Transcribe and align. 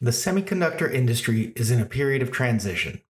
The 0.02 0.12
semiconductor 0.12 0.92
industry 0.92 1.54
is 1.56 1.72
in 1.72 1.80
a 1.80 1.86
period 1.86 2.22
of 2.22 2.32
transition. 2.32 3.02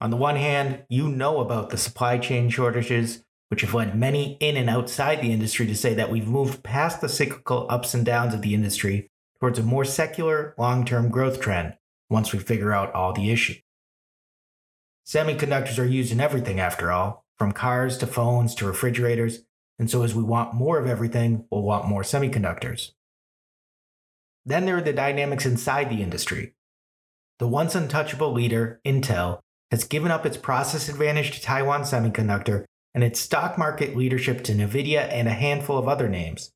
On 0.00 0.10
the 0.10 0.16
one 0.16 0.36
hand, 0.36 0.84
you 0.88 1.08
know 1.08 1.40
about 1.40 1.70
the 1.70 1.76
supply 1.76 2.16
chain 2.16 2.48
shortages, 2.48 3.22
which 3.48 3.60
have 3.60 3.74
led 3.74 3.98
many 3.98 4.38
in 4.40 4.56
and 4.56 4.70
outside 4.70 5.20
the 5.20 5.32
industry 5.32 5.66
to 5.66 5.76
say 5.76 5.92
that 5.92 6.10
we've 6.10 6.26
moved 6.26 6.62
past 6.62 7.00
the 7.00 7.08
cyclical 7.08 7.66
ups 7.68 7.92
and 7.92 8.06
downs 8.06 8.32
of 8.32 8.40
the 8.40 8.54
industry 8.54 9.10
towards 9.38 9.58
a 9.58 9.62
more 9.62 9.84
secular, 9.84 10.54
long 10.56 10.86
term 10.86 11.10
growth 11.10 11.40
trend 11.40 11.74
once 12.10 12.32
we 12.32 12.38
figure 12.38 12.72
out 12.72 12.92
all 12.92 13.12
the 13.12 13.30
issues. 13.30 13.60
Semiconductors 15.06 15.78
are 15.78 15.86
used 15.86 16.12
in 16.12 16.20
everything, 16.20 16.60
after 16.60 16.92
all, 16.92 17.24
from 17.38 17.52
cars 17.52 17.96
to 17.98 18.06
phones 18.06 18.54
to 18.56 18.66
refrigerators, 18.66 19.44
and 19.78 19.90
so 19.90 20.02
as 20.02 20.14
we 20.14 20.22
want 20.22 20.54
more 20.54 20.78
of 20.78 20.86
everything, 20.86 21.46
we'll 21.50 21.62
want 21.62 21.86
more 21.88 22.02
semiconductors. 22.02 22.92
Then 24.44 24.66
there 24.66 24.76
are 24.76 24.82
the 24.82 24.92
dynamics 24.92 25.46
inside 25.46 25.88
the 25.88 26.02
industry. 26.02 26.54
The 27.38 27.48
once 27.48 27.74
untouchable 27.74 28.32
leader, 28.32 28.80
Intel, 28.84 29.40
has 29.70 29.84
given 29.84 30.10
up 30.10 30.26
its 30.26 30.36
process 30.36 30.88
advantage 30.88 31.30
to 31.32 31.40
Taiwan 31.40 31.82
Semiconductor 31.82 32.64
and 32.94 33.04
its 33.04 33.20
stock 33.20 33.56
market 33.56 33.96
leadership 33.96 34.42
to 34.44 34.52
Nvidia 34.52 35.08
and 35.10 35.28
a 35.28 35.32
handful 35.32 35.78
of 35.78 35.88
other 35.88 36.08
names. 36.08 36.52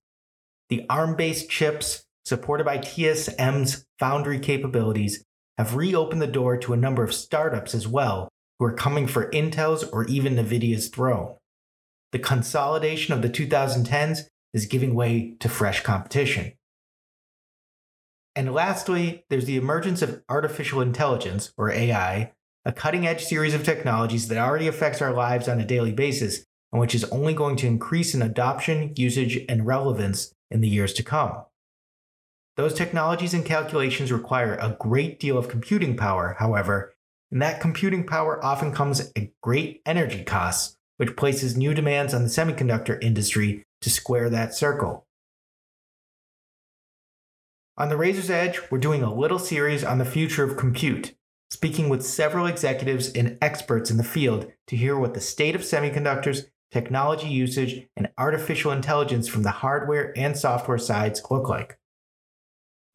The 0.68 0.84
ARM 0.90 1.16
based 1.16 1.48
chips, 1.48 2.04
supported 2.24 2.64
by 2.64 2.78
TSM's 2.78 3.86
foundry 3.98 4.38
capabilities, 4.38 5.24
have 5.58 5.76
reopened 5.76 6.20
the 6.20 6.26
door 6.26 6.56
to 6.58 6.72
a 6.72 6.78
number 6.78 7.04
of 7.04 7.14
startups 7.14 7.74
as 7.74 7.86
well 7.86 8.28
who 8.58 8.66
are 8.66 8.72
coming 8.72 9.06
for 9.06 9.30
Intel's 9.30 9.84
or 9.84 10.04
even 10.04 10.36
Nvidia's 10.36 10.88
throne. 10.88 11.36
The 12.12 12.18
consolidation 12.18 13.12
of 13.14 13.22
the 13.22 13.28
2010s 13.28 14.28
is 14.52 14.66
giving 14.66 14.94
way 14.94 15.36
to 15.40 15.48
fresh 15.48 15.82
competition. 15.82 16.52
And 18.36 18.52
lastly, 18.52 19.24
there's 19.30 19.46
the 19.46 19.56
emergence 19.56 20.02
of 20.02 20.22
artificial 20.28 20.80
intelligence, 20.80 21.52
or 21.56 21.70
AI, 21.70 22.32
a 22.64 22.72
cutting 22.72 23.06
edge 23.06 23.24
series 23.24 23.54
of 23.54 23.64
technologies 23.64 24.28
that 24.28 24.38
already 24.38 24.66
affects 24.66 25.02
our 25.02 25.12
lives 25.12 25.48
on 25.48 25.60
a 25.60 25.66
daily 25.66 25.92
basis 25.92 26.44
and 26.72 26.80
which 26.80 26.94
is 26.94 27.04
only 27.04 27.32
going 27.32 27.54
to 27.54 27.68
increase 27.68 28.14
in 28.14 28.22
adoption, 28.22 28.92
usage, 28.96 29.44
and 29.48 29.64
relevance 29.64 30.32
in 30.50 30.60
the 30.60 30.68
years 30.68 30.92
to 30.92 31.04
come. 31.04 31.44
Those 32.56 32.74
technologies 32.74 33.34
and 33.34 33.44
calculations 33.44 34.12
require 34.12 34.54
a 34.54 34.76
great 34.78 35.18
deal 35.18 35.36
of 35.36 35.48
computing 35.48 35.96
power, 35.96 36.36
however, 36.38 36.94
and 37.32 37.42
that 37.42 37.60
computing 37.60 38.06
power 38.06 38.42
often 38.44 38.72
comes 38.72 39.10
at 39.16 39.40
great 39.40 39.82
energy 39.84 40.22
costs, 40.22 40.76
which 40.96 41.16
places 41.16 41.56
new 41.56 41.74
demands 41.74 42.14
on 42.14 42.22
the 42.22 42.28
semiconductor 42.28 43.02
industry 43.02 43.64
to 43.80 43.90
square 43.90 44.30
that 44.30 44.54
circle. 44.54 45.06
On 47.76 47.88
the 47.88 47.96
Razor's 47.96 48.30
Edge, 48.30 48.60
we're 48.70 48.78
doing 48.78 49.02
a 49.02 49.12
little 49.12 49.40
series 49.40 49.82
on 49.82 49.98
the 49.98 50.04
future 50.04 50.44
of 50.44 50.56
compute, 50.56 51.16
speaking 51.50 51.88
with 51.88 52.06
several 52.06 52.46
executives 52.46 53.10
and 53.14 53.36
experts 53.42 53.90
in 53.90 53.96
the 53.96 54.04
field 54.04 54.52
to 54.68 54.76
hear 54.76 54.96
what 54.96 55.14
the 55.14 55.20
state 55.20 55.56
of 55.56 55.62
semiconductors, 55.62 56.44
technology 56.70 57.26
usage, 57.26 57.88
and 57.96 58.12
artificial 58.16 58.70
intelligence 58.70 59.26
from 59.26 59.42
the 59.42 59.50
hardware 59.50 60.16
and 60.16 60.38
software 60.38 60.78
sides 60.78 61.20
look 61.32 61.48
like. 61.48 61.80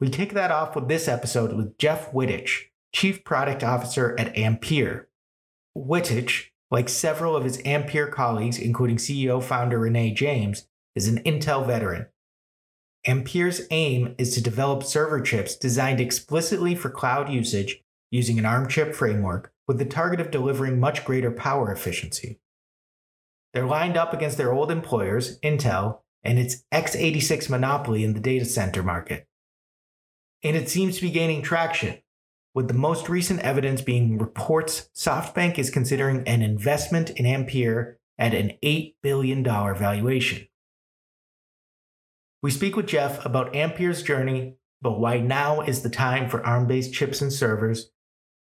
We 0.00 0.08
kick 0.08 0.32
that 0.32 0.50
off 0.50 0.74
with 0.74 0.88
this 0.88 1.08
episode 1.08 1.52
with 1.52 1.76
Jeff 1.76 2.10
Wittich, 2.12 2.68
Chief 2.94 3.22
Product 3.22 3.62
Officer 3.62 4.18
at 4.18 4.34
Ampere. 4.34 5.08
Wittich, 5.76 6.46
like 6.70 6.88
several 6.88 7.36
of 7.36 7.44
his 7.44 7.60
Ampere 7.66 8.06
colleagues, 8.06 8.58
including 8.58 8.96
CEO 8.96 9.42
founder 9.42 9.78
Renee 9.78 10.12
James, 10.12 10.66
is 10.96 11.06
an 11.06 11.22
Intel 11.24 11.66
veteran. 11.66 12.06
Ampere's 13.06 13.66
aim 13.70 14.14
is 14.16 14.34
to 14.34 14.42
develop 14.42 14.84
server 14.84 15.20
chips 15.20 15.54
designed 15.54 16.00
explicitly 16.00 16.74
for 16.74 16.88
cloud 16.88 17.30
usage 17.30 17.82
using 18.10 18.38
an 18.38 18.46
ARM 18.46 18.68
chip 18.68 18.94
framework 18.94 19.52
with 19.68 19.78
the 19.78 19.84
target 19.84 20.20
of 20.20 20.30
delivering 20.30 20.80
much 20.80 21.04
greater 21.04 21.30
power 21.30 21.70
efficiency. 21.70 22.40
They're 23.52 23.66
lined 23.66 23.98
up 23.98 24.14
against 24.14 24.38
their 24.38 24.52
old 24.52 24.70
employers, 24.70 25.38
Intel, 25.40 26.00
and 26.24 26.38
its 26.38 26.64
x86 26.72 27.50
monopoly 27.50 28.02
in 28.02 28.14
the 28.14 28.20
data 28.20 28.44
center 28.44 28.82
market. 28.82 29.26
And 30.42 30.56
it 30.56 30.68
seems 30.68 30.96
to 30.96 31.02
be 31.02 31.10
gaining 31.10 31.42
traction, 31.42 31.98
with 32.54 32.68
the 32.68 32.74
most 32.74 33.08
recent 33.08 33.40
evidence 33.40 33.82
being 33.82 34.18
reports 34.18 34.90
SoftBank 34.96 35.58
is 35.58 35.70
considering 35.70 36.26
an 36.26 36.42
investment 36.42 37.10
in 37.10 37.26
Ampere 37.26 37.98
at 38.18 38.34
an 38.34 38.52
$8 38.62 38.94
billion 39.02 39.44
valuation. 39.44 40.46
We 42.42 42.50
speak 42.50 42.74
with 42.74 42.86
Jeff 42.86 43.24
about 43.24 43.54
Ampere's 43.54 44.02
journey, 44.02 44.56
about 44.80 44.98
why 44.98 45.20
now 45.20 45.60
is 45.60 45.82
the 45.82 45.90
time 45.90 46.28
for 46.28 46.44
ARM 46.44 46.66
based 46.66 46.94
chips 46.94 47.20
and 47.20 47.32
servers, 47.32 47.90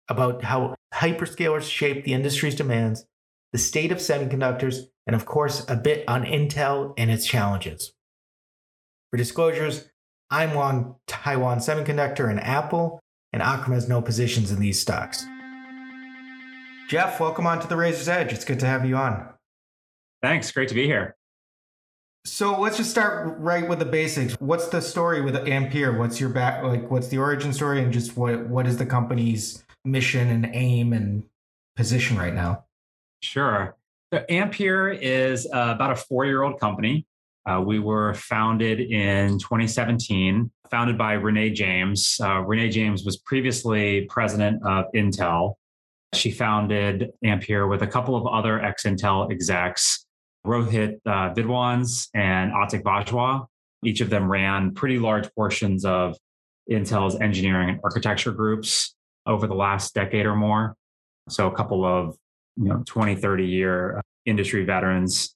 about 0.07 0.43
how 0.43 0.75
hyperscalers 0.93 1.69
shape 1.69 2.05
the 2.05 2.13
industry's 2.13 2.55
demands, 2.55 3.05
the 3.51 3.57
state 3.57 3.91
of 3.91 3.97
semiconductors, 3.97 4.83
and 5.07 5.15
of 5.15 5.25
course, 5.25 5.65
a 5.67 5.75
bit 5.75 6.03
on 6.07 6.23
Intel 6.25 6.93
and 6.97 7.09
its 7.09 7.25
challenges. 7.25 7.93
For 9.09 9.17
disclosures, 9.17 9.89
I'm 10.29 10.55
long 10.55 10.95
Taiwan 11.07 11.59
Semiconductor 11.59 12.29
and 12.29 12.39
Apple, 12.39 12.99
and 13.31 13.41
Akram 13.41 13.73
has 13.73 13.87
no 13.87 14.01
positions 14.01 14.51
in 14.51 14.59
these 14.59 14.79
stocks. 14.79 15.25
Jeff, 16.89 17.19
welcome 17.19 17.47
on 17.47 17.61
to 17.61 17.67
the 17.67 17.77
Razor's 17.77 18.09
Edge. 18.09 18.33
It's 18.33 18.43
good 18.43 18.59
to 18.59 18.65
have 18.65 18.85
you 18.85 18.97
on. 18.97 19.29
Thanks. 20.21 20.51
Great 20.51 20.69
to 20.69 20.75
be 20.75 20.85
here. 20.85 21.15
So 22.25 22.59
let's 22.59 22.75
just 22.75 22.91
start 22.91 23.37
right 23.39 23.67
with 23.67 23.79
the 23.79 23.85
basics. 23.85 24.33
What's 24.39 24.67
the 24.67 24.81
story 24.81 25.21
with 25.21 25.35
Ampere? 25.47 25.97
What's 25.97 26.19
your 26.19 26.29
back 26.29 26.61
like 26.61 26.91
what's 26.91 27.07
the 27.07 27.19
origin 27.19 27.53
story 27.53 27.81
and 27.81 27.93
just 27.93 28.17
what 28.17 28.47
what 28.47 28.67
is 28.67 28.77
the 28.77 28.85
company's 28.85 29.63
mission 29.85 30.29
and 30.29 30.49
aim 30.53 30.91
and 30.91 31.23
position 31.77 32.17
right 32.17 32.33
now? 32.33 32.65
Sure. 33.21 33.77
So 34.13 34.25
Ampere 34.27 34.89
is 34.89 35.45
uh, 35.45 35.71
about 35.73 35.91
a 35.91 35.95
four-year-old 35.95 36.59
company. 36.59 37.05
Uh, 37.47 37.61
we 37.61 37.79
were 37.79 38.13
founded 38.13 38.81
in 38.81 39.39
2017, 39.39 40.51
founded 40.69 40.97
by 40.97 41.13
Renee 41.13 41.51
James. 41.51 42.19
Uh, 42.21 42.41
Renee 42.41 42.69
James 42.69 43.05
was 43.05 43.17
previously 43.17 44.05
president 44.09 44.61
of 44.65 44.85
Intel. 44.93 45.53
She 46.13 46.29
founded 46.29 47.11
Ampere 47.23 47.67
with 47.67 47.83
a 47.83 47.87
couple 47.87 48.15
of 48.15 48.27
other 48.27 48.61
ex 48.61 48.83
Intel 48.83 49.31
execs 49.31 50.05
Rohit 50.45 50.99
uh, 51.05 51.33
Vidwans 51.33 52.09
and 52.13 52.51
Atiq 52.51 52.81
Bajwa. 52.81 53.45
Each 53.83 54.01
of 54.01 54.09
them 54.09 54.29
ran 54.29 54.73
pretty 54.73 54.99
large 54.99 55.33
portions 55.33 55.85
of 55.85 56.17
Intel's 56.69 57.19
engineering 57.19 57.69
and 57.69 57.79
architecture 57.83 58.31
groups 58.31 58.93
over 59.25 59.47
the 59.47 59.55
last 59.55 59.93
decade 59.93 60.25
or 60.25 60.35
more. 60.35 60.75
So 61.29 61.47
a 61.47 61.55
couple 61.55 61.85
of 61.85 62.17
you 62.57 62.65
know 62.65 62.83
20, 62.85 63.15
30 63.15 63.45
year 63.45 64.01
industry 64.25 64.65
veterans. 64.65 65.33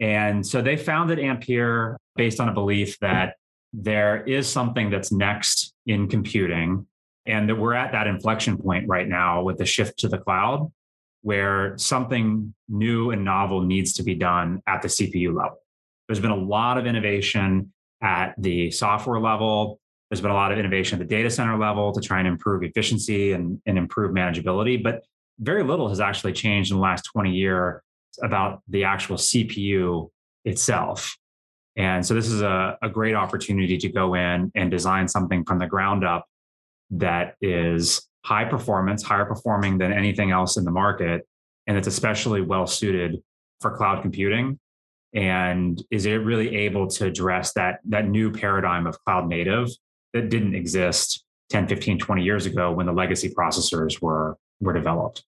And 0.00 0.46
so 0.46 0.62
they 0.62 0.76
founded 0.76 1.18
Ampere 1.18 1.96
based 2.16 2.40
on 2.40 2.48
a 2.48 2.52
belief 2.52 2.98
that 3.00 3.34
there 3.72 4.22
is 4.24 4.48
something 4.48 4.90
that's 4.90 5.12
next 5.12 5.74
in 5.86 6.08
computing 6.08 6.86
and 7.26 7.48
that 7.48 7.56
we're 7.56 7.74
at 7.74 7.92
that 7.92 8.06
inflection 8.06 8.56
point 8.56 8.88
right 8.88 9.06
now 9.06 9.42
with 9.42 9.58
the 9.58 9.66
shift 9.66 9.98
to 10.00 10.08
the 10.08 10.18
cloud 10.18 10.70
where 11.22 11.76
something 11.76 12.54
new 12.68 13.10
and 13.10 13.24
novel 13.24 13.60
needs 13.60 13.92
to 13.94 14.02
be 14.02 14.14
done 14.14 14.62
at 14.66 14.82
the 14.82 14.88
CPU 14.88 15.34
level. 15.34 15.58
There's 16.06 16.20
been 16.20 16.30
a 16.30 16.36
lot 16.36 16.78
of 16.78 16.86
innovation 16.86 17.72
at 18.00 18.34
the 18.38 18.70
software 18.70 19.20
level. 19.20 19.80
There's 20.08 20.20
been 20.20 20.30
a 20.30 20.34
lot 20.34 20.52
of 20.52 20.58
innovation 20.58 20.98
at 20.98 21.06
the 21.06 21.14
data 21.14 21.28
center 21.28 21.58
level 21.58 21.92
to 21.92 22.00
try 22.00 22.20
and 22.20 22.28
improve 22.28 22.62
efficiency 22.62 23.32
and, 23.32 23.60
and 23.66 23.76
improve 23.76 24.12
manageability, 24.12 24.82
but 24.82 25.02
very 25.38 25.62
little 25.62 25.88
has 25.88 26.00
actually 26.00 26.32
changed 26.32 26.70
in 26.70 26.78
the 26.78 26.82
last 26.82 27.02
20 27.12 27.32
years 27.32 27.82
about 28.22 28.62
the 28.68 28.84
actual 28.84 29.16
CPU 29.16 30.10
itself. 30.44 31.16
And 31.76 32.04
so 32.04 32.14
this 32.14 32.28
is 32.28 32.42
a, 32.42 32.76
a 32.82 32.88
great 32.88 33.14
opportunity 33.14 33.78
to 33.78 33.88
go 33.88 34.14
in 34.14 34.50
and 34.54 34.70
design 34.70 35.06
something 35.06 35.44
from 35.44 35.58
the 35.58 35.66
ground 35.66 36.04
up 36.04 36.26
that 36.90 37.36
is 37.40 38.08
high 38.24 38.44
performance, 38.44 39.02
higher 39.02 39.24
performing 39.24 39.78
than 39.78 39.92
anything 39.92 40.30
else 40.30 40.56
in 40.56 40.64
the 40.64 40.70
market. 40.70 41.26
And 41.66 41.76
it's 41.76 41.86
especially 41.86 42.40
well 42.40 42.66
suited 42.66 43.22
for 43.60 43.76
cloud 43.76 44.02
computing. 44.02 44.58
And 45.14 45.82
is 45.90 46.06
it 46.06 46.16
really 46.16 46.54
able 46.56 46.86
to 46.88 47.06
address 47.06 47.52
that, 47.54 47.80
that 47.88 48.08
new 48.08 48.30
paradigm 48.30 48.86
of 48.86 49.02
cloud 49.04 49.28
native 49.28 49.68
that 50.12 50.30
didn't 50.30 50.54
exist 50.54 51.24
10, 51.50 51.68
15, 51.68 51.98
20 51.98 52.22
years 52.22 52.46
ago 52.46 52.72
when 52.72 52.86
the 52.86 52.92
legacy 52.92 53.30
processors 53.30 54.02
were, 54.02 54.36
were 54.60 54.72
developed? 54.72 55.24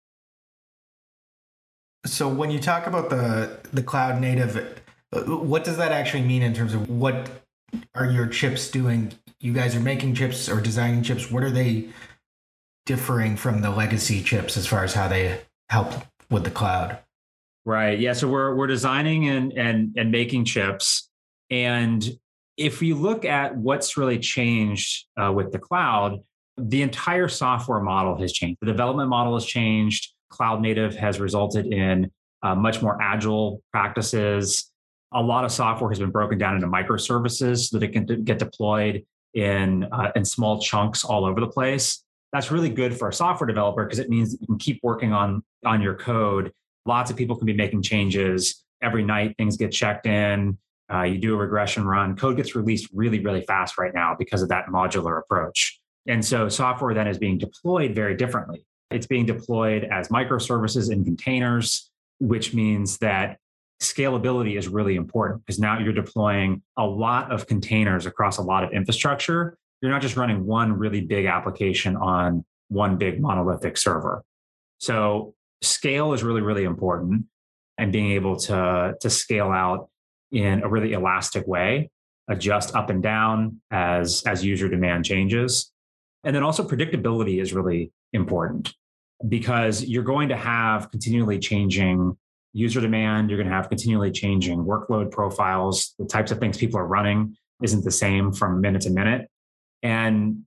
So 2.06 2.28
when 2.28 2.50
you 2.50 2.58
talk 2.58 2.86
about 2.86 3.10
the 3.10 3.58
the 3.72 3.82
cloud 3.82 4.20
native, 4.20 4.80
what 5.26 5.64
does 5.64 5.76
that 5.76 5.92
actually 5.92 6.22
mean 6.22 6.42
in 6.42 6.54
terms 6.54 6.74
of 6.74 6.88
what 6.88 7.28
are 7.94 8.06
your 8.06 8.26
chips 8.26 8.70
doing? 8.70 9.12
You 9.40 9.52
guys 9.52 9.74
are 9.74 9.80
making 9.80 10.14
chips 10.14 10.48
or 10.48 10.60
designing 10.60 11.02
chips. 11.02 11.30
What 11.30 11.42
are 11.42 11.50
they 11.50 11.88
differing 12.86 13.36
from 13.36 13.60
the 13.60 13.70
legacy 13.70 14.22
chips 14.22 14.56
as 14.56 14.66
far 14.66 14.82
as 14.84 14.94
how 14.94 15.08
they 15.08 15.40
help 15.68 15.92
with 16.30 16.44
the 16.44 16.50
cloud? 16.50 16.98
Right. 17.66 17.98
Yeah. 17.98 18.14
So 18.14 18.28
we're 18.28 18.54
we're 18.54 18.66
designing 18.66 19.28
and 19.28 19.52
and 19.52 19.94
and 19.96 20.10
making 20.10 20.46
chips, 20.46 21.10
and 21.50 22.02
if 22.56 22.80
we 22.80 22.94
look 22.94 23.24
at 23.24 23.56
what's 23.56 23.96
really 23.96 24.18
changed 24.18 25.06
uh, 25.20 25.32
with 25.32 25.52
the 25.52 25.58
cloud, 25.58 26.20
the 26.56 26.82
entire 26.82 27.28
software 27.28 27.80
model 27.80 28.18
has 28.20 28.32
changed. 28.32 28.58
The 28.60 28.66
development 28.66 29.08
model 29.08 29.34
has 29.34 29.44
changed. 29.44 30.12
Cloud 30.30 30.62
native 30.62 30.96
has 30.96 31.20
resulted 31.20 31.66
in 31.66 32.10
uh, 32.42 32.54
much 32.54 32.80
more 32.80 33.00
agile 33.02 33.62
practices 33.72 34.70
a 35.12 35.22
lot 35.22 35.44
of 35.44 35.52
software 35.52 35.90
has 35.90 35.98
been 35.98 36.10
broken 36.10 36.38
down 36.38 36.54
into 36.54 36.66
microservices 36.66 37.68
so 37.68 37.78
that 37.78 37.84
it 37.86 37.92
can 37.92 38.24
get 38.24 38.38
deployed 38.38 39.04
in 39.34 39.84
uh, 39.92 40.10
in 40.14 40.24
small 40.24 40.60
chunks 40.60 41.04
all 41.04 41.24
over 41.24 41.40
the 41.40 41.48
place. 41.48 42.04
That's 42.32 42.50
really 42.50 42.68
good 42.68 42.96
for 42.96 43.08
a 43.08 43.12
software 43.12 43.46
developer 43.46 43.84
because 43.84 43.98
it 43.98 44.08
means 44.08 44.36
you 44.40 44.46
can 44.46 44.58
keep 44.58 44.80
working 44.82 45.12
on 45.12 45.42
on 45.64 45.82
your 45.82 45.94
code. 45.94 46.52
Lots 46.86 47.10
of 47.10 47.16
people 47.16 47.36
can 47.36 47.46
be 47.46 47.52
making 47.52 47.82
changes 47.82 48.64
every 48.82 49.02
night. 49.02 49.34
Things 49.36 49.56
get 49.56 49.72
checked 49.72 50.06
in. 50.06 50.56
Uh, 50.92 51.02
you 51.02 51.18
do 51.18 51.34
a 51.34 51.36
regression 51.36 51.84
run. 51.86 52.16
Code 52.16 52.36
gets 52.36 52.54
released 52.56 52.88
really, 52.92 53.20
really 53.20 53.42
fast 53.42 53.78
right 53.78 53.94
now 53.94 54.16
because 54.18 54.42
of 54.42 54.48
that 54.48 54.66
modular 54.66 55.18
approach. 55.20 55.80
And 56.06 56.24
so 56.24 56.48
software 56.48 56.94
then 56.94 57.06
is 57.06 57.18
being 57.18 57.38
deployed 57.38 57.94
very 57.94 58.16
differently. 58.16 58.64
It's 58.90 59.06
being 59.06 59.26
deployed 59.26 59.84
as 59.84 60.08
microservices 60.08 60.92
in 60.92 61.04
containers, 61.04 61.90
which 62.18 62.52
means 62.54 62.98
that 62.98 63.38
scalability 63.80 64.58
is 64.58 64.68
really 64.68 64.96
important 64.96 65.44
because 65.44 65.58
now 65.58 65.78
you're 65.78 65.92
deploying 65.92 66.62
a 66.76 66.84
lot 66.84 67.32
of 67.32 67.46
containers 67.46 68.04
across 68.06 68.38
a 68.38 68.42
lot 68.42 68.62
of 68.62 68.72
infrastructure. 68.72 69.56
You're 69.80 69.90
not 69.90 70.02
just 70.02 70.16
running 70.16 70.44
one 70.44 70.72
really 70.74 71.00
big 71.00 71.24
application 71.24 71.96
on 71.96 72.44
one 72.68 72.98
big 72.98 73.20
monolithic 73.20 73.76
server. 73.76 74.22
So 74.78 75.34
scale 75.62 76.12
is 76.12 76.22
really, 76.22 76.42
really 76.42 76.64
important 76.64 77.24
and 77.78 77.92
being 77.92 78.12
able 78.12 78.36
to, 78.36 78.94
to 79.00 79.10
scale 79.10 79.48
out 79.48 79.88
in 80.30 80.62
a 80.62 80.68
really 80.68 80.92
elastic 80.92 81.46
way, 81.46 81.90
adjust 82.28 82.74
up 82.74 82.90
and 82.90 83.02
down 83.02 83.60
as, 83.70 84.22
as 84.26 84.44
user 84.44 84.68
demand 84.68 85.04
changes. 85.04 85.69
And 86.24 86.34
then 86.36 86.42
also 86.42 86.66
predictability 86.66 87.40
is 87.40 87.52
really 87.52 87.92
important 88.12 88.74
because 89.28 89.84
you're 89.84 90.02
going 90.02 90.28
to 90.28 90.36
have 90.36 90.90
continually 90.90 91.38
changing 91.38 92.16
user 92.52 92.80
demand. 92.80 93.30
You're 93.30 93.38
going 93.38 93.48
to 93.48 93.54
have 93.54 93.68
continually 93.68 94.10
changing 94.10 94.64
workload 94.64 95.10
profiles. 95.10 95.94
The 95.98 96.06
types 96.06 96.30
of 96.30 96.38
things 96.38 96.58
people 96.58 96.78
are 96.78 96.86
running 96.86 97.36
isn't 97.62 97.84
the 97.84 97.90
same 97.90 98.32
from 98.32 98.60
minute 98.60 98.82
to 98.82 98.90
minute. 98.90 99.28
And 99.82 100.44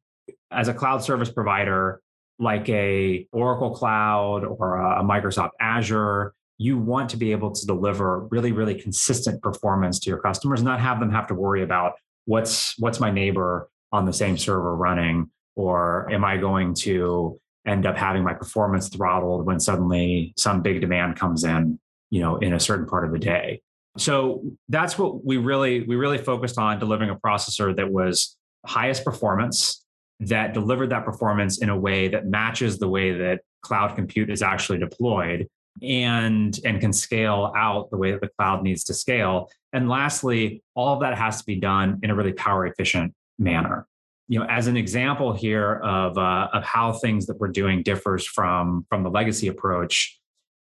as 0.51 0.67
a 0.67 0.73
cloud 0.73 1.03
service 1.03 1.31
provider, 1.31 2.01
like 2.39 2.67
a 2.69 3.27
Oracle 3.31 3.71
Cloud 3.71 4.43
or 4.43 4.77
a 4.77 5.03
Microsoft 5.03 5.51
Azure, 5.59 6.33
you 6.57 6.77
want 6.77 7.09
to 7.09 7.17
be 7.17 7.31
able 7.31 7.51
to 7.51 7.65
deliver 7.65 8.27
really, 8.27 8.51
really 8.51 8.75
consistent 8.75 9.41
performance 9.41 9.99
to 9.99 10.09
your 10.09 10.19
customers, 10.19 10.61
not 10.61 10.79
have 10.79 10.99
them 10.99 11.11
have 11.11 11.27
to 11.27 11.35
worry 11.35 11.63
about 11.63 11.93
what's 12.25 12.77
what's 12.79 12.99
my 12.99 13.11
neighbor 13.11 13.69
on 13.91 14.05
the 14.05 14.13
same 14.13 14.37
server 14.37 14.75
running, 14.75 15.29
or 15.55 16.11
am 16.11 16.23
I 16.23 16.37
going 16.37 16.73
to 16.73 17.39
end 17.65 17.85
up 17.85 17.97
having 17.97 18.23
my 18.23 18.33
performance 18.33 18.89
throttled 18.89 19.45
when 19.45 19.59
suddenly 19.59 20.33
some 20.37 20.61
big 20.61 20.81
demand 20.81 21.15
comes 21.15 21.43
in 21.43 21.79
you 22.09 22.21
know 22.21 22.37
in 22.37 22.53
a 22.53 22.59
certain 22.59 22.85
part 22.85 23.05
of 23.05 23.11
the 23.11 23.19
day? 23.19 23.61
So 23.97 24.43
that's 24.69 24.97
what 24.97 25.23
we 25.23 25.37
really 25.37 25.81
we 25.81 25.95
really 25.95 26.17
focused 26.17 26.57
on 26.57 26.79
delivering 26.79 27.09
a 27.09 27.15
processor 27.15 27.75
that 27.75 27.91
was 27.91 28.37
highest 28.65 29.03
performance 29.03 29.83
that 30.19 30.53
delivered 30.53 30.89
that 30.89 31.05
performance 31.05 31.59
in 31.59 31.69
a 31.69 31.77
way 31.77 32.07
that 32.07 32.25
matches 32.27 32.79
the 32.79 32.87
way 32.87 33.11
that 33.11 33.41
cloud 33.61 33.95
compute 33.95 34.29
is 34.29 34.41
actually 34.41 34.79
deployed 34.79 35.47
and 35.81 36.59
and 36.65 36.79
can 36.79 36.93
scale 36.93 37.51
out 37.55 37.89
the 37.91 37.97
way 37.97 38.11
that 38.11 38.21
the 38.21 38.29
cloud 38.37 38.63
needs 38.63 38.83
to 38.85 38.93
scale. 38.93 39.49
And 39.73 39.89
lastly 39.89 40.63
all 40.75 40.93
of 40.93 41.01
that 41.01 41.17
has 41.17 41.39
to 41.39 41.45
be 41.45 41.55
done 41.55 41.99
in 42.03 42.09
a 42.09 42.15
really 42.15 42.33
power 42.33 42.65
efficient 42.65 43.13
manner 43.37 43.87
you 44.27 44.39
know 44.39 44.45
as 44.49 44.67
an 44.67 44.77
example 44.77 45.33
here 45.33 45.75
of 45.83 46.17
uh, 46.17 46.47
of 46.53 46.63
how 46.63 46.93
things 46.93 47.25
that 47.25 47.39
we're 47.39 47.49
doing 47.49 47.83
differs 47.83 48.25
from 48.25 48.85
from 48.89 49.03
the 49.03 49.09
legacy 49.09 49.47
approach 49.47 50.19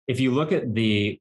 if 0.09 0.21
you 0.21 0.31
look 0.31 0.53
at 0.53 0.75
the 0.75 1.19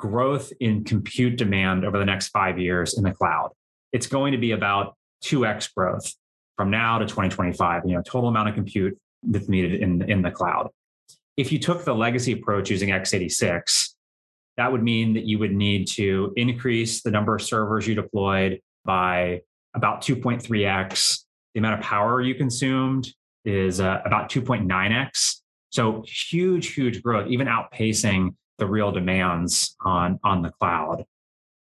growth 0.00 0.52
in 0.58 0.82
compute 0.82 1.36
demand 1.36 1.84
over 1.84 1.98
the 1.98 2.04
next 2.04 2.28
five 2.28 2.58
years 2.58 2.98
in 2.98 3.04
the 3.04 3.12
cloud. 3.12 3.50
It's 3.92 4.06
going 4.06 4.32
to 4.32 4.38
be 4.38 4.52
about 4.52 4.96
2x 5.24 5.72
growth 5.74 6.12
from 6.56 6.70
now 6.70 6.98
to 6.98 7.04
2025, 7.04 7.82
you 7.86 7.94
know, 7.94 8.02
total 8.02 8.28
amount 8.28 8.48
of 8.48 8.54
compute 8.54 8.98
that's 9.22 9.48
needed 9.48 9.80
in, 9.80 10.10
in 10.10 10.22
the 10.22 10.30
cloud. 10.30 10.70
If 11.36 11.52
you 11.52 11.58
took 11.58 11.84
the 11.84 11.94
legacy 11.94 12.32
approach 12.32 12.70
using 12.70 12.88
x86, 12.88 13.90
that 14.56 14.72
would 14.72 14.82
mean 14.82 15.14
that 15.14 15.24
you 15.24 15.38
would 15.38 15.52
need 15.52 15.86
to 15.88 16.32
increase 16.36 17.02
the 17.02 17.10
number 17.10 17.34
of 17.34 17.42
servers 17.42 17.86
you 17.86 17.94
deployed 17.94 18.60
by 18.84 19.42
about 19.74 20.02
2.3x. 20.02 21.24
The 21.54 21.58
amount 21.60 21.80
of 21.80 21.84
power 21.84 22.20
you 22.20 22.34
consumed 22.34 23.08
is 23.44 23.80
uh, 23.80 24.00
about 24.04 24.30
2.9x. 24.30 25.40
So 25.70 26.02
huge, 26.06 26.74
huge 26.74 27.02
growth, 27.02 27.28
even 27.28 27.46
outpacing 27.46 28.34
the 28.58 28.66
real 28.66 28.92
demands 28.92 29.76
on, 29.80 30.18
on 30.22 30.42
the 30.42 30.50
cloud. 30.50 31.04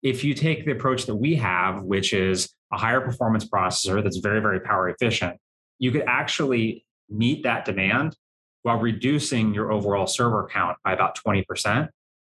If 0.02 0.22
you 0.22 0.34
take 0.34 0.64
the 0.64 0.72
approach 0.72 1.06
that 1.06 1.16
we 1.16 1.34
have, 1.36 1.82
which 1.82 2.12
is 2.12 2.54
a 2.72 2.78
higher 2.78 3.00
performance 3.00 3.46
processor 3.46 4.02
that's 4.02 4.18
very, 4.18 4.40
very 4.40 4.60
power 4.60 4.88
efficient, 4.88 5.38
you 5.78 5.90
could 5.90 6.04
actually 6.06 6.84
meet 7.08 7.42
that 7.42 7.64
demand 7.64 8.16
while 8.62 8.78
reducing 8.78 9.52
your 9.54 9.72
overall 9.72 10.06
server 10.06 10.48
count 10.50 10.76
by 10.84 10.92
about 10.92 11.18
20% 11.18 11.88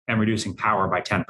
and 0.08 0.20
reducing 0.20 0.56
power 0.56 0.88
by 0.88 1.02
10%. 1.02 1.26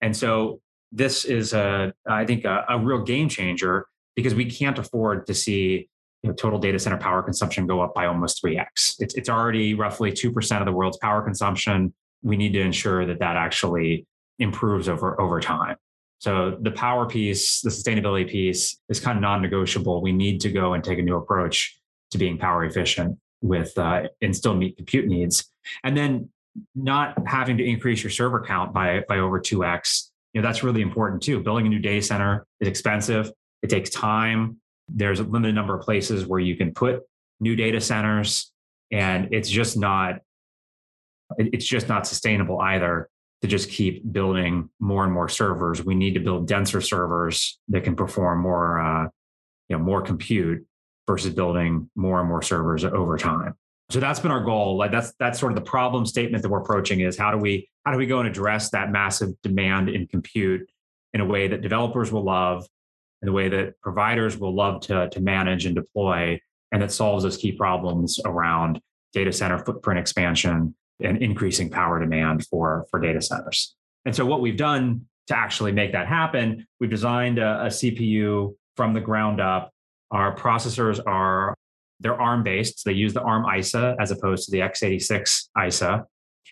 And 0.00 0.16
so 0.16 0.60
this 0.90 1.24
is 1.24 1.52
a, 1.52 1.92
I 2.06 2.26
think, 2.26 2.44
a, 2.44 2.64
a 2.68 2.78
real 2.78 3.02
game 3.02 3.28
changer 3.28 3.86
because 4.14 4.34
we 4.34 4.44
can't 4.44 4.78
afford 4.78 5.26
to 5.26 5.34
see 5.34 5.88
you 6.22 6.30
know, 6.30 6.34
total 6.34 6.58
data 6.58 6.78
center 6.78 6.98
power 6.98 7.22
consumption 7.22 7.66
go 7.66 7.80
up 7.80 7.94
by 7.94 8.06
almost 8.06 8.42
3x. 8.42 8.96
It's, 9.00 9.14
it's 9.14 9.28
already 9.28 9.74
roughly 9.74 10.12
2% 10.12 10.60
of 10.60 10.66
the 10.66 10.72
world's 10.72 10.98
power 10.98 11.22
consumption. 11.22 11.92
We 12.22 12.36
need 12.36 12.52
to 12.52 12.60
ensure 12.60 13.04
that 13.06 13.18
that 13.18 13.36
actually 13.36 14.06
improves 14.38 14.88
over, 14.88 15.20
over 15.20 15.40
time. 15.40 15.76
So 16.18 16.56
the 16.60 16.70
power 16.70 17.08
piece, 17.08 17.60
the 17.62 17.70
sustainability 17.70 18.30
piece 18.30 18.78
is 18.88 19.00
kind 19.00 19.18
of 19.18 19.22
non-negotiable. 19.22 20.00
We 20.00 20.12
need 20.12 20.40
to 20.42 20.52
go 20.52 20.74
and 20.74 20.84
take 20.84 21.00
a 21.00 21.02
new 21.02 21.16
approach 21.16 21.76
to 22.12 22.18
being 22.18 22.38
power 22.38 22.64
efficient 22.64 23.18
with 23.40 23.76
uh, 23.76 24.04
and 24.20 24.34
still 24.34 24.54
meet 24.54 24.76
compute 24.76 25.08
needs. 25.08 25.50
And 25.82 25.96
then 25.96 26.30
not 26.76 27.16
having 27.26 27.56
to 27.56 27.64
increase 27.64 28.04
your 28.04 28.10
server 28.10 28.44
count 28.44 28.72
by, 28.72 29.00
by 29.08 29.18
over 29.18 29.40
2x. 29.40 30.10
You 30.32 30.40
know, 30.40 30.46
that's 30.46 30.62
really 30.62 30.82
important 30.82 31.22
too. 31.22 31.40
Building 31.40 31.66
a 31.66 31.68
new 31.68 31.80
data 31.80 32.02
center 32.02 32.46
is 32.60 32.68
expensive. 32.68 33.32
It 33.62 33.70
takes 33.70 33.90
time. 33.90 34.58
There's 34.88 35.20
a 35.20 35.24
limited 35.24 35.54
number 35.54 35.74
of 35.76 35.84
places 35.84 36.26
where 36.26 36.40
you 36.40 36.56
can 36.56 36.72
put 36.72 37.02
new 37.40 37.56
data 37.56 37.80
centers 37.80 38.52
and 38.90 39.28
it's 39.32 39.48
just 39.48 39.76
not 39.76 40.20
it's 41.38 41.64
just 41.64 41.88
not 41.88 42.06
sustainable 42.06 42.60
either 42.60 43.08
to 43.40 43.48
just 43.48 43.70
keep 43.70 44.12
building 44.12 44.68
more 44.78 45.02
and 45.02 45.12
more 45.12 45.28
servers. 45.28 45.82
We 45.82 45.94
need 45.94 46.14
to 46.14 46.20
build 46.20 46.46
denser 46.46 46.80
servers 46.80 47.58
that 47.68 47.84
can 47.84 47.96
perform 47.96 48.40
more 48.40 48.80
uh, 48.80 49.08
you 49.68 49.78
know 49.78 49.82
more 49.82 50.02
compute 50.02 50.64
versus 51.06 51.34
building 51.34 51.90
more 51.96 52.20
and 52.20 52.28
more 52.28 52.42
servers 52.42 52.84
over 52.84 53.16
time. 53.16 53.54
So 53.90 54.00
that's 54.00 54.20
been 54.20 54.30
our 54.30 54.44
goal. 54.44 54.76
Like 54.76 54.90
that's 54.90 55.12
that's 55.18 55.38
sort 55.38 55.52
of 55.52 55.56
the 55.56 55.68
problem 55.68 56.06
statement 56.06 56.42
that 56.42 56.48
we're 56.48 56.60
approaching 56.60 57.00
is 57.00 57.18
how 57.18 57.30
do 57.30 57.38
we 57.38 57.68
how 57.84 57.92
do 57.92 57.98
we 57.98 58.06
go 58.06 58.20
and 58.20 58.28
address 58.28 58.70
that 58.70 58.90
massive 58.90 59.30
demand 59.42 59.88
in 59.88 60.06
compute 60.06 60.68
in 61.14 61.20
a 61.20 61.26
way 61.26 61.48
that 61.48 61.60
developers 61.60 62.10
will 62.12 62.24
love, 62.24 62.66
in 63.22 63.28
a 63.28 63.32
way 63.32 63.48
that 63.48 63.80
providers 63.80 64.36
will 64.36 64.54
love 64.54 64.80
to, 64.82 65.08
to 65.10 65.20
manage 65.20 65.66
and 65.66 65.74
deploy, 65.74 66.38
and 66.72 66.82
that 66.82 66.92
solves 66.92 67.24
those 67.24 67.36
key 67.36 67.52
problems 67.52 68.18
around 68.24 68.80
data 69.12 69.32
center 69.32 69.58
footprint 69.58 70.00
expansion 70.00 70.74
and 71.00 71.18
increasing 71.18 71.70
power 71.70 72.00
demand 72.00 72.46
for, 72.46 72.86
for 72.90 73.00
data 73.00 73.20
centers. 73.20 73.74
And 74.04 74.14
so 74.14 74.26
what 74.26 74.40
we've 74.40 74.56
done 74.56 75.06
to 75.28 75.36
actually 75.36 75.72
make 75.72 75.92
that 75.92 76.06
happen, 76.06 76.66
we've 76.80 76.90
designed 76.90 77.38
a, 77.38 77.64
a 77.64 77.66
CPU 77.66 78.54
from 78.76 78.92
the 78.92 79.00
ground 79.00 79.40
up. 79.40 79.70
Our 80.10 80.34
processors 80.34 81.00
are 81.06 81.54
they're 82.00 82.20
ARM 82.20 82.42
based. 82.42 82.80
So 82.80 82.90
they 82.90 82.96
use 82.96 83.14
the 83.14 83.22
ARM 83.22 83.44
ISA 83.56 83.96
as 84.00 84.10
opposed 84.10 84.46
to 84.46 84.50
the 84.50 84.58
x86 84.58 85.48
ISA. 85.66 86.04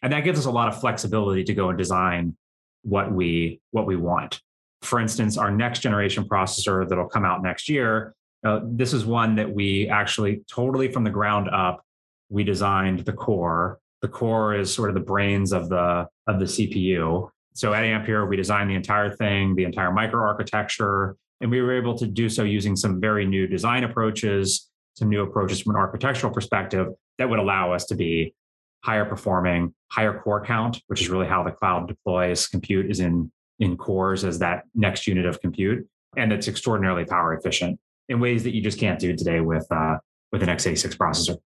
And 0.02 0.12
that 0.12 0.20
gives 0.20 0.38
us 0.38 0.46
a 0.46 0.50
lot 0.50 0.68
of 0.68 0.80
flexibility 0.80 1.44
to 1.44 1.54
go 1.54 1.68
and 1.68 1.76
design 1.76 2.36
what 2.82 3.12
we 3.12 3.60
what 3.72 3.86
we 3.86 3.96
want. 3.96 4.40
For 4.82 4.98
instance, 4.98 5.36
our 5.36 5.50
next 5.50 5.80
generation 5.80 6.24
processor 6.24 6.88
that'll 6.88 7.08
come 7.08 7.24
out 7.24 7.42
next 7.42 7.68
year, 7.68 8.14
uh, 8.44 8.60
this 8.64 8.92
is 8.92 9.04
one 9.04 9.34
that 9.36 9.52
we 9.52 9.88
actually 9.88 10.42
totally 10.50 10.90
from 10.90 11.04
the 11.04 11.10
ground 11.10 11.48
up 11.50 11.84
we 12.30 12.44
designed 12.44 13.00
the 13.00 13.12
core. 13.12 13.78
The 14.00 14.08
core 14.08 14.54
is 14.54 14.72
sort 14.72 14.88
of 14.88 14.94
the 14.94 15.00
brains 15.00 15.52
of 15.52 15.68
the 15.68 16.06
of 16.26 16.38
the 16.38 16.46
CPU. 16.46 17.28
So 17.54 17.74
at 17.74 17.84
Ampere, 17.84 18.26
we 18.26 18.36
designed 18.36 18.70
the 18.70 18.76
entire 18.76 19.14
thing, 19.14 19.54
the 19.56 19.64
entire 19.64 19.90
microarchitecture, 19.90 21.14
and 21.40 21.50
we 21.50 21.60
were 21.60 21.76
able 21.76 21.98
to 21.98 22.06
do 22.06 22.28
so 22.28 22.44
using 22.44 22.76
some 22.76 23.00
very 23.00 23.26
new 23.26 23.46
design 23.46 23.84
approaches, 23.84 24.70
some 24.94 25.08
new 25.10 25.22
approaches 25.22 25.60
from 25.60 25.74
an 25.74 25.76
architectural 25.76 26.32
perspective 26.32 26.88
that 27.18 27.28
would 27.28 27.40
allow 27.40 27.72
us 27.72 27.84
to 27.86 27.94
be 27.96 28.34
higher 28.82 29.04
performing, 29.04 29.74
higher 29.88 30.18
core 30.20 30.42
count, 30.44 30.80
which 30.86 31.02
is 31.02 31.10
really 31.10 31.26
how 31.26 31.42
the 31.42 31.50
cloud 31.50 31.88
deploys 31.88 32.46
compute 32.46 32.90
is 32.90 33.00
in, 33.00 33.30
in 33.60 33.76
cores 33.76 34.24
as 34.24 34.38
that 34.40 34.64
next 34.74 35.06
unit 35.06 35.26
of 35.26 35.40
compute. 35.40 35.86
And 36.16 36.32
it's 36.32 36.48
extraordinarily 36.48 37.04
power 37.04 37.34
efficient 37.34 37.78
in 38.08 38.18
ways 38.18 38.42
that 38.42 38.54
you 38.54 38.62
just 38.62 38.80
can't 38.80 38.98
do 38.98 39.14
today 39.14 39.40
with, 39.40 39.66
uh, 39.70 39.98
with 40.32 40.42
an 40.42 40.48
x86 40.48 40.96
processor. 40.96 41.36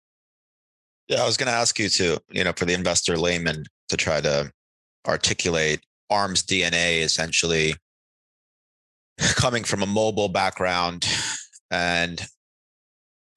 Yeah, 1.09 1.23
I 1.23 1.27
was 1.27 1.37
going 1.37 1.49
to 1.49 1.53
ask 1.53 1.79
you 1.79 1.91
to, 1.91 2.19
you 2.31 2.45
know, 2.45 2.53
for 2.57 2.65
the 2.65 2.73
investor 2.73 3.19
layman 3.19 3.65
to 3.91 3.97
try 3.97 4.23
to 4.23 4.51
articulate 5.07 5.81
ARM's 6.11 6.43
DNA 6.43 7.03
essentially 7.03 7.75
coming 9.35 9.65
from 9.65 9.83
a 9.83 9.87
mobile 9.87 10.29
background 10.29 11.07
and 11.71 12.27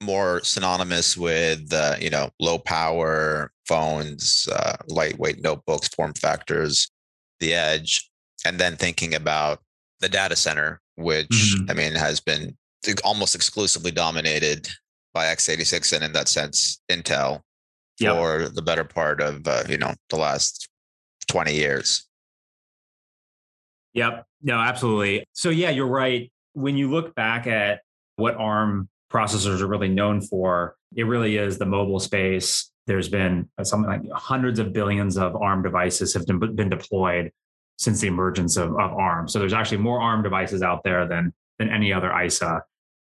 more 0.04 0.42
synonymous 0.44 1.18
with 1.18 1.74
uh, 1.74 1.96
you 2.00 2.10
know 2.10 2.30
low 2.40 2.58
power 2.60 3.52
phones 3.68 4.48
uh, 4.54 4.76
lightweight 4.88 5.42
notebooks 5.42 5.88
form 5.90 6.14
factors 6.14 6.92
the 7.40 7.54
edge 7.54 8.07
and 8.46 8.60
then 8.60 8.76
thinking 8.76 9.14
about 9.14 9.60
the 10.00 10.10
data 10.10 10.36
center 10.36 10.82
which 10.96 11.28
mm-hmm. 11.28 11.72
i 11.72 11.74
mean 11.74 11.94
has 11.94 12.20
been 12.20 12.56
almost 13.04 13.36
exclusively 13.36 13.92
dominated 13.92 14.68
by 15.14 15.26
x86 15.26 15.94
and 15.94 16.04
in 16.04 16.14
that 16.14 16.28
sense 16.28 16.82
intel 16.92 17.42
yep. 18.00 18.16
for 18.16 18.50
the 18.50 18.62
better 18.62 18.84
part 18.84 19.22
of 19.22 19.48
uh, 19.48 19.64
you 19.68 19.78
know 19.78 19.94
the 20.10 20.16
last 20.16 20.70
20 21.30 21.54
years 21.54 22.08
yep 23.94 24.26
no 24.42 24.60
absolutely 24.60 25.26
so 25.34 25.50
yeah 25.50 25.70
you're 25.70 25.88
right 25.88 26.32
when 26.54 26.78
you 26.78 26.90
look 26.90 27.14
back 27.16 27.48
at 27.48 27.82
what 28.16 28.36
arm 28.36 28.90
processors 29.12 29.62
are 29.62 29.68
really 29.68 29.90
known 29.90 30.22
for. 30.22 30.76
It 30.96 31.04
really 31.04 31.38
is 31.38 31.58
the 31.58 31.66
mobile 31.66 32.00
space. 32.00 32.72
There's 32.88 33.10
been 33.10 33.50
something 33.64 33.90
like 33.90 34.02
hundreds 34.12 34.60
of 34.60 34.74
billions 34.74 35.18
of 35.18 35.36
ARM 35.36 35.64
devices 35.64 36.14
have 36.14 36.26
been 36.26 36.70
deployed 36.70 37.32
since 37.78 38.02
the 38.02 38.08
emergence 38.08 38.58
of, 38.58 38.72
of 38.72 38.94
ARM. 38.94 39.28
So 39.28 39.40
there's 39.40 39.54
actually 39.54 39.78
more 39.78 40.02
ARM 40.02 40.24
devices 40.24 40.62
out 40.62 40.84
there 40.84 41.08
than 41.08 41.34
than 41.60 41.70
any 41.70 41.92
other 41.92 42.12
ISA. 42.16 42.64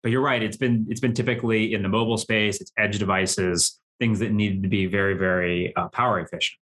But 0.02 0.12
you're 0.12 0.22
right; 0.22 0.42
it's 0.42 0.56
been 0.56 0.86
it's 0.88 1.00
been 1.00 1.14
typically 1.14 1.74
in 1.74 1.82
the 1.82 1.88
mobile 1.88 2.18
space. 2.18 2.60
It's 2.60 2.72
edge 2.78 2.98
devices, 2.98 3.80
things 3.98 4.18
that 4.18 4.32
need 4.32 4.62
to 4.62 4.68
be 4.68 4.86
very 4.86 5.14
very 5.14 5.74
uh, 5.76 5.88
power 5.88 6.20
efficient. 6.20 6.58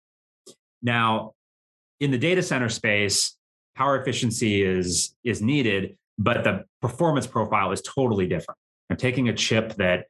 Now, 0.81 1.33
in 1.99 2.11
the 2.11 2.17
data 2.17 2.41
center 2.41 2.69
space, 2.69 3.37
power 3.75 3.99
efficiency 3.99 4.63
is 4.63 5.15
is 5.23 5.41
needed, 5.41 5.97
but 6.17 6.43
the 6.43 6.65
performance 6.81 7.27
profile 7.27 7.71
is 7.71 7.81
totally 7.81 8.27
different 8.27 8.59
And 8.89 8.99
taking 8.99 9.29
a 9.29 9.33
chip 9.33 9.75
that 9.75 10.05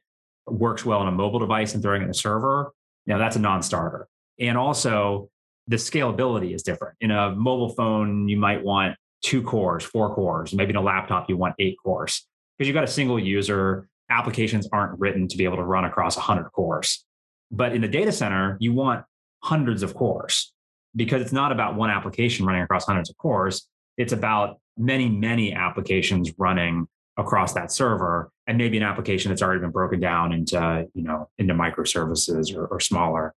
works 0.46 0.84
well 0.84 0.98
on 0.98 1.08
a 1.08 1.12
mobile 1.12 1.38
device 1.38 1.74
and 1.74 1.82
throwing 1.82 2.02
it 2.02 2.04
in 2.04 2.10
a 2.10 2.14
server, 2.14 2.72
know, 3.12 3.18
that's 3.18 3.36
a 3.36 3.40
non-starter. 3.40 4.08
And 4.38 4.58
also 4.58 5.30
the 5.66 5.76
scalability 5.76 6.54
is 6.54 6.62
different. 6.62 6.96
In 7.00 7.10
a 7.10 7.34
mobile 7.34 7.70
phone, 7.70 8.28
you 8.28 8.36
might 8.36 8.62
want 8.62 8.96
two 9.22 9.42
cores, 9.42 9.82
four 9.82 10.14
cores. 10.14 10.52
Maybe 10.54 10.70
in 10.70 10.76
a 10.76 10.82
laptop, 10.82 11.28
you 11.28 11.36
want 11.36 11.54
eight 11.58 11.76
cores 11.82 12.26
because 12.56 12.68
you've 12.68 12.74
got 12.74 12.84
a 12.84 12.88
single 12.88 13.18
user. 13.18 13.88
Applications 14.10 14.68
aren't 14.72 14.98
written 15.00 15.26
to 15.28 15.36
be 15.36 15.44
able 15.44 15.56
to 15.56 15.62
run 15.62 15.84
across 15.84 16.16
100 16.16 16.50
cores. 16.50 17.04
But 17.50 17.74
in 17.74 17.80
the 17.80 17.88
data 17.88 18.12
center, 18.12 18.56
you 18.60 18.72
want 18.72 19.04
hundreds 19.42 19.82
of 19.82 19.94
cores 19.94 20.52
because 20.94 21.22
it's 21.22 21.32
not 21.32 21.52
about 21.52 21.74
one 21.74 21.90
application 21.90 22.44
running 22.46 22.62
across 22.62 22.84
hundreds 22.84 23.08
of 23.10 23.16
cores. 23.16 23.66
It's 23.96 24.12
about 24.12 24.58
many, 24.76 25.08
many 25.08 25.54
applications 25.54 26.32
running 26.36 26.86
across 27.16 27.52
that 27.52 27.70
server 27.70 28.30
and 28.46 28.58
maybe 28.58 28.76
an 28.76 28.82
application 28.82 29.30
that's 29.30 29.42
already 29.42 29.60
been 29.60 29.70
broken 29.70 30.00
down 30.00 30.32
into 30.32 30.86
you 30.94 31.02
know 31.02 31.28
into 31.38 31.54
microservices 31.54 32.54
or, 32.56 32.66
or 32.66 32.80
smaller 32.80 33.32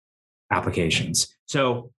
applications 0.51 1.27
so 1.45 1.91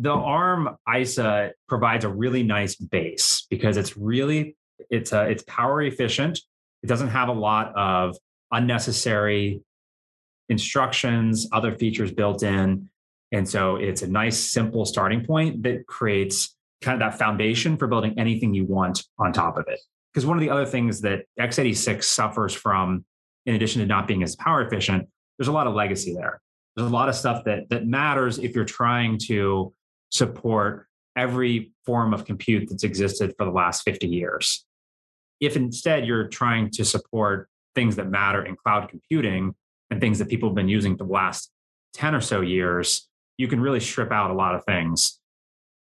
the 0.00 0.12
arm 0.12 0.76
isa 0.96 1.52
provides 1.68 2.04
a 2.04 2.08
really 2.08 2.42
nice 2.42 2.74
base 2.74 3.46
because 3.50 3.76
it's 3.76 3.96
really 3.96 4.56
it's 4.88 5.12
a, 5.12 5.28
it's 5.28 5.44
power 5.46 5.82
efficient. 5.82 6.40
It 6.82 6.86
doesn't 6.86 7.08
have 7.08 7.28
a 7.28 7.32
lot 7.32 7.76
of 7.76 8.16
unnecessary 8.50 9.62
instructions 10.48 11.46
other 11.52 11.72
features 11.76 12.10
built 12.10 12.42
in. 12.42 12.88
And 13.30 13.48
so 13.48 13.76
it's 13.76 14.02
a 14.02 14.06
nice 14.06 14.38
simple 14.38 14.84
starting 14.86 15.24
point 15.24 15.62
that 15.64 15.86
creates 15.86 16.56
kind 16.80 17.00
of 17.00 17.10
that 17.10 17.18
foundation 17.18 17.76
for 17.76 17.86
building 17.86 18.18
anything 18.18 18.54
you 18.54 18.64
want 18.64 19.04
on 19.18 19.32
top 19.32 19.58
of 19.58 19.66
it. 19.68 19.78
Because 20.12 20.26
one 20.26 20.36
of 20.36 20.40
the 20.40 20.50
other 20.50 20.66
things 20.66 21.02
that 21.02 21.26
x86 21.38 22.02
suffers 22.04 22.54
from, 22.54 23.04
in 23.44 23.54
addition 23.54 23.80
to 23.82 23.86
not 23.86 24.08
being 24.08 24.22
as 24.22 24.34
power 24.34 24.66
efficient, 24.66 25.06
there's 25.38 25.48
a 25.48 25.52
lot 25.52 25.66
of 25.66 25.74
legacy 25.74 26.14
there. 26.14 26.40
There's 26.74 26.88
a 26.88 26.92
lot 26.92 27.08
of 27.08 27.14
stuff 27.14 27.44
that 27.44 27.68
that 27.68 27.86
matters 27.86 28.38
if 28.38 28.54
you're 28.54 28.64
trying 28.64 29.18
to 29.26 29.72
support 30.10 30.86
every 31.16 31.72
form 31.84 32.14
of 32.14 32.24
compute 32.24 32.68
that's 32.68 32.84
existed 32.84 33.34
for 33.36 33.44
the 33.44 33.50
last 33.50 33.82
50 33.82 34.06
years. 34.06 34.64
If 35.40 35.56
instead 35.56 36.06
you're 36.06 36.28
trying 36.28 36.70
to 36.72 36.84
support 36.84 37.48
things 37.74 37.96
that 37.96 38.08
matter 38.08 38.44
in 38.44 38.56
cloud 38.56 38.88
computing 38.88 39.54
and 39.90 40.00
things 40.00 40.18
that 40.18 40.28
people 40.28 40.48
have 40.48 40.56
been 40.56 40.68
using 40.68 40.96
for 40.96 41.04
the 41.04 41.12
last 41.12 41.50
10 41.94 42.14
or 42.14 42.20
so 42.20 42.40
years, 42.40 43.08
you 43.38 43.48
can 43.48 43.60
really 43.60 43.80
strip 43.80 44.12
out 44.12 44.30
a 44.30 44.34
lot 44.34 44.54
of 44.54 44.64
things 44.64 45.18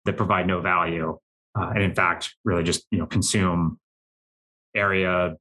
that 0.04 0.16
provide 0.16 0.46
no 0.46 0.60
value. 0.60 1.18
Uh, 1.58 1.70
and 1.74 1.82
in 1.82 1.94
fact, 1.94 2.34
really 2.44 2.62
just 2.62 2.86
you 2.90 2.98
know 2.98 3.06
consume 3.06 3.78
area, 4.74 5.36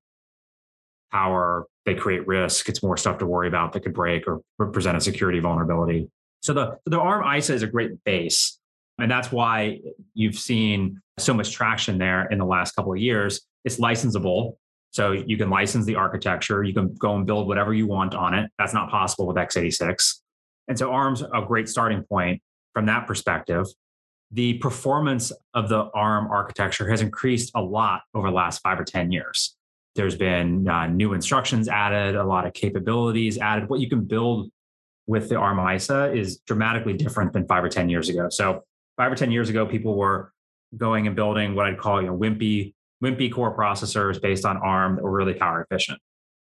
power, 1.11 1.67
they 1.85 1.93
create 1.93 2.25
risk. 2.27 2.69
It's 2.69 2.81
more 2.81 2.97
stuff 2.97 3.19
to 3.19 3.25
worry 3.25 3.47
about 3.47 3.73
that 3.73 3.81
could 3.81 3.93
break 3.93 4.25
or 4.27 4.41
present 4.71 4.97
a 4.97 5.01
security 5.01 5.39
vulnerability. 5.39 6.09
So 6.41 6.53
the, 6.53 6.77
the 6.85 6.99
ARM 6.99 7.37
ISA 7.37 7.53
is 7.53 7.63
a 7.63 7.67
great 7.67 8.03
base. 8.03 8.59
And 8.99 9.11
that's 9.11 9.31
why 9.31 9.79
you've 10.13 10.37
seen 10.37 11.01
so 11.17 11.33
much 11.33 11.51
traction 11.51 11.97
there 11.97 12.25
in 12.27 12.37
the 12.37 12.45
last 12.45 12.75
couple 12.75 12.93
of 12.93 12.99
years. 12.99 13.41
It's 13.63 13.77
licensable. 13.77 14.55
So 14.91 15.11
you 15.11 15.37
can 15.37 15.49
license 15.49 15.85
the 15.85 15.95
architecture. 15.95 16.63
You 16.63 16.73
can 16.73 16.93
go 16.95 17.15
and 17.15 17.25
build 17.25 17.47
whatever 17.47 17.73
you 17.73 17.87
want 17.87 18.15
on 18.15 18.33
it. 18.33 18.49
That's 18.57 18.73
not 18.73 18.89
possible 18.89 19.27
with 19.27 19.35
x86. 19.35 20.21
And 20.67 20.79
so 20.79 20.91
ARM's 20.91 21.21
a 21.21 21.41
great 21.45 21.67
starting 21.67 22.03
point 22.03 22.41
from 22.73 22.85
that 22.85 23.05
perspective 23.05 23.67
the 24.31 24.55
performance 24.55 25.31
of 25.53 25.69
the 25.69 25.89
ARM 25.93 26.27
architecture 26.27 26.89
has 26.89 27.01
increased 27.01 27.51
a 27.55 27.61
lot 27.61 28.01
over 28.13 28.27
the 28.27 28.35
last 28.35 28.59
five 28.61 28.79
or 28.79 28.83
10 28.83 29.11
years. 29.11 29.55
There's 29.95 30.15
been 30.15 30.67
uh, 30.67 30.87
new 30.87 31.13
instructions 31.13 31.69
added, 31.69 32.15
a 32.15 32.23
lot 32.23 32.45
of 32.45 32.53
capabilities 32.53 33.37
added. 33.37 33.69
What 33.69 33.79
you 33.79 33.87
can 33.87 34.03
build 34.03 34.49
with 35.07 35.29
the 35.29 35.37
ARM 35.37 35.75
ISA 35.75 36.13
is 36.13 36.39
dramatically 36.39 36.93
different 36.93 37.31
than 37.31 37.47
five 37.47 37.63
or 37.63 37.69
10 37.69 37.87
years 37.89 38.09
ago. 38.09 38.27
So, 38.29 38.63
five 38.97 39.11
or 39.11 39.15
10 39.15 39.31
years 39.31 39.49
ago, 39.49 39.65
people 39.65 39.95
were 39.95 40.31
going 40.77 41.07
and 41.07 41.15
building 41.15 41.55
what 41.55 41.67
I'd 41.67 41.77
call 41.77 42.01
you 42.01 42.07
know, 42.07 42.17
wimpy, 42.17 42.73
wimpy 43.03 43.31
core 43.31 43.55
processors 43.55 44.21
based 44.21 44.45
on 44.45 44.57
ARM 44.57 44.95
that 44.95 45.03
were 45.03 45.11
really 45.11 45.33
power 45.33 45.61
efficient. 45.69 45.99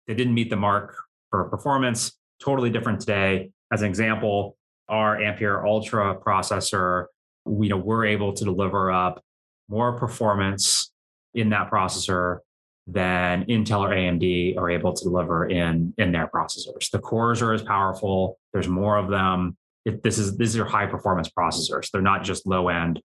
They 0.08 0.14
didn't 0.14 0.34
meet 0.34 0.50
the 0.50 0.56
mark 0.56 0.96
for 1.30 1.46
performance, 1.46 2.14
totally 2.42 2.70
different 2.70 3.00
today. 3.00 3.52
As 3.72 3.82
an 3.82 3.88
example, 3.88 4.58
our 4.90 5.22
Ampere 5.22 5.66
Altra 5.66 6.16
processor 6.16 7.06
we, 7.46 7.68
you 7.68 7.72
know, 7.72 7.78
we're 7.78 8.06
able 8.06 8.34
to 8.34 8.44
deliver 8.46 8.92
up 8.92 9.24
more 9.70 9.98
performance 9.98 10.92
in 11.34 11.50
that 11.50 11.70
processor 11.72 12.40
than 12.86 13.46
Intel 13.46 13.80
or 13.80 13.90
AMD 13.90 14.58
are 14.58 14.70
able 14.70 14.94
to 14.94 15.04
deliver 15.04 15.48
in 15.48 15.94
in 15.98 16.12
their 16.12 16.28
processors. 16.28 16.90
The 16.92 17.00
cores 17.00 17.42
are 17.42 17.54
as 17.54 17.62
powerful. 17.62 18.38
There's 18.52 18.68
more 18.68 18.98
of 18.98 19.10
them. 19.10 19.58
This 19.86 20.18
is 20.18 20.38
these 20.38 20.58
are 20.58 20.66
high 20.66 20.86
performance 20.86 21.30
processors. 21.30 21.92
They're 21.92 22.02
not 22.02 22.24
just 22.24 22.48
low 22.48 22.70
end 22.70 23.02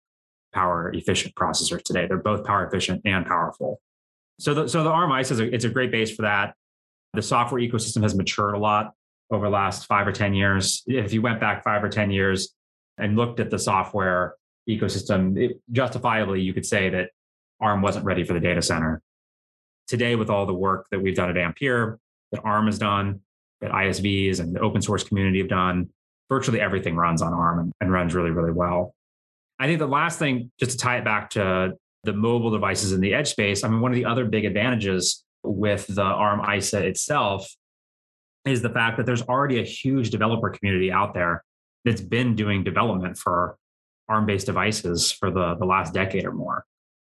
power 0.54 0.90
efficient 0.94 1.34
processors 1.34 1.82
today. 1.82 2.06
They're 2.06 2.16
both 2.16 2.44
power 2.44 2.66
efficient 2.66 3.02
and 3.04 3.26
powerful. 3.26 3.80
So 4.40 4.54
the, 4.54 4.68
so 4.68 4.84
the 4.84 4.90
ARM 4.90 5.18
ISA 5.18 5.34
is 5.34 5.40
a, 5.40 5.54
it's 5.54 5.64
a 5.64 5.68
great 5.68 5.90
base 5.90 6.14
for 6.14 6.22
that. 6.22 6.54
The 7.14 7.22
software 7.22 7.60
ecosystem 7.60 8.02
has 8.02 8.14
matured 8.14 8.54
a 8.54 8.58
lot 8.58 8.92
over 9.30 9.46
the 9.46 9.50
last 9.50 9.86
five 9.86 10.06
or 10.06 10.12
10 10.12 10.34
years. 10.34 10.82
If 10.86 11.12
you 11.12 11.22
went 11.22 11.40
back 11.40 11.64
five 11.64 11.82
or 11.82 11.88
10 11.88 12.10
years 12.10 12.54
and 12.96 13.16
looked 13.16 13.40
at 13.40 13.50
the 13.50 13.58
software 13.58 14.34
ecosystem, 14.68 15.36
it, 15.36 15.60
justifiably, 15.72 16.40
you 16.40 16.54
could 16.54 16.66
say 16.66 16.88
that 16.90 17.10
ARM 17.60 17.82
wasn't 17.82 18.04
ready 18.04 18.24
for 18.24 18.34
the 18.34 18.40
data 18.40 18.62
center. 18.62 19.02
Today, 19.88 20.14
with 20.14 20.30
all 20.30 20.46
the 20.46 20.54
work 20.54 20.86
that 20.90 21.00
we've 21.00 21.16
done 21.16 21.30
at 21.30 21.36
Ampere, 21.36 21.98
that 22.32 22.40
ARM 22.44 22.66
has 22.66 22.78
done, 22.78 23.20
that 23.60 23.72
ISVs 23.72 24.38
and 24.38 24.54
the 24.54 24.60
open 24.60 24.82
source 24.82 25.02
community 25.02 25.38
have 25.38 25.48
done, 25.48 25.88
virtually 26.28 26.60
everything 26.60 26.96
runs 26.96 27.22
on 27.22 27.32
ARM 27.32 27.58
and, 27.60 27.72
and 27.80 27.92
runs 27.92 28.14
really, 28.14 28.30
really 28.30 28.52
well. 28.52 28.94
I 29.58 29.66
think 29.66 29.78
the 29.78 29.86
last 29.86 30.18
thing, 30.18 30.50
just 30.58 30.72
to 30.72 30.78
tie 30.78 30.98
it 30.98 31.04
back 31.04 31.30
to 31.30 31.72
the 32.04 32.12
mobile 32.12 32.50
devices 32.50 32.92
in 32.92 33.00
the 33.00 33.14
edge 33.14 33.28
space, 33.28 33.64
I 33.64 33.68
mean, 33.68 33.80
one 33.80 33.90
of 33.90 33.96
the 33.96 34.04
other 34.04 34.24
big 34.24 34.44
advantages 34.44 35.24
with 35.42 35.86
the 35.88 36.02
ARM 36.02 36.48
ISA 36.48 36.86
itself 36.86 37.48
is 38.44 38.62
the 38.62 38.70
fact 38.70 38.96
that 38.96 39.06
there's 39.06 39.22
already 39.22 39.60
a 39.60 39.64
huge 39.64 40.10
developer 40.10 40.50
community 40.50 40.92
out 40.92 41.14
there 41.14 41.44
that's 41.84 42.00
been 42.00 42.34
doing 42.34 42.64
development 42.64 43.18
for 43.18 43.56
ARM 44.08 44.26
based 44.26 44.46
devices 44.46 45.12
for 45.12 45.30
the, 45.30 45.54
the 45.56 45.64
last 45.64 45.92
decade 45.92 46.24
or 46.24 46.32
more. 46.32 46.64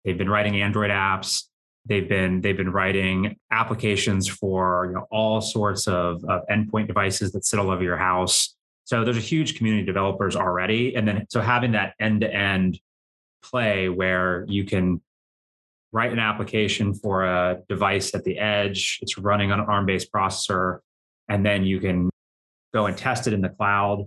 They've 0.04 0.18
been 0.18 0.30
writing 0.30 0.62
Android 0.62 0.92
apps. 0.92 1.46
They've 1.88 2.08
been 2.08 2.42
they've 2.42 2.58
been 2.58 2.72
writing 2.72 3.38
applications 3.52 4.28
for 4.28 4.88
you 4.88 4.94
know, 4.94 5.08
all 5.12 5.42
sorts 5.42 5.88
of, 5.88 6.24
of 6.26 6.42
endpoint 6.50 6.88
devices 6.88 7.32
that 7.34 7.46
sit 7.46 7.60
all 7.60 7.70
over 7.70 7.84
your 7.84 7.98
house. 7.98 8.56
So 8.86 9.04
there's 9.04 9.18
a 9.18 9.22
huge 9.22 9.58
community 9.58 9.82
of 9.82 9.88
developers 9.88 10.36
already, 10.36 10.96
and 10.96 11.08
then 11.08 11.26
so 11.30 11.42
having 11.42 11.74
that 11.74 11.94
end 12.00 12.22
to 12.22 12.34
end 12.34 12.80
play 13.44 13.90
where 13.90 14.46
you 14.48 14.64
can 14.64 15.02
write 15.92 16.12
an 16.12 16.20
application 16.20 16.94
for 16.94 17.24
a 17.24 17.62
device 17.70 18.14
at 18.14 18.24
the 18.24 18.38
edge, 18.38 19.00
it's 19.02 19.18
running 19.18 19.52
on 19.52 19.60
an 19.60 19.66
ARM 19.66 19.86
based 19.86 20.12
processor, 20.12 20.80
and 21.30 21.46
then 21.46 21.64
you 21.64 21.80
can 21.80 22.10
go 22.74 22.86
and 22.86 22.98
test 22.98 23.28
it 23.28 23.34
in 23.34 23.42
the 23.42 23.50
cloud 23.50 24.06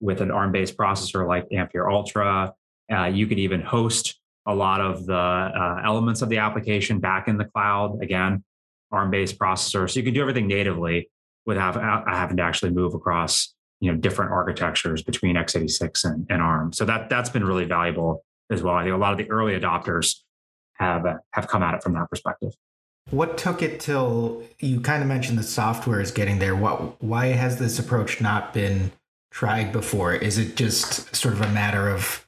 with 0.00 0.20
an 0.20 0.30
ARM 0.30 0.52
based 0.52 0.76
processor 0.76 1.26
like 1.26 1.46
Ampere 1.52 1.88
Altra. 1.88 2.52
Uh, 2.90 3.04
you 3.04 3.26
could 3.26 3.38
even 3.38 3.60
host 3.60 4.18
a 4.46 4.54
lot 4.54 4.80
of 4.80 5.06
the 5.06 5.14
uh, 5.14 5.80
elements 5.84 6.22
of 6.22 6.28
the 6.28 6.38
application 6.38 7.00
back 7.00 7.28
in 7.28 7.36
the 7.36 7.44
cloud. 7.44 8.02
Again, 8.02 8.42
ARM 8.90 9.10
based 9.10 9.38
processor. 9.38 9.90
So 9.90 10.00
you 10.00 10.04
can 10.04 10.14
do 10.14 10.20
everything 10.20 10.46
natively 10.46 11.10
without 11.44 11.74
having 12.08 12.38
to 12.38 12.42
actually 12.42 12.70
move 12.70 12.94
across 12.94 13.54
you 13.80 13.92
know 13.92 13.98
different 13.98 14.32
architectures 14.32 15.02
between 15.02 15.36
x86 15.36 16.04
and, 16.04 16.26
and 16.30 16.42
ARM. 16.42 16.72
So 16.72 16.84
that 16.84 17.10
that's 17.10 17.30
been 17.30 17.44
really 17.44 17.64
valuable 17.64 18.24
as 18.50 18.62
well. 18.62 18.74
I 18.74 18.84
think 18.84 18.94
a 18.94 18.98
lot 18.98 19.12
of 19.12 19.18
the 19.18 19.30
early 19.30 19.58
adopters 19.58 20.20
have 20.74 21.06
uh, 21.06 21.16
have 21.32 21.48
come 21.48 21.62
at 21.62 21.74
it 21.74 21.82
from 21.82 21.94
that 21.94 22.08
perspective. 22.10 22.52
What 23.10 23.38
took 23.38 23.62
it 23.62 23.78
till 23.78 24.42
you 24.58 24.80
kind 24.80 25.02
of 25.02 25.08
mentioned 25.08 25.38
the 25.38 25.44
software 25.44 26.00
is 26.00 26.10
getting 26.10 26.38
there? 26.38 26.56
What 26.56 27.02
why 27.02 27.26
has 27.26 27.58
this 27.58 27.78
approach 27.78 28.20
not 28.20 28.52
been 28.52 28.92
tried 29.30 29.72
before? 29.72 30.14
Is 30.14 30.38
it 30.38 30.56
just 30.56 31.14
sort 31.14 31.34
of 31.34 31.40
a 31.40 31.48
matter 31.48 31.88
of 31.88 32.26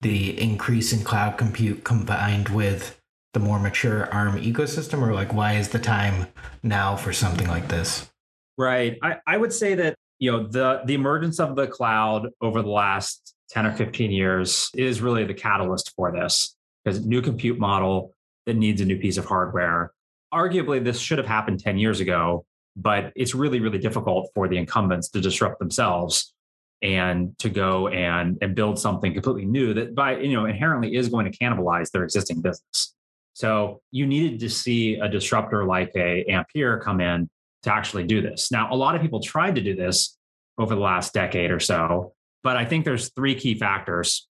the 0.00 0.40
increase 0.40 0.92
in 0.92 1.04
cloud 1.04 1.38
compute 1.38 1.84
combined 1.84 2.48
with 2.48 3.00
the 3.34 3.40
more 3.40 3.58
mature 3.58 4.12
ARM 4.12 4.38
ecosystem, 4.38 5.00
or 5.00 5.14
like 5.14 5.32
why 5.32 5.54
is 5.54 5.70
the 5.70 5.78
time 5.78 6.26
now 6.62 6.96
for 6.96 7.12
something 7.12 7.48
like 7.48 7.68
this? 7.68 8.10
Right. 8.58 8.98
I, 9.02 9.16
I 9.26 9.36
would 9.38 9.52
say 9.52 9.74
that 9.76 9.96
you 10.22 10.30
know 10.30 10.46
the 10.46 10.82
the 10.84 10.94
emergence 10.94 11.40
of 11.40 11.56
the 11.56 11.66
cloud 11.66 12.28
over 12.40 12.62
the 12.62 12.68
last 12.68 13.34
10 13.50 13.66
or 13.66 13.72
15 13.72 14.10
years 14.10 14.70
is 14.74 15.00
really 15.00 15.24
the 15.24 15.34
catalyst 15.34 15.92
for 15.96 16.12
this 16.12 16.56
because 16.84 17.04
new 17.04 17.20
compute 17.20 17.58
model 17.58 18.12
that 18.46 18.54
needs 18.54 18.80
a 18.80 18.84
new 18.84 18.98
piece 18.98 19.18
of 19.18 19.24
hardware 19.24 19.92
arguably 20.32 20.82
this 20.82 20.98
should 20.98 21.18
have 21.18 21.26
happened 21.26 21.60
10 21.60 21.78
years 21.78 22.00
ago, 22.00 22.44
but 22.76 23.12
it's 23.14 23.34
really, 23.34 23.60
really 23.60 23.78
difficult 23.78 24.30
for 24.34 24.48
the 24.48 24.56
incumbents 24.56 25.08
to 25.10 25.20
disrupt 25.20 25.58
themselves 25.58 26.32
and 26.80 27.38
to 27.38 27.48
go 27.48 27.88
and, 27.88 28.38
and 28.40 28.54
build 28.54 28.78
something 28.78 29.12
completely 29.12 29.44
new 29.44 29.72
that 29.74 29.94
by 29.94 30.18
you 30.18 30.32
know 30.32 30.46
inherently 30.46 30.96
is 30.96 31.08
going 31.08 31.30
to 31.30 31.38
cannibalize 31.38 31.90
their 31.90 32.02
existing 32.02 32.40
business. 32.40 32.94
So 33.34 33.80
you 33.90 34.06
needed 34.06 34.40
to 34.40 34.50
see 34.50 34.96
a 34.96 35.08
disruptor 35.08 35.64
like 35.64 35.92
a 35.94 36.24
Ampere 36.24 36.80
come 36.80 37.00
in 37.00 37.30
to 37.62 37.72
actually 37.72 38.04
do 38.04 38.20
this. 38.20 38.50
Now, 38.50 38.72
a 38.72 38.76
lot 38.76 38.94
of 38.94 39.02
people 39.02 39.20
tried 39.20 39.54
to 39.54 39.60
do 39.60 39.74
this 39.74 40.16
over 40.58 40.74
the 40.74 40.80
last 40.80 41.14
decade 41.14 41.50
or 41.50 41.60
so, 41.60 42.12
but 42.42 42.56
I 42.56 42.64
think 42.64 42.84
there's 42.84 43.10
three 43.10 43.34
key 43.34 43.54
factors 43.54 44.28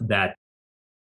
that 0.00 0.36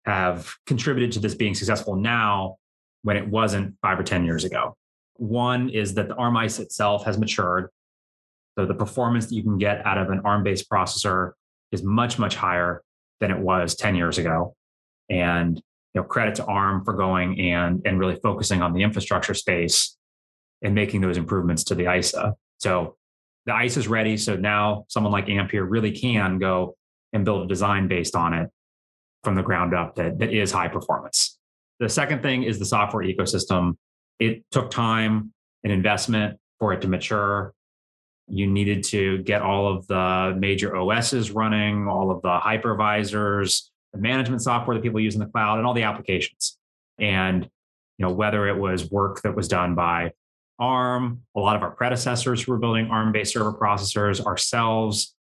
have 0.06 0.54
contributed 0.66 1.14
to 1.14 1.20
this 1.20 1.36
being 1.36 1.54
successful 1.54 1.96
now 1.96 2.58
when 3.04 3.18
it 3.18 3.28
wasn't 3.28 3.76
five 3.82 4.00
or 4.00 4.04
10 4.04 4.26
years 4.26 4.44
ago. 4.44 4.76
One 5.16 5.70
is 5.70 5.94
that 5.96 6.08
the 6.08 6.16
ARM 6.16 6.36
ISA 6.38 6.64
itself 6.64 7.06
has 7.06 7.18
matured. 7.18 7.70
So 8.58 8.66
the 8.66 8.74
performance 8.74 9.28
that 9.28 9.36
you 9.36 9.44
can 9.44 9.58
get 9.58 9.86
out 9.86 9.98
of 9.98 10.10
an 10.10 10.22
ARM 10.26 10.44
based 10.44 10.70
processor 10.70 11.32
is 11.72 11.84
much, 11.84 12.20
much 12.20 12.36
higher 12.36 12.82
than 13.20 13.32
it 13.32 13.40
was 13.40 13.76
10 13.76 13.96
years 13.96 14.18
ago. 14.18 14.56
And 15.10 15.58
you 15.94 16.02
know, 16.02 16.04
credit 16.04 16.36
to 16.36 16.46
ARM 16.46 16.84
for 16.84 16.94
going 16.94 17.40
and, 17.40 17.82
and 17.86 18.00
really 18.00 18.18
focusing 18.22 18.62
on 18.62 18.74
the 18.74 18.82
infrastructure 18.84 19.34
space 19.34 19.98
and 20.62 20.76
making 20.76 21.02
those 21.02 21.18
improvements 21.18 21.64
to 21.66 21.76
the 21.76 21.94
ISA. 21.94 22.36
So 22.60 22.98
the 23.46 23.60
ISA 23.60 23.80
is 23.80 23.88
ready. 23.88 24.18
So 24.18 24.36
now 24.36 24.86
someone 24.88 25.12
like 25.12 25.30
Ampere 25.30 25.64
really 25.64 25.92
can 25.92 26.38
go 26.38 26.76
and 27.14 27.26
build 27.26 27.44
a 27.44 27.48
design 27.48 27.88
based 27.88 28.16
on 28.16 28.34
it 28.34 28.50
from 29.24 29.36
the 29.36 29.44
ground 29.44 29.74
up 29.74 29.96
that, 29.96 30.20
that 30.20 30.34
is 30.34 30.52
high 30.52 30.68
performance. 30.68 31.38
The 31.80 31.90
second 31.90 32.22
thing 32.22 32.44
is 32.44 32.60
the 32.60 32.66
software 32.66 33.04
ecosystem. 33.04 33.76
It 34.20 34.44
took 34.52 34.70
time 34.70 35.34
and 35.64 35.74
investment 35.74 36.40
for 36.60 36.74
it 36.74 36.82
to 36.82 36.88
mature. 36.88 37.54
You 38.28 38.48
needed 38.48 38.84
to 38.86 39.18
get 39.24 39.42
all 39.42 39.76
of 39.76 39.88
the 39.88 40.36
major 40.38 40.76
OSs 40.76 41.32
running, 41.32 41.88
all 41.88 42.12
of 42.12 42.22
the 42.22 42.40
hypervisors, 42.40 43.70
the 43.94 44.00
management 44.00 44.42
software 44.42 44.78
that 44.78 44.84
people 44.84 45.00
use 45.00 45.16
in 45.16 45.20
the 45.20 45.26
cloud, 45.26 45.58
and 45.58 45.68
all 45.68 45.74
the 45.74 45.84
applications. 45.84 46.58
And 47.00 47.44
you 47.98 48.06
know, 48.06 48.14
whether 48.14 48.48
it 48.48 48.58
was 48.58 48.90
work 48.90 49.22
that 49.24 49.36
was 49.36 49.48
done 49.48 49.76
by 49.76 50.14
ARM, 50.62 51.24
a 51.36 51.40
lot 51.40 51.56
of 51.56 51.64
our 51.64 51.72
predecessors 51.72 52.44
who 52.44 52.52
were 52.52 52.60
building 52.60 52.88
ARM-based 52.88 53.34
server 53.34 53.52
processors, 53.52 54.24
ourselves, 54.24 55.16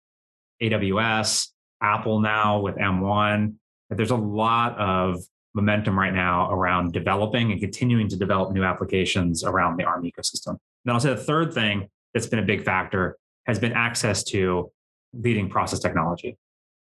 AWS, 0.61 1.49
Apple 1.81 2.19
now 2.19 2.59
with 2.59 2.75
M1. 2.75 3.53
There's 3.91 4.11
a 4.11 4.15
lot 4.15 4.77
of 4.77 5.23
momentum 5.53 5.97
right 5.97 6.13
now 6.13 6.51
around 6.51 6.91
developing 6.91 7.51
and 7.51 7.61
continuing 7.61 8.09
to 8.09 8.17
develop 8.17 8.51
new 8.51 8.63
applications 8.63 9.43
around 9.43 9.77
the 9.77 9.83
ARM 9.83 10.03
ecosystem. 10.03 10.57
Then 10.83 10.95
I'll 10.95 10.99
say 10.99 11.09
the 11.09 11.17
third 11.17 11.53
thing 11.53 11.87
that's 12.13 12.27
been 12.27 12.39
a 12.39 12.45
big 12.45 12.63
factor 12.63 13.17
has 13.45 13.59
been 13.59 13.73
access 13.73 14.23
to 14.25 14.71
leading 15.13 15.49
process 15.49 15.79
technology. 15.79 16.37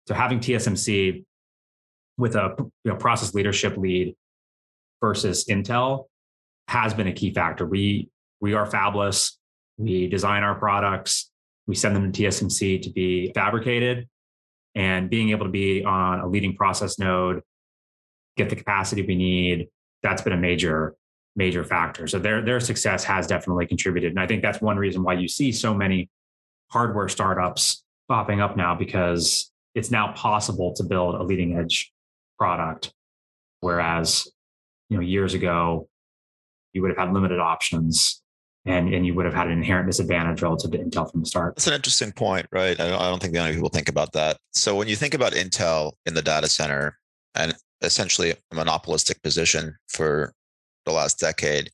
So 0.07 0.15
having 0.15 0.39
TSMC 0.39 1.25
with 2.19 2.37
a 2.37 2.55
you 2.59 2.71
know, 2.85 2.97
process 2.97 3.35
leadership 3.35 3.77
lead 3.77 4.15
versus 5.01 5.47
Intel 5.47 6.05
has 6.69 6.95
been 6.95 7.07
a 7.07 7.13
key 7.13 7.33
factor. 7.33 7.67
We 7.67 8.09
we 8.45 8.53
are 8.53 8.67
fabless. 8.67 9.39
We 9.79 10.07
design 10.07 10.43
our 10.43 10.55
products. 10.55 11.31
We 11.67 11.75
send 11.75 11.97
them 11.97 12.13
to 12.13 12.23
TSMC 12.23 12.83
to 12.83 12.91
be 12.91 13.33
fabricated, 13.35 14.07
and 14.75 15.09
being 15.09 15.31
able 15.31 15.47
to 15.47 15.51
be 15.51 15.83
on 15.83 16.21
a 16.21 16.29
leading 16.29 16.55
process 16.55 16.99
node 16.99 17.41
get 18.37 18.51
the 18.51 18.57
capacity 18.57 19.01
we 19.01 19.15
need. 19.15 19.69
That's 20.03 20.21
been 20.21 20.35
a 20.35 20.37
major, 20.37 20.95
major 21.37 21.65
factor. 21.65 22.07
So 22.07 22.19
their 22.19 22.43
their 22.43 22.61
success 22.61 23.03
has 23.05 23.27
definitely 23.27 23.67
contributed. 23.67 24.11
And 24.11 24.21
I 24.21 24.27
think 24.27 24.43
that's 24.43 24.61
one 24.61 24.77
reason 24.77 25.03
why 25.03 25.15
you 25.15 25.27
see 25.27 25.51
so 25.51 25.73
many 25.73 26.11
hardware 26.71 27.09
startups 27.09 27.83
popping 28.11 28.43
up 28.43 28.59
now 28.59 28.75
because 28.75 29.51
it's 29.75 29.91
now 29.91 30.13
possible 30.13 30.75
to 30.75 30.85
build 30.85 31.15
a 31.15 31.23
leading 31.23 31.57
edge 31.57 31.95
product. 32.39 32.93
Whereas, 33.61 34.29
you 34.91 34.99
know, 34.99 35.03
years 35.03 35.33
ago, 35.33 35.89
you 36.75 36.83
would 36.83 36.91
have 36.91 36.99
had 36.99 37.15
limited 37.15 37.41
options 37.41 38.21
and, 38.67 38.93
and 38.93 39.07
you 39.07 39.15
would 39.15 39.25
have 39.25 39.35
had 39.35 39.47
an 39.47 39.53
inherent 39.53 39.87
disadvantage 39.87 40.43
relative 40.43 40.71
to 40.73 40.79
Intel 40.79 41.11
from 41.11 41.21
the 41.21 41.27
start. 41.27 41.57
That's 41.57 41.67
an 41.67 41.75
interesting 41.75 42.13
point, 42.13 42.47
right? 42.51 42.79
I 42.81 42.89
don't, 42.89 43.01
I 43.01 43.11
don't 43.11 43.21
think 43.21 43.35
people 43.35 43.69
think 43.69 43.89
about 43.89 44.13
that. 44.13 44.39
So 44.53 44.75
when 44.75 44.89
you 44.89 44.97
think 44.97 45.15
about 45.15 45.33
Intel 45.33 45.93
in 46.07 46.15
the 46.15 46.23
data 46.23 46.49
center, 46.49 46.99
and 47.35 47.55
essentially 47.83 48.31
a 48.31 48.55
monopolistic 48.55 49.23
position 49.23 49.77
for 49.89 50.33
the 50.87 50.93
last 50.93 51.19
decade. 51.19 51.71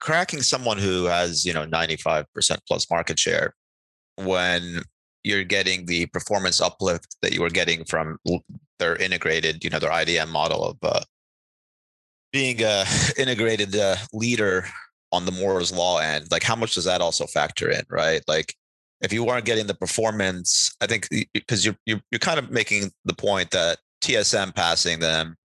Cracking 0.00 0.42
someone 0.42 0.78
who 0.78 1.04
has, 1.04 1.44
you 1.44 1.52
know, 1.52 1.66
95% 1.66 2.26
plus 2.66 2.90
market 2.90 3.18
share 3.18 3.54
when 4.16 4.82
you're 5.22 5.44
getting 5.44 5.86
the 5.86 6.06
performance 6.06 6.60
uplift 6.60 7.16
that 7.22 7.32
you 7.32 7.40
were 7.40 7.50
getting 7.50 7.84
from 7.84 8.18
their 8.78 8.96
integrated, 8.96 9.62
you 9.62 9.70
know, 9.70 9.78
their 9.78 9.90
IDM 9.90 10.28
model 10.28 10.64
of 10.64 10.76
uh, 10.82 11.00
being 12.32 12.60
a 12.62 12.84
integrated 13.18 13.76
uh, 13.76 13.96
leader 14.12 14.66
on 15.12 15.26
the 15.26 15.32
Moore's 15.32 15.72
law 15.72 15.98
end, 15.98 16.30
like 16.30 16.42
how 16.42 16.56
much 16.56 16.74
does 16.74 16.84
that 16.84 17.00
also 17.00 17.26
factor 17.26 17.70
in, 17.70 17.82
right? 17.90 18.22
Like 18.26 18.54
if 19.00 19.12
you 19.12 19.24
weren't 19.24 19.44
getting 19.44 19.66
the 19.66 19.74
performance, 19.74 20.74
I 20.80 20.86
think 20.86 21.08
because 21.34 21.64
you're, 21.64 21.76
you're 21.86 22.00
you're 22.10 22.18
kind 22.18 22.38
of 22.38 22.50
making 22.50 22.90
the 23.04 23.14
point 23.14 23.50
that 23.50 23.78
TSM 24.02 24.54
passing 24.54 25.00
them 25.00 25.36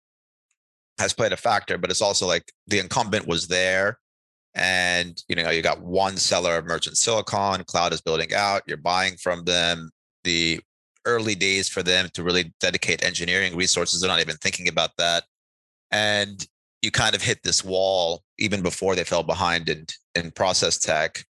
has 0.99 1.13
played 1.13 1.33
a 1.33 1.37
factor, 1.37 1.77
but 1.77 1.91
it's 1.91 2.03
also 2.03 2.27
like 2.27 2.53
the 2.67 2.79
incumbent 2.79 3.27
was 3.27 3.49
there 3.49 3.99
and 4.57 5.23
you 5.29 5.37
know 5.37 5.51
you 5.51 5.63
got 5.63 5.83
one 5.83 6.17
seller 6.17 6.57
of 6.57 6.65
merchant 6.65 6.97
silicon 6.97 7.63
cloud 7.65 7.93
is 7.93 8.01
building 8.01 8.33
out 8.35 8.63
you're 8.67 8.79
buying 8.79 9.15
from 9.17 9.45
them 9.45 9.91
the 10.25 10.59
early 11.05 11.35
days 11.35 11.69
for 11.69 11.83
them 11.83 12.09
to 12.15 12.25
really 12.25 12.53
dedicate 12.59 13.05
engineering 13.05 13.55
resources 13.55 14.01
they're 14.01 14.09
not 14.09 14.21
even 14.21 14.37
thinking 14.39 14.67
about 14.67 14.91
that 14.97 15.25
and 15.93 16.47
you 16.83 16.91
kind 16.91 17.15
of 17.15 17.23
hit 17.23 17.43
this 17.43 17.65
wall 17.65 18.23
even 18.39 18.63
before 18.63 18.95
they 18.95 19.05
fell 19.05 19.23
behind 19.23 19.69
in, 19.69 19.87
in 20.15 20.31
process 20.31 20.79
tech. 20.79 21.25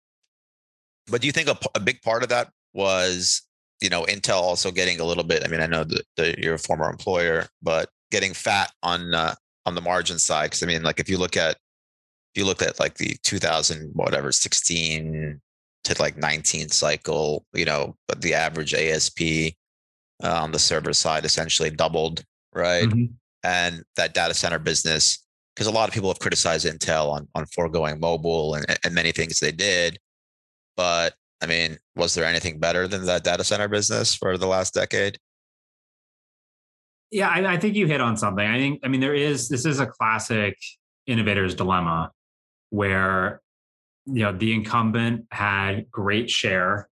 But 1.08 1.22
do 1.22 1.28
you 1.28 1.34
think 1.34 1.50
a, 1.50 1.58
a 1.76 1.80
big 1.80 2.02
part 2.02 2.24
of 2.24 2.30
that 2.30 2.50
was 2.74 3.42
you 3.82 3.90
know 3.90 4.04
intel 4.04 4.42
also 4.42 4.72
getting 4.72 5.00
a 5.00 5.04
little 5.04 5.24
bit 5.24 5.44
i 5.46 5.48
mean 5.48 5.60
i 5.60 5.68
know 5.68 5.84
that, 6.16 6.40
you're 6.40 6.56
a 6.56 6.60
former 6.60 6.90
employer 6.90 7.46
but 7.62 7.90
getting 8.12 8.34
fat 8.34 8.72
on 8.82 9.14
uh, 9.14 9.36
on 9.66 9.76
the 9.76 9.82
margin 9.82 10.18
side? 10.18 10.46
Because 10.46 10.64
i 10.64 10.66
mean 10.66 10.84
like 10.84 11.00
if 11.00 11.10
you 11.10 11.18
look 11.18 11.38
at 11.38 11.58
if 12.34 12.40
you 12.40 12.46
look 12.46 12.62
at 12.62 12.80
like 12.80 12.96
the 12.96 13.16
2000 13.24 13.92
whatever 13.94 14.32
16 14.32 15.42
to 15.84 15.96
like 16.02 16.18
19 16.18 16.70
cycle 16.70 17.46
you 17.54 17.66
know 17.66 17.96
the 18.18 18.34
average 18.34 18.74
asp 18.74 19.20
uh, 20.24 20.42
on 20.42 20.52
the 20.52 20.60
server 20.60 20.94
side 20.94 21.26
essentially 21.26 21.70
doubled 21.70 22.24
right? 22.54 22.88
Mm-hmm. 22.88 23.14
and 23.44 23.84
that 23.98 24.14
data 24.14 24.34
center 24.34 24.60
business 24.60 25.23
because 25.56 25.68
a 25.68 25.72
lot 25.72 25.88
of 25.88 25.94
people 25.94 26.10
have 26.10 26.20
criticized 26.20 26.66
intel 26.66 27.12
on 27.12 27.28
on 27.36 27.46
foregoing 27.48 28.00
mobile 28.00 28.56
and, 28.56 28.66
and 28.84 28.94
many 28.94 29.12
things 29.12 29.40
they 29.40 29.52
did. 29.52 30.00
But 30.76 31.14
i 31.42 31.46
mean 31.46 31.78
was 31.96 32.14
there 32.14 32.26
anything 32.26 32.60
better 32.60 32.88
than 32.88 33.06
that 33.06 33.24
data 33.24 33.44
center 33.44 33.68
business 33.68 34.16
for 34.16 34.38
the 34.38 34.48
last 34.48 34.74
decade? 34.74 35.18
Yeah 37.12 37.30
I, 37.30 37.54
I 37.54 37.58
think 37.58 37.76
you 37.76 37.88
hit 37.88 38.02
on 38.02 38.18
something. 38.18 38.46
I 38.46 38.58
think 38.58 38.82
i 38.84 38.88
mean 38.88 39.02
there 39.02 39.16
is 39.16 39.50
this 39.50 39.66
is 39.66 39.80
a 39.80 39.88
classic 39.88 40.58
innovator's 41.08 41.56
dilemma 41.56 42.12
where 42.70 43.42
you 44.06 44.24
know 44.24 44.36
the 44.36 44.54
incumbent 44.54 45.26
had 45.32 45.90
great 45.92 46.30
share 46.30 46.90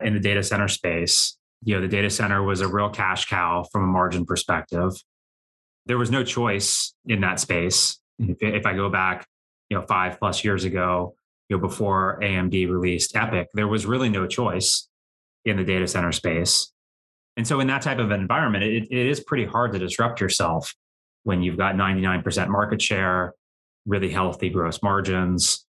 in 0.00 0.14
the 0.14 0.20
data 0.20 0.42
center 0.42 0.68
space. 0.68 1.36
You 1.64 1.74
know 1.74 1.80
the 1.80 1.88
data 1.88 2.10
center 2.10 2.42
was 2.42 2.60
a 2.60 2.68
real 2.68 2.90
cash 2.90 3.26
cow 3.26 3.66
from 3.72 3.84
a 3.84 3.86
margin 3.86 4.24
perspective. 4.24 4.92
There 5.86 5.98
was 5.98 6.10
no 6.10 6.24
choice 6.24 6.94
in 7.06 7.20
that 7.20 7.40
space 7.40 7.98
if, 8.18 8.36
if 8.40 8.66
i 8.66 8.72
go 8.72 8.88
back 8.88 9.26
you 9.70 9.78
know 9.78 9.84
five 9.86 10.18
plus 10.18 10.44
years 10.44 10.64
ago 10.64 11.14
you 11.48 11.56
know 11.56 11.60
before 11.60 12.18
amd 12.22 12.68
released 12.70 13.14
EPYC, 13.14 13.46
there 13.54 13.68
was 13.68 13.86
really 13.86 14.08
no 14.08 14.26
choice 14.26 14.88
in 15.44 15.56
the 15.56 15.64
data 15.64 15.86
center 15.86 16.12
space 16.12 16.72
and 17.36 17.46
so 17.46 17.60
in 17.60 17.66
that 17.66 17.82
type 17.82 17.98
of 17.98 18.10
environment 18.10 18.64
it, 18.64 18.88
it 18.90 19.06
is 19.06 19.20
pretty 19.20 19.44
hard 19.44 19.72
to 19.72 19.78
disrupt 19.78 20.20
yourself 20.20 20.74
when 21.24 21.42
you've 21.42 21.56
got 21.56 21.74
99% 21.74 22.48
market 22.48 22.80
share 22.80 23.34
really 23.86 24.10
healthy 24.10 24.48
gross 24.48 24.82
margins, 24.82 25.66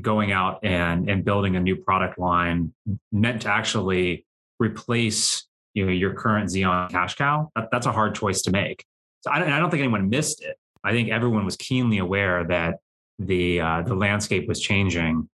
going 0.00 0.30
out 0.32 0.60
and, 0.62 1.08
and 1.08 1.24
building 1.24 1.56
a 1.56 1.60
new 1.60 1.76
product 1.76 2.18
line 2.18 2.72
meant 3.12 3.42
to 3.42 3.48
actually 3.48 4.26
replace 4.58 5.46
you 5.74 5.86
know, 5.86 5.92
your 5.92 6.14
current 6.14 6.50
Xeon 6.50 6.90
cash 6.90 7.16
cow. 7.16 7.50
That, 7.56 7.68
that's 7.70 7.86
a 7.86 7.92
hard 7.92 8.14
choice 8.14 8.42
to 8.42 8.50
make. 8.50 8.84
So 9.22 9.30
I 9.30 9.38
don't, 9.38 9.50
I 9.50 9.58
don't 9.58 9.70
think 9.70 9.80
anyone 9.80 10.08
missed 10.08 10.42
it. 10.42 10.56
I 10.86 10.92
think 10.92 11.10
everyone 11.10 11.44
was 11.44 11.56
keenly 11.56 11.98
aware 11.98 12.44
that 12.44 12.76
the 13.18 13.60
uh, 13.60 13.82
the 13.82 13.96
landscape 13.96 14.46
was 14.46 14.60
changing 14.60 15.28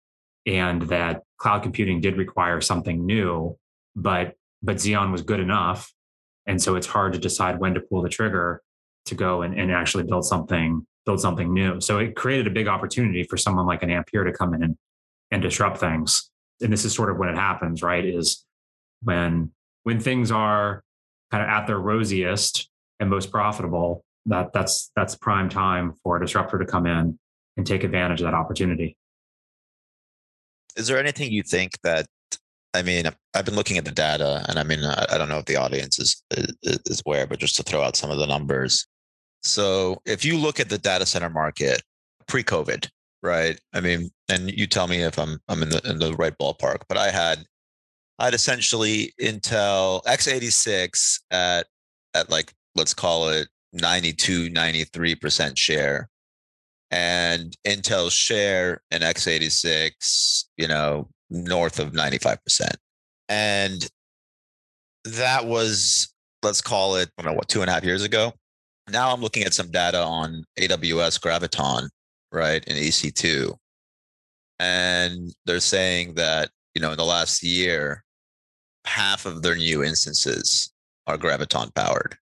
and 0.45 0.83
that 0.83 1.23
cloud 1.37 1.61
computing 1.61 1.99
did 1.99 2.17
require 2.17 2.61
something 2.61 3.05
new, 3.05 3.57
but 3.93 4.35
but 4.63 4.77
Xeon 4.77 5.11
was 5.11 5.23
good 5.23 5.41
enough. 5.41 5.91
And 6.47 6.61
so 6.61 6.75
it's 6.75 6.87
hard 6.87 7.13
to 7.13 7.19
decide 7.19 7.59
when 7.59 7.73
to 7.73 7.81
pull 7.81 8.01
the 8.01 8.09
trigger 8.09 8.61
to 9.05 9.15
go 9.15 9.41
and, 9.41 9.59
and 9.59 9.71
actually 9.71 10.05
build 10.05 10.25
something 10.25 10.85
build 11.05 11.19
something 11.19 11.53
new. 11.53 11.81
So 11.81 11.97
it 11.97 12.15
created 12.15 12.47
a 12.47 12.51
big 12.51 12.67
opportunity 12.67 13.23
for 13.23 13.35
someone 13.35 13.65
like 13.65 13.83
an 13.83 13.89
Ampere 13.89 14.23
to 14.23 14.31
come 14.31 14.53
in 14.53 14.63
and, 14.63 14.77
and 15.31 15.41
disrupt 15.41 15.79
things. 15.79 16.29
And 16.61 16.71
this 16.71 16.85
is 16.85 16.93
sort 16.93 17.09
of 17.09 17.17
when 17.17 17.27
it 17.27 17.35
happens, 17.35 17.83
right? 17.83 18.05
Is 18.05 18.45
when 19.03 19.51
when 19.83 19.99
things 19.99 20.31
are 20.31 20.81
kind 21.29 21.43
of 21.43 21.49
at 21.49 21.67
their 21.67 21.79
rosiest 21.79 22.69
and 23.01 23.09
most 23.09 23.31
profitable, 23.31 24.05
that 24.25 24.53
that's 24.53 24.91
that's 24.95 25.15
prime 25.15 25.49
time 25.49 25.93
for 26.03 26.17
a 26.17 26.19
disruptor 26.19 26.59
to 26.59 26.65
come 26.65 26.85
in 26.85 27.17
and 27.57 27.67
take 27.67 27.83
advantage 27.83 28.21
of 28.21 28.25
that 28.25 28.33
opportunity. 28.33 28.97
Is 30.77 30.87
there 30.87 30.99
anything 30.99 31.31
you 31.31 31.43
think 31.43 31.73
that 31.83 32.07
I 32.73 32.83
mean, 32.83 33.05
I've 33.33 33.43
been 33.43 33.55
looking 33.55 33.77
at 33.77 33.83
the 33.83 33.91
data, 33.91 34.45
and 34.47 34.57
I 34.57 34.63
mean, 34.63 34.79
I, 34.85 35.17
don't 35.17 35.27
know 35.27 35.39
if 35.39 35.45
the 35.45 35.57
audience 35.57 35.99
is, 35.99 36.23
is 36.31 36.79
is 36.85 37.03
aware, 37.05 37.27
but 37.27 37.37
just 37.39 37.57
to 37.57 37.63
throw 37.63 37.81
out 37.81 37.97
some 37.97 38.11
of 38.11 38.17
the 38.17 38.25
numbers, 38.25 38.87
so 39.43 40.01
if 40.05 40.23
you 40.23 40.37
look 40.37 40.59
at 40.59 40.69
the 40.69 40.77
data 40.77 41.05
center 41.05 41.29
market 41.29 41.81
pre-COVID, 42.27 42.87
right? 43.23 43.59
I 43.73 43.81
mean, 43.81 44.09
and 44.29 44.51
you 44.51 44.67
tell 44.67 44.87
me 44.87 45.01
if 45.01 45.17
I'm 45.19 45.39
I'm 45.47 45.63
in 45.63 45.69
the 45.69 45.81
in 45.89 45.99
the 45.99 46.13
right 46.13 46.37
ballpark, 46.37 46.83
but 46.87 46.97
I 46.97 47.11
had 47.11 47.43
I 48.19 48.25
had 48.25 48.33
essentially 48.33 49.13
Intel 49.19 50.03
x86 50.05 51.19
at 51.31 51.67
at 52.13 52.29
like 52.29 52.53
let's 52.75 52.93
call 52.93 53.29
it 53.29 53.47
92 53.73 54.49
93% 54.49 55.57
share 55.57 56.09
and 56.91 57.55
Intel's 57.65 58.13
share 58.13 58.81
in 58.91 59.01
x86, 59.01 60.45
you 60.57 60.67
know, 60.67 61.09
north 61.29 61.79
of 61.79 61.93
95%. 61.93 62.73
And 63.29 63.89
that 65.05 65.45
was, 65.45 66.13
let's 66.43 66.61
call 66.61 66.95
it, 66.95 67.09
I 67.17 67.21
don't 67.21 67.31
know 67.31 67.37
what, 67.37 67.47
two 67.47 67.61
and 67.61 67.69
a 67.69 67.73
half 67.73 67.85
years 67.85 68.03
ago 68.03 68.33
now 68.91 69.13
I'm 69.13 69.21
looking 69.21 69.43
at 69.43 69.53
some 69.53 69.71
data 69.71 70.03
on 70.03 70.43
AWS 70.59 71.19
Graviton, 71.19 71.89
right, 72.31 72.63
in 72.65 72.75
EC2. 72.75 73.55
And 74.59 75.33
they're 75.45 75.59
saying 75.59 76.15
that, 76.15 76.49
you 76.75 76.81
know, 76.81 76.91
in 76.91 76.97
the 76.97 77.05
last 77.05 77.43
year, 77.43 78.03
half 78.85 79.25
of 79.25 79.41
their 79.41 79.55
new 79.55 79.83
instances 79.83 80.71
are 81.07 81.17
Graviton 81.17 81.73
powered. 81.73 82.17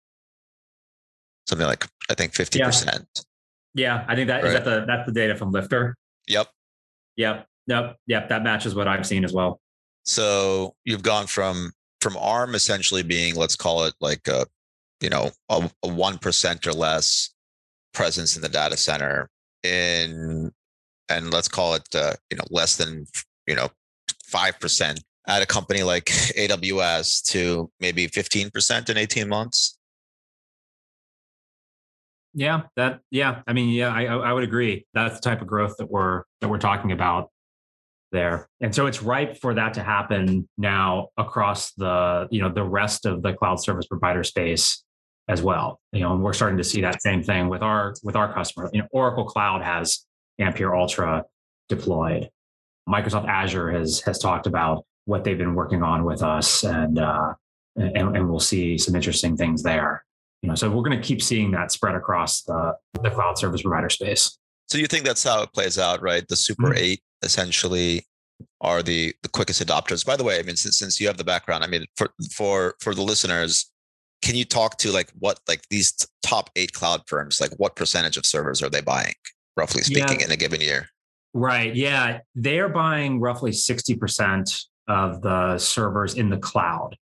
Something 1.49 1.65
like 1.65 1.87
I 2.11 2.13
think 2.13 2.33
50%. 2.33 2.85
Yeah, 2.85 2.99
yeah 3.73 4.05
I 4.07 4.15
think 4.15 4.27
that 4.27 4.43
right? 4.43 4.49
is 4.49 4.53
that 4.53 4.65
the 4.65 4.85
that's 4.85 5.07
the 5.07 5.11
data 5.11 5.35
from 5.35 5.51
Liftr. 5.51 5.93
Yep. 6.27 6.47
Yep. 7.17 7.47
Yep. 7.65 7.97
Yep. 8.05 8.29
That 8.29 8.43
matches 8.43 8.75
what 8.75 8.87
I've 8.87 9.07
seen 9.07 9.25
as 9.25 9.33
well. 9.33 9.59
So 10.05 10.75
you've 10.85 11.01
gone 11.01 11.25
from 11.25 11.71
from 12.01 12.15
ARM 12.17 12.53
essentially 12.53 13.01
being, 13.01 13.33
let's 13.33 13.55
call 13.55 13.85
it 13.85 13.95
like 13.99 14.27
a 14.27 14.45
you 15.01 15.09
know 15.09 15.31
a, 15.49 15.67
a 15.83 15.87
1% 15.87 16.67
or 16.67 16.71
less 16.71 17.33
presence 17.95 18.35
in 18.35 18.43
the 18.43 18.49
data 18.49 18.77
center 18.77 19.27
in 19.63 20.51
and 21.09 21.33
let's 21.33 21.47
call 21.47 21.73
it 21.73 21.87
uh, 21.95 22.13
you 22.29 22.37
know 22.37 22.43
less 22.51 22.75
than 22.75 23.07
you 23.47 23.55
know 23.55 23.69
5% 24.31 24.99
at 25.27 25.41
a 25.41 25.47
company 25.47 25.81
like 25.81 26.05
AWS 26.37 27.23
to 27.31 27.71
maybe 27.79 28.05
15% 28.05 28.89
in 28.89 28.97
18 28.97 29.27
months 29.27 29.78
yeah 32.33 32.61
that 32.75 32.99
yeah 33.11 33.41
i 33.47 33.53
mean 33.53 33.69
yeah 33.69 33.93
I, 33.93 34.05
I 34.05 34.33
would 34.33 34.43
agree 34.43 34.85
that's 34.93 35.15
the 35.15 35.21
type 35.21 35.41
of 35.41 35.47
growth 35.47 35.75
that 35.79 35.89
we're 35.89 36.23
that 36.41 36.49
we're 36.49 36.59
talking 36.59 36.91
about 36.91 37.29
there 38.11 38.47
and 38.61 38.73
so 38.73 38.87
it's 38.87 39.03
ripe 39.03 39.37
for 39.39 39.53
that 39.53 39.75
to 39.75 39.83
happen 39.83 40.47
now 40.57 41.09
across 41.17 41.73
the 41.73 42.27
you 42.31 42.41
know 42.41 42.49
the 42.49 42.63
rest 42.63 43.05
of 43.05 43.21
the 43.21 43.33
cloud 43.33 43.61
service 43.61 43.87
provider 43.87 44.23
space 44.23 44.83
as 45.29 45.41
well. 45.41 45.79
You 45.93 46.01
know, 46.01 46.13
and 46.13 46.23
we're 46.23 46.33
starting 46.33 46.57
to 46.57 46.63
see 46.63 46.81
that 46.81 47.01
same 47.01 47.23
thing 47.23 47.47
with 47.47 47.61
our 47.61 47.93
with 48.03 48.17
our 48.17 48.33
customer. 48.33 48.69
You 48.73 48.81
know, 48.81 48.87
Oracle 48.91 49.25
Cloud 49.25 49.61
has 49.61 50.05
Ampere 50.39 50.73
Altra 50.73 51.23
deployed. 51.69 52.29
Microsoft 52.89 53.27
Azure 53.27 53.71
has 53.71 54.01
has 54.01 54.19
talked 54.19 54.47
about 54.47 54.83
what 55.05 55.23
they've 55.23 55.37
been 55.37 55.53
working 55.53 55.83
on 55.83 56.03
with 56.03 56.23
us, 56.23 56.63
and 56.63 56.99
uh, 56.99 57.33
and, 57.77 58.17
and 58.17 58.29
we'll 58.29 58.39
see 58.39 58.77
some 58.77 58.95
interesting 58.95 59.37
things 59.37 59.63
there. 59.63 60.03
You 60.41 60.49
know, 60.49 60.55
so 60.55 60.69
we're 60.69 60.83
going 60.83 60.99
to 60.99 61.05
keep 61.05 61.21
seeing 61.21 61.51
that 61.51 61.71
spread 61.71 61.95
across 61.95 62.43
the 62.43 62.75
the 63.01 63.09
cloud 63.09 63.37
service 63.37 63.61
provider 63.61 63.89
space. 63.89 64.37
So 64.67 64.77
you 64.77 64.87
think 64.87 65.03
that's 65.03 65.23
how 65.23 65.41
it 65.41 65.53
plays 65.53 65.77
out, 65.77 66.01
right? 66.01 66.25
The 66.27 66.35
Super 66.35 66.67
mm-hmm. 66.69 66.77
Eight 66.77 67.01
essentially 67.23 68.05
are 68.61 68.81
the 68.81 69.13
the 69.23 69.29
quickest 69.29 69.65
adopters. 69.65 70.05
By 70.05 70.15
the 70.15 70.23
way, 70.23 70.39
I 70.39 70.43
mean 70.43 70.55
since 70.55 70.77
since 70.77 70.99
you 70.99 71.07
have 71.07 71.17
the 71.17 71.23
background, 71.23 71.63
I 71.63 71.67
mean 71.67 71.85
for 71.97 72.11
for 72.35 72.75
for 72.79 72.95
the 72.95 73.01
listeners, 73.01 73.69
can 74.21 74.35
you 74.35 74.45
talk 74.45 74.77
to 74.77 74.91
like 74.91 75.11
what 75.19 75.39
like 75.47 75.61
these 75.69 75.93
top 76.23 76.49
eight 76.55 76.73
cloud 76.73 77.01
firms 77.07 77.39
like 77.39 77.51
what 77.57 77.75
percentage 77.75 78.17
of 78.17 78.25
servers 78.25 78.61
are 78.61 78.69
they 78.69 78.81
buying 78.81 79.13
roughly 79.57 79.81
speaking 79.81 80.19
yeah. 80.19 80.25
in 80.25 80.31
a 80.31 80.35
given 80.35 80.61
year 80.61 80.87
right 81.33 81.75
yeah 81.75 82.19
they're 82.35 82.69
buying 82.69 83.19
roughly 83.19 83.51
60% 83.51 84.65
of 84.87 85.21
the 85.21 85.57
servers 85.57 86.15
in 86.15 86.29
the 86.29 86.37
cloud 86.37 86.95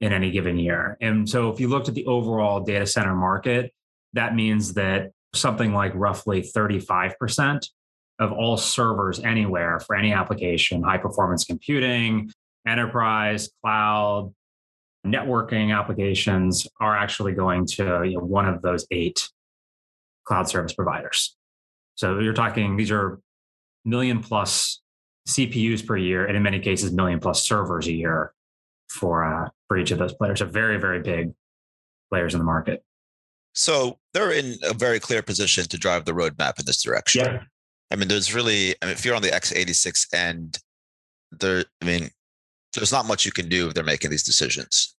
in 0.00 0.12
any 0.12 0.30
given 0.30 0.58
year 0.58 0.96
and 1.00 1.28
so 1.28 1.50
if 1.50 1.58
you 1.58 1.68
looked 1.68 1.88
at 1.88 1.94
the 1.94 2.06
overall 2.06 2.60
data 2.60 2.86
center 2.86 3.14
market 3.14 3.72
that 4.12 4.34
means 4.34 4.74
that 4.74 5.10
something 5.34 5.72
like 5.72 5.92
roughly 5.94 6.42
35% 6.42 7.68
of 8.18 8.32
all 8.32 8.56
servers 8.56 9.20
anywhere 9.20 9.78
for 9.80 9.94
any 9.94 10.12
application, 10.12 10.82
high 10.82 10.98
performance 10.98 11.44
computing, 11.44 12.30
enterprise, 12.66 13.50
cloud, 13.62 14.34
networking 15.06 15.76
applications 15.76 16.66
are 16.80 16.96
actually 16.96 17.32
going 17.32 17.66
to 17.66 18.02
you 18.04 18.14
know, 18.14 18.24
one 18.24 18.46
of 18.46 18.62
those 18.62 18.86
eight 18.90 19.28
cloud 20.24 20.48
service 20.48 20.72
providers. 20.72 21.36
So 21.94 22.18
you're 22.18 22.32
talking, 22.32 22.76
these 22.76 22.90
are 22.90 23.20
million 23.84 24.20
plus 24.20 24.80
CPUs 25.28 25.86
per 25.86 25.96
year, 25.96 26.26
and 26.26 26.36
in 26.36 26.42
many 26.42 26.58
cases, 26.58 26.92
million 26.92 27.20
plus 27.20 27.46
servers 27.46 27.86
a 27.86 27.92
year 27.92 28.32
for 28.88 29.24
uh, 29.24 29.48
for 29.68 29.76
each 29.76 29.90
of 29.90 29.98
those 29.98 30.14
players. 30.14 30.40
are 30.40 30.46
very, 30.46 30.78
very 30.78 31.00
big 31.00 31.32
players 32.10 32.34
in 32.34 32.38
the 32.38 32.44
market. 32.44 32.84
So 33.54 33.98
they're 34.12 34.32
in 34.32 34.56
a 34.62 34.74
very 34.74 35.00
clear 35.00 35.22
position 35.22 35.64
to 35.68 35.78
drive 35.78 36.04
the 36.04 36.12
roadmap 36.12 36.58
in 36.58 36.66
this 36.66 36.82
direction. 36.82 37.24
Yeah. 37.24 37.42
I 37.90 37.96
mean, 37.96 38.08
there's 38.08 38.34
really, 38.34 38.74
I 38.82 38.86
mean, 38.86 38.92
if 38.92 39.04
you're 39.04 39.14
on 39.14 39.22
the 39.22 39.28
x86 39.28 40.12
end, 40.12 40.58
there, 41.32 41.64
I 41.80 41.84
mean, 41.84 42.10
there's 42.74 42.92
not 42.92 43.06
much 43.06 43.24
you 43.24 43.32
can 43.32 43.48
do 43.48 43.68
if 43.68 43.74
they're 43.74 43.84
making 43.84 44.10
these 44.10 44.24
decisions. 44.24 44.94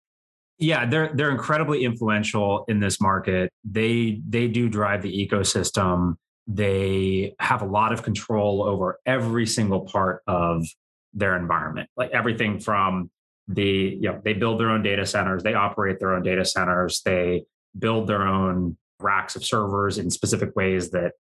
Yeah, 0.58 0.86
they're 0.86 1.10
they're 1.12 1.30
incredibly 1.30 1.84
influential 1.84 2.64
in 2.68 2.80
this 2.80 2.98
market. 2.98 3.52
They 3.62 4.22
they 4.26 4.48
do 4.48 4.70
drive 4.70 5.02
the 5.02 5.28
ecosystem. 5.28 6.14
They 6.46 7.34
have 7.40 7.60
a 7.60 7.66
lot 7.66 7.92
of 7.92 8.02
control 8.02 8.62
over 8.62 8.98
every 9.04 9.46
single 9.46 9.80
part 9.80 10.22
of 10.26 10.64
their 11.12 11.36
environment. 11.36 11.90
Like 11.94 12.10
everything 12.12 12.58
from 12.58 13.10
the, 13.48 13.98
you 14.00 14.10
know, 14.10 14.20
they 14.24 14.32
build 14.32 14.60
their 14.60 14.70
own 14.70 14.82
data 14.82 15.06
centers, 15.06 15.42
they 15.42 15.54
operate 15.54 15.98
their 16.00 16.14
own 16.14 16.22
data 16.22 16.44
centers, 16.44 17.02
they 17.04 17.44
build 17.78 18.06
their 18.06 18.26
own 18.26 18.76
racks 19.00 19.36
of 19.36 19.44
servers 19.44 19.98
in 19.98 20.10
specific 20.10 20.54
ways 20.56 20.90
that 20.90 21.12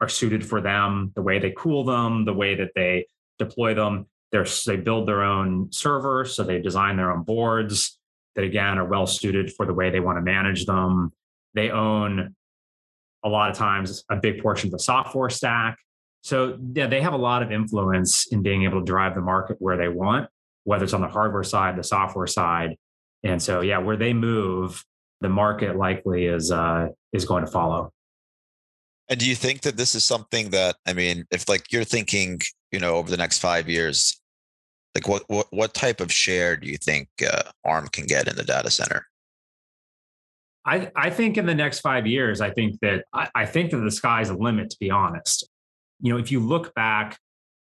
are 0.00 0.08
suited 0.08 0.44
for 0.44 0.60
them, 0.60 1.12
the 1.14 1.22
way 1.22 1.38
they 1.38 1.52
cool 1.56 1.84
them, 1.84 2.24
the 2.24 2.32
way 2.32 2.54
that 2.54 2.72
they 2.74 3.06
deploy 3.38 3.74
them. 3.74 4.06
They're, 4.32 4.46
they 4.66 4.76
build 4.76 5.06
their 5.06 5.22
own 5.22 5.70
servers, 5.72 6.34
so 6.34 6.42
they 6.42 6.60
design 6.60 6.96
their 6.96 7.12
own 7.12 7.22
boards 7.22 7.98
that 8.34 8.44
again 8.44 8.78
are 8.78 8.86
well 8.86 9.06
suited 9.06 9.52
for 9.52 9.66
the 9.66 9.74
way 9.74 9.90
they 9.90 10.00
want 10.00 10.18
to 10.18 10.22
manage 10.22 10.64
them. 10.64 11.12
They 11.54 11.70
own 11.70 12.34
a 13.24 13.28
lot 13.28 13.50
of 13.50 13.56
times 13.56 14.04
a 14.10 14.16
big 14.16 14.42
portion 14.42 14.68
of 14.68 14.72
the 14.72 14.78
software 14.78 15.30
stack. 15.30 15.76
So 16.22 16.58
yeah, 16.74 16.86
they 16.86 17.00
have 17.02 17.12
a 17.12 17.18
lot 17.18 17.42
of 17.42 17.52
influence 17.52 18.26
in 18.32 18.42
being 18.42 18.64
able 18.64 18.80
to 18.80 18.84
drive 18.84 19.14
the 19.14 19.20
market 19.20 19.56
where 19.60 19.76
they 19.76 19.88
want, 19.88 20.28
whether 20.64 20.84
it's 20.84 20.92
on 20.92 21.00
the 21.00 21.08
hardware 21.08 21.44
side, 21.44 21.76
the 21.76 21.84
software 21.84 22.26
side. 22.26 22.76
And 23.24 23.42
so 23.42 23.60
yeah, 23.60 23.78
where 23.78 23.96
they 23.96 24.12
move, 24.12 24.84
the 25.20 25.28
market 25.28 25.76
likely 25.76 26.26
is 26.26 26.50
uh, 26.50 26.88
is 27.12 27.24
going 27.24 27.44
to 27.44 27.50
follow. 27.50 27.92
And 29.08 29.18
do 29.18 29.28
you 29.28 29.34
think 29.34 29.62
that 29.62 29.76
this 29.76 29.94
is 29.94 30.04
something 30.04 30.50
that 30.50 30.76
I 30.86 30.92
mean, 30.92 31.26
if 31.30 31.48
like 31.48 31.72
you're 31.72 31.84
thinking, 31.84 32.40
you 32.70 32.80
know, 32.80 32.96
over 32.96 33.10
the 33.10 33.16
next 33.16 33.38
five 33.38 33.68
years, 33.68 34.20
like 34.94 35.08
what 35.08 35.22
what 35.28 35.46
what 35.50 35.74
type 35.74 36.00
of 36.00 36.12
share 36.12 36.56
do 36.56 36.68
you 36.68 36.76
think 36.76 37.08
uh, 37.26 37.42
ARM 37.64 37.88
can 37.88 38.06
get 38.06 38.28
in 38.28 38.36
the 38.36 38.44
data 38.44 38.70
center? 38.70 39.06
I 40.64 40.90
I 40.94 41.10
think 41.10 41.36
in 41.36 41.46
the 41.46 41.54
next 41.54 41.80
five 41.80 42.06
years, 42.06 42.40
I 42.40 42.50
think 42.50 42.78
that 42.82 43.04
I, 43.12 43.28
I 43.34 43.46
think 43.46 43.70
that 43.70 43.78
the 43.78 43.90
sky's 43.90 44.28
the 44.28 44.36
limit. 44.36 44.70
To 44.70 44.76
be 44.78 44.90
honest, 44.90 45.48
you 46.00 46.12
know, 46.12 46.18
if 46.18 46.30
you 46.30 46.40
look 46.40 46.74
back, 46.74 47.18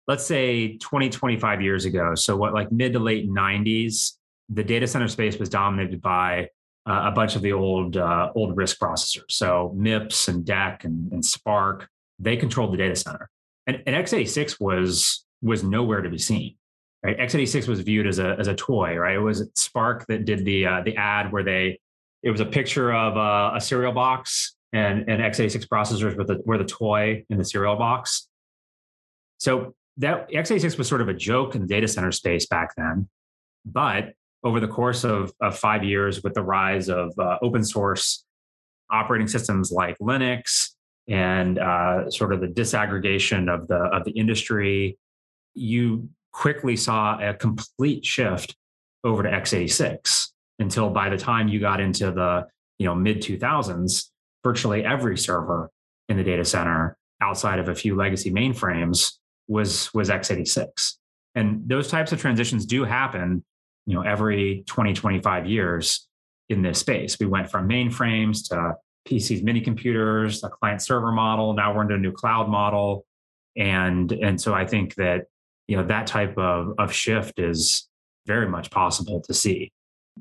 let's 0.06 0.26
say 0.26 0.76
20, 0.78 1.10
25 1.10 1.62
years 1.62 1.84
ago, 1.84 2.14
so 2.14 2.36
what 2.36 2.54
like 2.54 2.72
mid 2.72 2.92
to 2.92 2.98
late 2.98 3.30
90s, 3.30 4.12
the 4.48 4.64
data 4.64 4.86
center 4.86 5.08
space 5.08 5.38
was 5.38 5.48
dominated 5.48 6.00
by 6.00 6.48
uh, 6.88 7.02
a 7.04 7.10
bunch 7.12 7.36
of 7.36 7.42
the 7.42 7.52
old 7.52 7.96
uh, 7.96 8.30
old 8.34 8.56
RISC 8.56 8.78
processors. 8.78 9.30
So 9.30 9.72
MIPS 9.76 10.28
and 10.28 10.44
DEC 10.44 10.84
and, 10.84 11.12
and 11.12 11.22
SPARC, 11.22 11.86
they 12.18 12.36
controlled 12.36 12.72
the 12.72 12.76
data 12.76 12.96
center. 12.96 13.28
And, 13.66 13.82
and 13.86 13.94
x86 13.94 14.60
was 14.60 15.24
was 15.42 15.62
nowhere 15.62 16.00
to 16.00 16.10
be 16.10 16.18
seen. 16.18 16.56
Right? 17.04 17.18
x86 17.18 17.68
was 17.68 17.80
viewed 17.80 18.06
as 18.06 18.18
a 18.18 18.36
as 18.38 18.48
a 18.48 18.54
toy. 18.54 18.96
Right? 18.96 19.16
It 19.16 19.20
was 19.20 19.48
SPARC 19.50 20.06
that 20.06 20.24
did 20.24 20.44
the 20.44 20.66
uh, 20.66 20.82
the 20.82 20.96
ad 20.96 21.32
where 21.32 21.44
they 21.44 21.78
it 22.22 22.30
was 22.30 22.40
a 22.40 22.46
picture 22.46 22.92
of 22.92 23.16
uh, 23.16 23.56
a 23.56 23.60
cereal 23.60 23.92
box 23.92 24.56
and 24.72 25.08
and 25.08 25.22
x86 25.22 25.68
processors 25.68 26.16
with 26.16 26.26
the 26.26 26.42
were 26.44 26.58
the 26.58 26.64
toy 26.64 27.24
in 27.30 27.38
the 27.38 27.44
cereal 27.44 27.76
box. 27.76 28.28
So 29.38 29.74
that 30.02 30.30
x86 30.30 30.78
was 30.78 30.88
sort 30.88 31.00
of 31.00 31.08
a 31.08 31.14
joke 31.14 31.54
in 31.54 31.62
the 31.62 31.66
data 31.66 31.88
center 31.88 32.12
space 32.12 32.46
back 32.46 32.74
then, 32.76 33.08
but 33.64 34.14
over 34.44 34.60
the 34.60 34.68
course 34.68 35.04
of, 35.04 35.32
of 35.40 35.58
five 35.58 35.84
years 35.84 36.22
with 36.22 36.34
the 36.34 36.42
rise 36.42 36.88
of 36.88 37.12
uh, 37.18 37.38
open 37.42 37.64
source 37.64 38.24
operating 38.90 39.28
systems 39.28 39.72
like 39.72 39.96
Linux 39.98 40.70
and 41.08 41.58
uh, 41.58 42.10
sort 42.10 42.32
of 42.32 42.40
the 42.40 42.46
disaggregation 42.46 43.52
of 43.52 43.66
the 43.68 43.76
of 43.76 44.04
the 44.04 44.12
industry, 44.12 44.98
you 45.54 46.08
quickly 46.32 46.76
saw 46.76 47.18
a 47.18 47.34
complete 47.34 48.04
shift 48.04 48.56
over 49.04 49.22
to 49.22 49.28
x86 49.28 50.28
until 50.58 50.88
by 50.90 51.08
the 51.08 51.16
time 51.16 51.48
you 51.48 51.60
got 51.60 51.80
into 51.80 52.10
the 52.10 52.46
you 52.78 52.86
know 52.86 52.94
mid 52.94 53.18
2000s 53.18 54.10
virtually 54.44 54.84
every 54.84 55.18
server 55.18 55.70
in 56.08 56.16
the 56.16 56.24
data 56.24 56.44
center 56.44 56.96
outside 57.20 57.58
of 57.58 57.68
a 57.68 57.74
few 57.74 57.94
legacy 57.94 58.30
mainframes 58.30 59.18
was 59.52 59.92
was 59.94 60.08
x86 60.08 60.96
and 61.34 61.68
those 61.68 61.88
types 61.88 62.12
of 62.12 62.20
transitions 62.20 62.66
do 62.66 62.84
happen 62.84 63.44
you 63.86 63.94
know 63.94 64.02
every 64.02 64.64
20 64.66 64.92
25 64.94 65.46
years 65.46 66.08
in 66.48 66.62
this 66.62 66.78
space. 66.78 67.18
We 67.18 67.26
went 67.26 67.50
from 67.50 67.68
mainframes 67.68 68.48
to 68.48 68.74
pcs 69.08 69.42
mini 69.42 69.60
computers 69.60 70.44
a 70.44 70.48
client 70.48 70.80
server 70.80 71.10
model. 71.10 71.54
Now 71.54 71.74
we're 71.74 71.82
into 71.82 71.94
a 71.94 71.98
new 71.98 72.12
cloud 72.12 72.48
model. 72.48 73.04
And 73.56 74.10
and 74.12 74.40
so 74.40 74.54
i 74.54 74.66
think 74.66 74.94
that 74.94 75.26
you 75.68 75.76
know 75.76 75.84
that 75.84 76.06
type 76.06 76.38
of 76.38 76.74
of 76.78 76.92
shift 76.92 77.38
is 77.38 77.88
very 78.26 78.48
much 78.48 78.70
possible 78.70 79.20
to 79.22 79.34
see. 79.34 79.72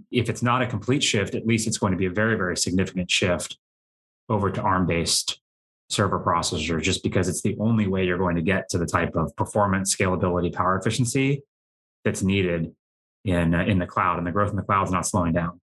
If 0.09 0.29
it's 0.29 0.41
not 0.41 0.61
a 0.61 0.67
complete 0.67 1.03
shift 1.03 1.35
at 1.35 1.45
least 1.45 1.67
it's 1.67 1.77
going 1.77 1.91
to 1.91 1.97
be 1.97 2.07
a 2.07 2.11
very 2.11 2.35
very 2.35 2.57
significant 2.57 3.11
shift 3.11 3.57
over 4.29 4.49
to 4.49 4.61
arm 4.61 4.87
based 4.87 5.39
server 5.91 6.19
processors 6.19 6.81
just 6.81 7.03
because 7.03 7.27
it's 7.27 7.41
the 7.41 7.55
only 7.59 7.87
way 7.87 8.05
you're 8.05 8.17
going 8.17 8.35
to 8.35 8.41
get 8.41 8.69
to 8.69 8.77
the 8.77 8.85
type 8.85 9.15
of 9.15 9.35
performance 9.35 9.95
scalability 9.95 10.53
power 10.53 10.77
efficiency 10.77 11.43
that's 12.03 12.23
needed 12.23 12.73
in 13.25 13.53
uh, 13.53 13.63
in 13.63 13.77
the 13.79 13.85
cloud, 13.85 14.17
and 14.17 14.25
the 14.25 14.31
growth 14.31 14.49
in 14.49 14.55
the 14.55 14.63
cloud 14.63 14.83
is 14.83 14.91
not 14.91 15.05
slowing 15.05 15.33
down. 15.33 15.59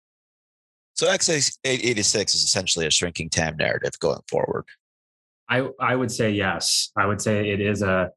So 0.94 1.08
x86 1.08 2.34
is 2.34 2.44
essentially 2.44 2.86
a 2.86 2.90
shrinking 2.90 3.28
TAM 3.28 3.56
narrative 3.56 3.98
going 3.98 4.20
forward. 4.28 4.64
I 5.48 5.68
I 5.80 5.96
would 5.96 6.10
say 6.10 6.30
yes. 6.30 6.90
I 6.96 7.06
would 7.06 7.20
say 7.20 7.50
it 7.50 7.60
is 7.60 7.82
a 7.82 8.10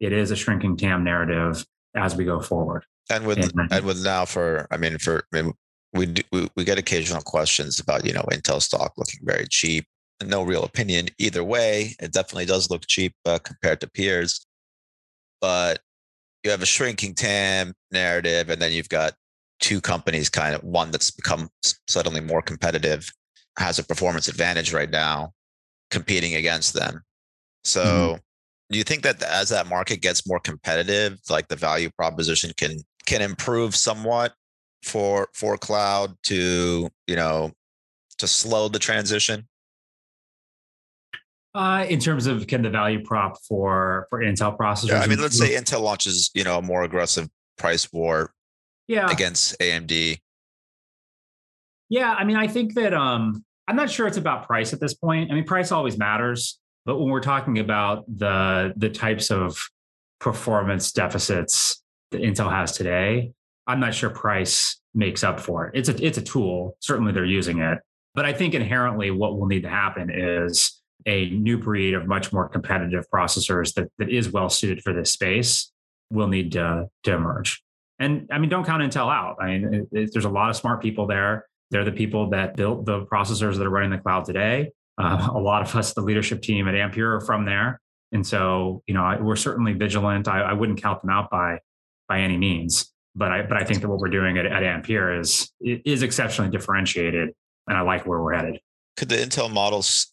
it 0.00 0.12
is 0.12 0.30
a 0.30 0.36
shrinking 0.36 0.76
TAM 0.76 1.04
narrative 1.04 1.64
as 1.94 2.16
we 2.16 2.24
go 2.24 2.40
forward. 2.40 2.84
And 3.10 3.26
with 3.26 3.38
and, 3.38 3.72
and 3.72 3.84
with 3.84 4.02
now 4.04 4.24
for 4.24 4.66
I 4.70 4.76
mean 4.76 4.98
for 4.98 5.24
I 5.34 5.42
mean, 5.42 5.52
we, 5.92 6.06
do, 6.06 6.22
we 6.30 6.48
we 6.56 6.64
get 6.64 6.78
occasional 6.78 7.22
questions 7.22 7.80
about 7.80 8.04
you 8.04 8.12
know 8.12 8.24
Intel 8.30 8.62
stock 8.62 8.92
looking 8.96 9.20
very 9.22 9.46
cheap. 9.48 9.86
No 10.24 10.42
real 10.42 10.64
opinion 10.64 11.08
either 11.18 11.42
way. 11.42 11.94
It 12.00 12.12
definitely 12.12 12.46
does 12.46 12.70
look 12.70 12.86
cheap 12.86 13.14
uh, 13.24 13.38
compared 13.38 13.80
to 13.80 13.90
peers, 13.90 14.46
but 15.40 15.80
you 16.44 16.50
have 16.50 16.62
a 16.62 16.66
shrinking 16.66 17.14
TAM 17.14 17.74
narrative, 17.90 18.50
and 18.50 18.60
then 18.60 18.72
you've 18.72 18.88
got 18.88 19.14
two 19.60 19.80
companies 19.80 20.28
kind 20.28 20.54
of 20.54 20.64
one 20.64 20.90
that's 20.90 21.10
become 21.10 21.48
suddenly 21.88 22.20
more 22.20 22.42
competitive, 22.42 23.10
has 23.58 23.78
a 23.78 23.84
performance 23.84 24.28
advantage 24.28 24.72
right 24.72 24.90
now, 24.90 25.32
competing 25.90 26.34
against 26.34 26.74
them. 26.74 27.02
So, 27.64 27.84
mm-hmm. 27.84 28.18
do 28.70 28.78
you 28.78 28.84
think 28.84 29.02
that 29.02 29.22
as 29.22 29.50
that 29.50 29.66
market 29.66 30.00
gets 30.00 30.26
more 30.26 30.40
competitive, 30.40 31.18
like 31.28 31.48
the 31.48 31.56
value 31.56 31.90
proposition 31.90 32.52
can 32.56 32.78
can 33.06 33.22
improve 33.22 33.76
somewhat 33.76 34.34
for 34.82 35.28
for 35.34 35.58
cloud 35.58 36.16
to 36.24 36.88
you 37.06 37.16
know 37.16 37.52
to 38.18 38.26
slow 38.26 38.68
the 38.68 38.78
transition? 38.78 39.46
Uh, 41.52 41.84
in 41.88 41.98
terms 41.98 42.26
of 42.28 42.46
can 42.46 42.62
the 42.62 42.70
value 42.70 43.02
prop 43.02 43.36
for 43.42 44.06
for 44.08 44.20
Intel 44.20 44.56
processors? 44.56 44.88
Yeah, 44.88 45.00
I 45.00 45.06
mean, 45.08 45.20
let's 45.20 45.36
say 45.36 45.54
Intel 45.54 45.80
launches, 45.82 46.30
you 46.32 46.44
know, 46.44 46.58
a 46.58 46.62
more 46.62 46.84
aggressive 46.84 47.28
price 47.58 47.92
war, 47.92 48.32
yeah, 48.86 49.10
against 49.10 49.58
AMD. 49.58 50.20
Yeah, 51.88 52.12
I 52.12 52.22
mean, 52.22 52.36
I 52.36 52.46
think 52.46 52.74
that 52.74 52.94
um, 52.94 53.44
I'm 53.66 53.74
not 53.74 53.90
sure 53.90 54.06
it's 54.06 54.16
about 54.16 54.46
price 54.46 54.72
at 54.72 54.80
this 54.80 54.94
point. 54.94 55.32
I 55.32 55.34
mean, 55.34 55.44
price 55.44 55.72
always 55.72 55.98
matters, 55.98 56.60
but 56.86 57.00
when 57.00 57.10
we're 57.10 57.20
talking 57.20 57.58
about 57.58 58.04
the 58.06 58.72
the 58.76 58.88
types 58.88 59.32
of 59.32 59.60
performance 60.20 60.92
deficits 60.92 61.82
that 62.12 62.20
Intel 62.20 62.50
has 62.50 62.72
today, 62.72 63.32
I'm 63.66 63.80
not 63.80 63.92
sure 63.92 64.10
price 64.10 64.80
makes 64.94 65.24
up 65.24 65.40
for 65.40 65.66
it. 65.66 65.78
It's 65.78 65.88
a 65.88 66.04
it's 66.04 66.18
a 66.18 66.22
tool. 66.22 66.76
Certainly, 66.78 67.12
they're 67.12 67.24
using 67.24 67.58
it, 67.58 67.78
but 68.14 68.24
I 68.24 68.32
think 68.32 68.54
inherently, 68.54 69.10
what 69.10 69.36
will 69.36 69.46
need 69.46 69.62
to 69.62 69.68
happen 69.68 70.10
is 70.10 70.79
a 71.06 71.30
new 71.30 71.58
breed 71.58 71.94
of 71.94 72.06
much 72.06 72.32
more 72.32 72.48
competitive 72.48 73.04
processors 73.12 73.74
that, 73.74 73.88
that 73.98 74.08
is 74.08 74.30
well 74.30 74.48
suited 74.48 74.82
for 74.82 74.92
this 74.92 75.12
space 75.12 75.72
will 76.10 76.28
need 76.28 76.52
to, 76.52 76.88
to 77.04 77.12
emerge. 77.12 77.62
And 77.98 78.28
I 78.32 78.38
mean, 78.38 78.48
don't 78.48 78.64
count 78.64 78.82
Intel 78.82 79.12
out. 79.12 79.36
I 79.40 79.58
mean, 79.58 79.74
it, 79.74 79.88
it, 79.92 80.10
there's 80.12 80.24
a 80.24 80.30
lot 80.30 80.50
of 80.50 80.56
smart 80.56 80.80
people 80.82 81.06
there. 81.06 81.46
They're 81.70 81.84
the 81.84 81.92
people 81.92 82.30
that 82.30 82.56
built 82.56 82.86
the 82.86 83.04
processors 83.06 83.56
that 83.58 83.66
are 83.66 83.70
running 83.70 83.90
the 83.90 83.98
cloud 83.98 84.24
today. 84.24 84.70
Uh, 84.98 85.28
a 85.34 85.38
lot 85.38 85.62
of 85.62 85.74
us, 85.76 85.92
the 85.92 86.00
leadership 86.00 86.42
team 86.42 86.66
at 86.66 86.74
Ampere, 86.74 87.16
are 87.16 87.20
from 87.20 87.44
there, 87.44 87.80
and 88.12 88.26
so 88.26 88.82
you 88.86 88.94
know 88.94 89.02
I, 89.02 89.20
we're 89.20 89.36
certainly 89.36 89.72
vigilant. 89.72 90.28
I, 90.28 90.40
I, 90.40 90.52
wouldn't 90.52 90.82
count 90.82 91.00
them 91.00 91.10
out 91.10 91.30
by 91.30 91.58
by 92.08 92.20
any 92.20 92.36
means, 92.36 92.92
but 93.14 93.30
I 93.30 93.42
but 93.42 93.56
I 93.56 93.64
think 93.64 93.80
that 93.80 93.88
what 93.88 93.98
we're 93.98 94.08
doing 94.08 94.36
at, 94.36 94.46
at 94.46 94.62
Ampere 94.62 95.18
is 95.18 95.50
is 95.60 96.02
exceptionally 96.02 96.50
differentiated, 96.50 97.30
and 97.68 97.78
I 97.78 97.82
like 97.82 98.04
where 98.04 98.20
we're 98.20 98.34
headed. 98.34 98.60
Could 98.96 99.08
the 99.08 99.16
Intel 99.16 99.50
models 99.50 100.12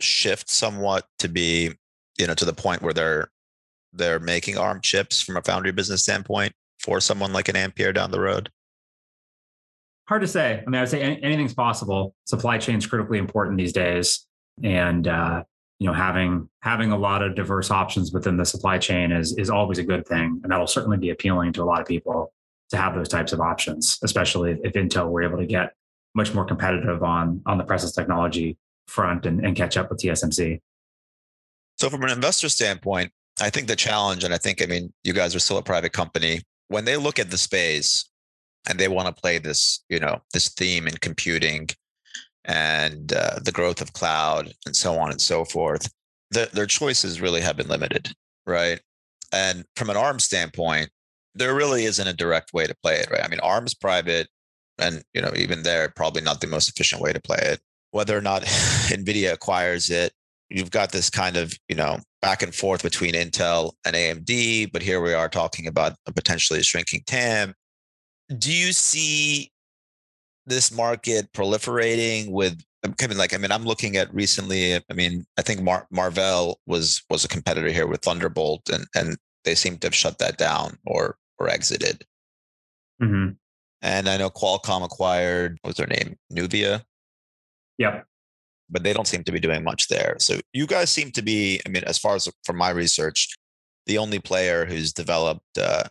shift 0.00 0.48
somewhat 0.48 1.06
to 1.18 1.28
be, 1.28 1.72
you 2.18 2.26
know, 2.26 2.34
to 2.34 2.44
the 2.44 2.52
point 2.52 2.82
where 2.82 2.92
they're 2.92 3.30
they're 3.92 4.20
making 4.20 4.58
ARM 4.58 4.80
chips 4.80 5.22
from 5.22 5.36
a 5.36 5.42
foundry 5.42 5.72
business 5.72 6.02
standpoint 6.02 6.52
for 6.80 7.00
someone 7.00 7.32
like 7.32 7.48
an 7.48 7.56
Ampere 7.56 7.92
down 7.92 8.10
the 8.10 8.20
road? 8.20 8.50
Hard 10.08 10.22
to 10.22 10.28
say. 10.28 10.62
I 10.66 10.68
mean, 10.68 10.74
I 10.76 10.80
would 10.80 10.90
say 10.90 11.00
anything's 11.00 11.54
possible. 11.54 12.14
Supply 12.26 12.58
chain 12.58 12.76
is 12.76 12.86
critically 12.86 13.18
important 13.18 13.56
these 13.56 13.72
days, 13.72 14.26
and 14.62 15.08
uh, 15.08 15.44
you 15.78 15.86
know, 15.86 15.94
having 15.94 16.48
having 16.60 16.92
a 16.92 16.98
lot 16.98 17.22
of 17.22 17.34
diverse 17.34 17.70
options 17.70 18.12
within 18.12 18.36
the 18.36 18.44
supply 18.44 18.76
chain 18.76 19.12
is 19.12 19.36
is 19.38 19.48
always 19.48 19.78
a 19.78 19.84
good 19.84 20.06
thing, 20.06 20.40
and 20.42 20.52
that'll 20.52 20.66
certainly 20.66 20.98
be 20.98 21.10
appealing 21.10 21.54
to 21.54 21.62
a 21.62 21.64
lot 21.64 21.80
of 21.80 21.86
people 21.86 22.34
to 22.70 22.76
have 22.76 22.94
those 22.94 23.08
types 23.08 23.32
of 23.32 23.40
options, 23.40 23.98
especially 24.02 24.58
if 24.62 24.74
Intel 24.74 25.08
were 25.08 25.22
able 25.22 25.38
to 25.38 25.46
get 25.46 25.72
much 26.14 26.34
more 26.34 26.44
competitive 26.44 27.02
on 27.02 27.40
on 27.46 27.56
the 27.56 27.64
process 27.64 27.92
technology 27.92 28.58
front 28.88 29.26
and, 29.26 29.44
and 29.44 29.56
catch 29.56 29.76
up 29.76 29.90
with 29.90 30.00
TSMC. 30.00 30.60
So, 31.78 31.90
from 31.90 32.04
an 32.04 32.10
investor 32.10 32.48
standpoint, 32.48 33.12
I 33.40 33.50
think 33.50 33.66
the 33.66 33.76
challenge, 33.76 34.24
and 34.24 34.32
I 34.32 34.38
think, 34.38 34.62
I 34.62 34.66
mean, 34.66 34.92
you 35.02 35.12
guys 35.12 35.34
are 35.34 35.40
still 35.40 35.58
a 35.58 35.62
private 35.62 35.92
company. 35.92 36.42
When 36.68 36.84
they 36.84 36.96
look 36.96 37.18
at 37.18 37.30
the 37.30 37.38
space, 37.38 38.08
and 38.68 38.78
they 38.78 38.88
want 38.88 39.14
to 39.14 39.20
play 39.20 39.38
this, 39.38 39.84
you 39.88 40.00
know, 40.00 40.20
this 40.32 40.48
theme 40.48 40.86
in 40.86 40.96
computing 40.98 41.68
and 42.44 43.12
uh, 43.12 43.38
the 43.42 43.52
growth 43.52 43.80
of 43.80 43.92
cloud 43.92 44.52
and 44.66 44.74
so 44.74 44.98
on 44.98 45.10
and 45.10 45.20
so 45.20 45.44
forth, 45.44 45.90
the, 46.30 46.48
their 46.52 46.66
choices 46.66 47.20
really 47.20 47.40
have 47.40 47.56
been 47.56 47.68
limited, 47.68 48.12
right? 48.46 48.80
And 49.32 49.64
from 49.76 49.90
an 49.90 49.96
ARM 49.96 50.18
standpoint, 50.18 50.90
there 51.34 51.54
really 51.54 51.84
isn't 51.84 52.06
a 52.06 52.12
direct 52.12 52.52
way 52.52 52.66
to 52.66 52.76
play 52.82 52.96
it, 52.96 53.10
right? 53.10 53.24
I 53.24 53.28
mean, 53.28 53.40
ARM's 53.40 53.74
private, 53.74 54.28
and 54.78 55.02
you 55.12 55.20
know, 55.20 55.32
even 55.36 55.62
there, 55.62 55.88
probably 55.94 56.22
not 56.22 56.40
the 56.40 56.46
most 56.46 56.68
efficient 56.68 57.02
way 57.02 57.12
to 57.12 57.20
play 57.20 57.38
it. 57.40 57.60
Whether 57.94 58.16
or 58.16 58.20
not 58.20 58.42
NVIDIA 58.88 59.32
acquires 59.32 59.90
it, 59.90 60.12
you've 60.50 60.70
got 60.70 60.92
this 60.92 61.10
kind 61.10 61.36
of, 61.36 61.54
you 61.68 61.76
know, 61.76 61.98
back 62.20 62.42
and 62.42 62.54
forth 62.54 62.82
between 62.82 63.14
Intel 63.14 63.72
and 63.84 63.94
AMD, 63.94 64.72
but 64.72 64.82
here 64.82 65.00
we 65.00 65.12
are 65.14 65.28
talking 65.28 65.66
about 65.66 65.94
a 66.06 66.12
potentially 66.12 66.62
shrinking 66.62 67.02
TAM 67.06 67.54
do 68.38 68.52
you 68.52 68.72
see 68.72 69.50
this 70.46 70.72
market 70.72 71.32
proliferating 71.32 72.30
with 72.30 72.62
I 72.84 73.06
mean, 73.06 73.16
like 73.16 73.32
I 73.32 73.38
mean, 73.38 73.50
I'm 73.50 73.64
looking 73.64 73.96
at 73.96 74.12
recently. 74.12 74.74
I 74.74 74.92
mean, 74.94 75.24
I 75.38 75.42
think 75.42 75.62
Mar- 75.62 75.86
Marvell 75.90 76.60
was 76.66 77.02
was 77.08 77.24
a 77.24 77.28
competitor 77.28 77.70
here 77.70 77.86
with 77.86 78.02
Thunderbolt, 78.02 78.68
and 78.68 78.84
and 78.94 79.16
they 79.44 79.54
seem 79.54 79.78
to 79.78 79.86
have 79.86 79.94
shut 79.94 80.18
that 80.18 80.36
down 80.36 80.76
or 80.84 81.16
or 81.38 81.48
exited. 81.48 82.04
Mm-hmm. 83.02 83.30
And 83.80 84.08
I 84.08 84.18
know 84.18 84.28
Qualcomm 84.28 84.84
acquired 84.84 85.58
what's 85.62 85.78
their 85.78 85.86
name, 85.86 86.16
Nuvia. 86.30 86.82
Yep. 87.78 88.06
But 88.70 88.82
they 88.82 88.92
don't 88.92 89.06
seem 89.06 89.24
to 89.24 89.32
be 89.32 89.40
doing 89.40 89.62
much 89.62 89.88
there. 89.88 90.16
So 90.18 90.40
you 90.52 90.66
guys 90.66 90.90
seem 90.90 91.10
to 91.12 91.22
be. 91.22 91.60
I 91.66 91.68
mean, 91.68 91.84
as 91.84 91.98
far 91.98 92.14
as 92.14 92.28
from 92.44 92.56
my 92.56 92.70
research, 92.70 93.34
the 93.86 93.98
only 93.98 94.18
player 94.18 94.64
who's 94.64 94.92
developed, 94.92 95.58
uh, 95.58 95.84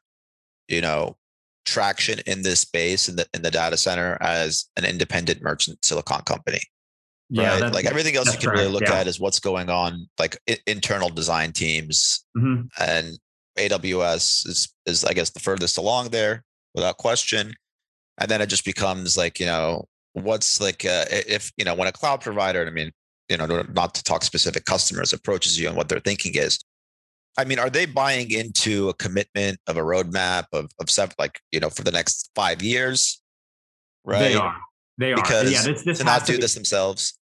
you 0.68 0.82
know, 0.82 1.18
traction 1.66 2.20
in 2.26 2.42
this 2.42 2.62
space 2.62 3.08
in 3.08 3.16
the 3.16 3.28
in 3.34 3.42
the 3.42 3.52
data 3.52 3.78
center 3.78 4.18
as 4.22 4.66
an 4.76 4.86
independent 4.86 5.42
merchant 5.42 5.84
silicon 5.84 6.22
company. 6.22 6.60
Yeah, 7.30 7.60
right? 7.60 7.74
like 7.74 7.86
everything 7.86 8.16
else 8.16 8.28
you 8.28 8.40
can 8.40 8.50
correct. 8.50 8.60
really 8.60 8.72
look 8.72 8.84
yeah. 8.84 8.96
at 8.96 9.08
is 9.08 9.20
what's 9.20 9.40
going 9.40 9.70
on, 9.70 10.08
like 10.20 10.38
I- 10.50 10.60
internal 10.68 11.10
design 11.10 11.52
teams, 11.52 12.26
mm-hmm. 12.38 12.64
and 12.80 13.18
AWS 13.58 14.48
is 14.48 14.74
is 14.86 15.04
I 15.06 15.14
guess 15.14 15.30
the 15.30 15.40
furthest 15.40 15.78
along 15.78 16.10
there 16.10 16.44
without 16.76 16.98
question. 16.98 17.54
And 18.20 18.30
then 18.30 18.42
it 18.42 18.48
just 18.48 18.66
becomes 18.66 19.18
like 19.18 19.40
you 19.40 19.46
know 19.46 19.88
what's 20.14 20.62
like 20.62 20.86
uh, 20.86 21.06
if 21.10 21.52
you 21.58 21.66
know 21.66 21.76
when 21.76 21.88
a 21.88 21.92
cloud 21.92 22.22
provider, 22.22 22.66
I 22.66 22.72
mean 22.72 22.92
you 23.30 23.38
know 23.38 23.46
not 23.74 23.96
to 23.96 24.04
talk 24.04 24.24
specific 24.24 24.66
customers 24.66 25.14
approaches 25.14 25.60
you 25.60 25.68
and 25.68 25.78
what 25.78 25.90
their 25.90 26.00
thinking 26.00 26.34
is 26.36 26.60
I 27.38 27.46
mean, 27.46 27.60
are 27.60 27.70
they 27.70 27.86
buying 27.86 28.32
into 28.32 28.90
a 28.90 28.94
commitment 28.94 29.60
of 29.68 29.78
a 29.78 29.82
roadmap 29.82 30.46
of 30.54 30.72
of 30.80 30.90
stuff 30.90 31.14
like 31.18 31.42
you 31.52 31.60
know 31.60 31.70
for 31.70 31.84
the 31.84 31.92
next 31.92 32.30
five 32.36 32.62
years? 32.62 33.22
Right. 34.06 34.20
They 34.20 34.36
are. 34.36 34.58
They 34.98 35.14
are. 35.14 35.16
Because 35.16 35.52
yeah, 35.52 35.64
this, 35.64 35.84
this 35.84 35.98
to 36.00 36.04
not 36.04 36.26
do 36.26 36.34
be, 36.34 36.42
this 36.42 36.54
themselves. 36.54 37.18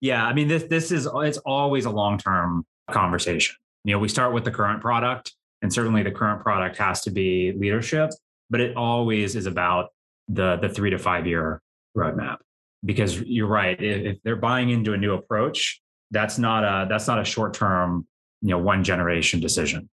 Yeah, 0.00 0.24
I 0.24 0.34
mean, 0.34 0.48
this 0.48 0.64
this 0.64 0.92
is 0.92 1.08
it's 1.14 1.38
always 1.38 1.86
a 1.86 1.90
long 1.90 2.18
term 2.18 2.66
conversation. 2.90 3.56
You 3.84 3.94
know, 3.94 3.98
we 3.98 4.08
start 4.08 4.34
with 4.34 4.44
the 4.44 4.50
current 4.50 4.82
product, 4.82 5.34
and 5.62 5.72
certainly 5.72 6.02
the 6.02 6.10
current 6.10 6.42
product 6.42 6.76
has 6.76 7.00
to 7.02 7.10
be 7.10 7.52
leadership, 7.52 8.10
but 8.50 8.60
it 8.60 8.76
always 8.76 9.34
is 9.34 9.46
about 9.46 9.88
the 10.28 10.56
the 10.56 10.68
three 10.68 10.90
to 10.90 10.98
five 10.98 11.26
year 11.26 11.62
roadmap. 11.96 12.38
Because 12.84 13.20
you're 13.20 13.48
right, 13.48 13.80
if, 13.82 14.16
if 14.16 14.22
they're 14.22 14.36
buying 14.36 14.70
into 14.70 14.92
a 14.92 14.96
new 14.96 15.14
approach, 15.14 15.80
that's 16.10 16.38
not 16.38 16.64
a 16.64 16.88
that's 16.88 17.06
not 17.06 17.20
a 17.20 17.24
short 17.24 17.54
term 17.54 18.06
you 18.40 18.50
know 18.50 18.58
one 18.58 18.84
generation 18.84 19.40
decision. 19.40 19.88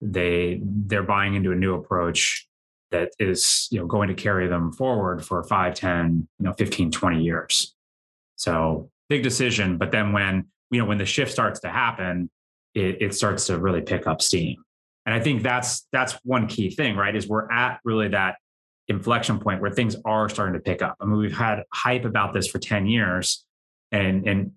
They 0.00 0.60
they're 0.62 1.02
buying 1.02 1.34
into 1.34 1.52
a 1.52 1.54
new 1.54 1.74
approach 1.74 2.48
that 2.90 3.10
is 3.18 3.68
you 3.70 3.78
know 3.78 3.86
going 3.86 4.08
to 4.08 4.14
carry 4.14 4.48
them 4.48 4.72
forward 4.72 5.24
for 5.24 5.42
5 5.42 5.74
10 5.74 6.28
you 6.38 6.44
know 6.44 6.52
15 6.54 6.90
20 6.90 7.22
years. 7.22 7.74
So 8.36 8.90
big 9.08 9.22
decision 9.22 9.78
but 9.78 9.90
then 9.90 10.12
when 10.12 10.46
you 10.70 10.80
know 10.80 10.86
when 10.86 10.98
the 10.98 11.06
shift 11.06 11.30
starts 11.30 11.60
to 11.60 11.68
happen 11.68 12.30
it, 12.74 13.02
it 13.02 13.14
starts 13.14 13.46
to 13.46 13.58
really 13.58 13.82
pick 13.82 14.06
up 14.06 14.22
steam. 14.22 14.56
And 15.04 15.14
i 15.14 15.20
think 15.20 15.42
that's 15.42 15.86
that's 15.92 16.14
one 16.24 16.46
key 16.46 16.70
thing 16.70 16.96
right 16.96 17.14
is 17.14 17.28
we're 17.28 17.50
at 17.52 17.80
really 17.84 18.08
that 18.08 18.36
inflection 18.88 19.38
point 19.38 19.60
where 19.60 19.70
things 19.70 19.96
are 20.04 20.28
starting 20.28 20.54
to 20.54 20.60
pick 20.60 20.82
up 20.82 20.96
i 21.00 21.04
mean 21.04 21.18
we've 21.18 21.36
had 21.36 21.62
hype 21.72 22.04
about 22.04 22.34
this 22.34 22.48
for 22.48 22.58
10 22.58 22.86
years 22.86 23.44
and 23.90 24.26
and 24.26 24.52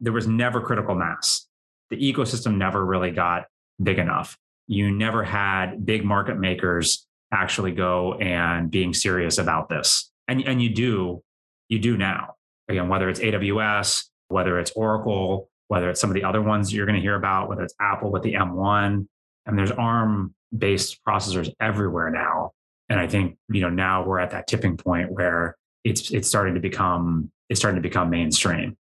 there 0.00 0.12
was 0.12 0.26
never 0.26 0.60
critical 0.60 0.94
mass 0.94 1.46
the 1.90 1.96
ecosystem 1.96 2.56
never 2.56 2.84
really 2.84 3.10
got 3.10 3.46
big 3.82 3.98
enough. 3.98 4.36
You 4.66 4.90
never 4.90 5.22
had 5.22 5.84
big 5.84 6.04
market 6.04 6.38
makers 6.38 7.06
actually 7.32 7.72
go 7.72 8.14
and 8.14 8.70
being 8.70 8.94
serious 8.94 9.38
about 9.38 9.68
this. 9.68 10.10
And, 10.28 10.42
and 10.44 10.60
you 10.60 10.70
do, 10.70 11.22
you 11.68 11.78
do 11.78 11.96
now. 11.96 12.34
Again, 12.68 12.88
whether 12.88 13.08
it's 13.08 13.20
AWS, 13.20 14.06
whether 14.28 14.58
it's 14.58 14.72
Oracle, 14.72 15.48
whether 15.68 15.90
it's 15.90 16.00
some 16.00 16.10
of 16.10 16.14
the 16.14 16.24
other 16.24 16.42
ones 16.42 16.72
you're 16.72 16.86
going 16.86 16.96
to 16.96 17.02
hear 17.02 17.14
about, 17.14 17.48
whether 17.48 17.62
it's 17.62 17.74
Apple 17.80 18.10
with 18.10 18.22
the 18.22 18.34
M1, 18.34 19.06
and 19.46 19.58
there's 19.58 19.70
ARM 19.70 20.34
based 20.56 21.00
processors 21.06 21.52
everywhere 21.60 22.10
now. 22.10 22.52
And 22.88 23.00
I 23.00 23.06
think, 23.06 23.36
you 23.48 23.60
know, 23.60 23.70
now 23.70 24.04
we're 24.04 24.20
at 24.20 24.30
that 24.30 24.46
tipping 24.46 24.76
point 24.76 25.10
where 25.10 25.56
it's 25.84 26.10
it's 26.10 26.28
starting 26.28 26.54
to 26.54 26.60
become 26.60 27.30
it's 27.48 27.60
starting 27.60 27.80
to 27.80 27.88
become 27.88 28.10
mainstream. 28.10 28.76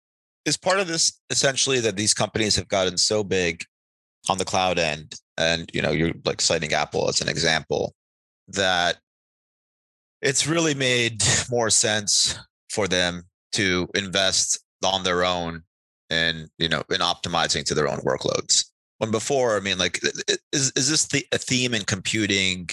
Is 0.45 0.57
part 0.57 0.79
of 0.79 0.87
this 0.87 1.19
essentially 1.29 1.79
that 1.81 1.95
these 1.95 2.13
companies 2.13 2.55
have 2.55 2.67
gotten 2.67 2.97
so 2.97 3.23
big 3.23 3.63
on 4.29 4.37
the 4.37 4.45
cloud 4.45 4.79
end 4.79 5.15
and 5.37 5.69
you 5.73 5.81
know 5.81 5.91
you're 5.91 6.13
like 6.25 6.41
citing 6.41 6.73
apple 6.73 7.09
as 7.09 7.21
an 7.21 7.27
example 7.27 7.93
that 8.47 8.97
it's 10.21 10.47
really 10.47 10.73
made 10.73 11.21
more 11.49 11.69
sense 11.69 12.37
for 12.69 12.87
them 12.87 13.23
to 13.51 13.87
invest 13.95 14.59
on 14.83 15.03
their 15.03 15.23
own 15.23 15.63
and 16.09 16.49
you 16.57 16.69
know 16.69 16.83
in 16.89 17.01
optimizing 17.01 17.63
to 17.65 17.73
their 17.73 17.87
own 17.87 17.99
workloads. 17.99 18.65
When 18.99 19.11
before 19.11 19.57
i 19.57 19.59
mean 19.59 19.77
like 19.77 19.99
is, 20.53 20.71
is 20.75 20.89
this 20.89 21.07
the, 21.07 21.25
a 21.33 21.37
theme 21.37 21.73
in 21.73 21.83
computing 21.83 22.69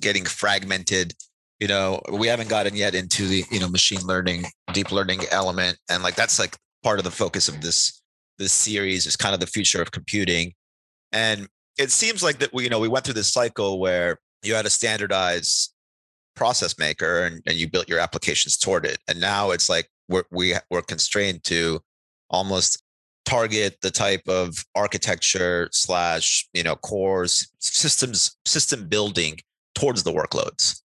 getting 0.00 0.24
fragmented 0.24 1.14
you 1.58 1.68
know 1.68 2.00
we 2.12 2.26
haven't 2.26 2.48
gotten 2.48 2.76
yet 2.76 2.94
into 2.94 3.26
the 3.26 3.44
you 3.50 3.58
know 3.58 3.68
machine 3.68 4.00
learning 4.02 4.44
deep 4.72 4.92
learning 4.92 5.20
element 5.30 5.78
and 5.88 6.02
like 6.02 6.14
that's 6.14 6.38
like 6.38 6.56
part 6.82 6.98
of 6.98 7.04
the 7.04 7.10
focus 7.10 7.48
of 7.48 7.60
this 7.60 8.00
this 8.40 8.52
series 8.52 9.06
is 9.06 9.16
kind 9.16 9.34
of 9.34 9.40
the 9.40 9.46
future 9.46 9.80
of 9.80 9.92
computing. 9.92 10.54
And 11.12 11.46
it 11.78 11.92
seems 11.92 12.22
like 12.22 12.38
that 12.38 12.52
we 12.52 12.64
you 12.64 12.70
know 12.70 12.80
we 12.80 12.88
went 12.88 13.04
through 13.04 13.14
this 13.14 13.32
cycle 13.32 13.78
where 13.78 14.18
you 14.42 14.54
had 14.54 14.66
a 14.66 14.70
standardized 14.70 15.72
process 16.34 16.78
maker 16.78 17.26
and, 17.26 17.42
and 17.46 17.56
you 17.56 17.68
built 17.68 17.88
your 17.88 18.00
applications 18.00 18.56
toward 18.56 18.86
it. 18.86 18.98
And 19.06 19.20
now 19.20 19.50
it's 19.50 19.68
like 19.68 19.88
we're 20.08 20.24
we, 20.32 20.54
we 20.70 20.78
are 20.78 20.82
constrained 20.82 21.44
to 21.44 21.80
almost 22.30 22.82
target 23.26 23.76
the 23.82 23.90
type 23.90 24.26
of 24.26 24.64
architecture 24.74 25.68
slash 25.72 26.48
you 26.54 26.62
know 26.62 26.76
cores 26.76 27.52
systems 27.58 28.36
system 28.46 28.88
building 28.88 29.38
towards 29.80 30.02
the 30.02 30.12
workloads 30.12 30.80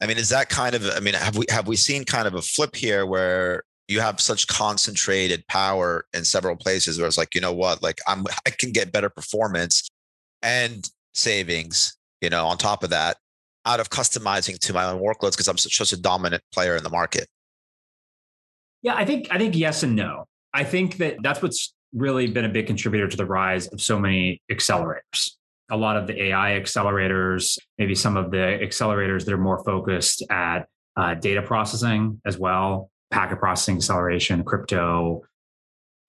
I 0.00 0.06
mean, 0.06 0.18
is 0.18 0.28
that 0.28 0.48
kind 0.48 0.74
of? 0.74 0.84
I 0.90 1.00
mean, 1.00 1.14
have 1.14 1.36
we 1.36 1.46
have 1.48 1.66
we 1.66 1.76
seen 1.76 2.04
kind 2.04 2.28
of 2.28 2.34
a 2.34 2.42
flip 2.42 2.76
here 2.76 3.06
where 3.06 3.62
you 3.88 4.00
have 4.00 4.20
such 4.20 4.46
concentrated 4.46 5.46
power 5.48 6.04
in 6.12 6.24
several 6.24 6.56
places 6.56 6.98
where 6.98 7.06
it's 7.06 7.16
like, 7.16 7.34
you 7.34 7.40
know 7.40 7.52
what, 7.52 7.82
like 7.82 7.98
I'm 8.06 8.24
I 8.46 8.50
can 8.50 8.72
get 8.72 8.92
better 8.92 9.08
performance 9.08 9.88
and 10.42 10.88
savings, 11.14 11.96
you 12.20 12.28
know, 12.28 12.46
on 12.46 12.58
top 12.58 12.82
of 12.82 12.90
that, 12.90 13.16
out 13.64 13.80
of 13.80 13.88
customizing 13.88 14.58
to 14.58 14.72
my 14.74 14.84
own 14.84 15.00
workloads 15.00 15.32
because 15.32 15.48
I'm 15.48 15.56
such, 15.56 15.76
such 15.76 15.92
a 15.92 16.00
dominant 16.00 16.42
player 16.52 16.76
in 16.76 16.82
the 16.82 16.90
market. 16.90 17.26
Yeah, 18.82 18.96
I 18.96 19.06
think 19.06 19.28
I 19.30 19.38
think 19.38 19.56
yes 19.56 19.82
and 19.82 19.96
no. 19.96 20.26
I 20.52 20.64
think 20.64 20.98
that 20.98 21.16
that's 21.22 21.40
what's 21.40 21.72
really 21.94 22.26
been 22.26 22.44
a 22.44 22.50
big 22.50 22.66
contributor 22.66 23.08
to 23.08 23.16
the 23.16 23.24
rise 23.24 23.66
of 23.68 23.80
so 23.80 23.98
many 23.98 24.42
accelerators. 24.52 25.35
A 25.70 25.76
lot 25.76 25.96
of 25.96 26.06
the 26.06 26.24
AI 26.24 26.60
accelerators, 26.60 27.58
maybe 27.78 27.94
some 27.94 28.16
of 28.16 28.30
the 28.30 28.58
accelerators 28.62 29.24
that 29.24 29.34
are 29.34 29.38
more 29.38 29.62
focused 29.64 30.22
at 30.30 30.68
uh, 30.96 31.14
data 31.14 31.42
processing 31.42 32.20
as 32.24 32.38
well, 32.38 32.90
packet 33.10 33.38
processing 33.38 33.76
acceleration, 33.76 34.44
crypto, 34.44 35.22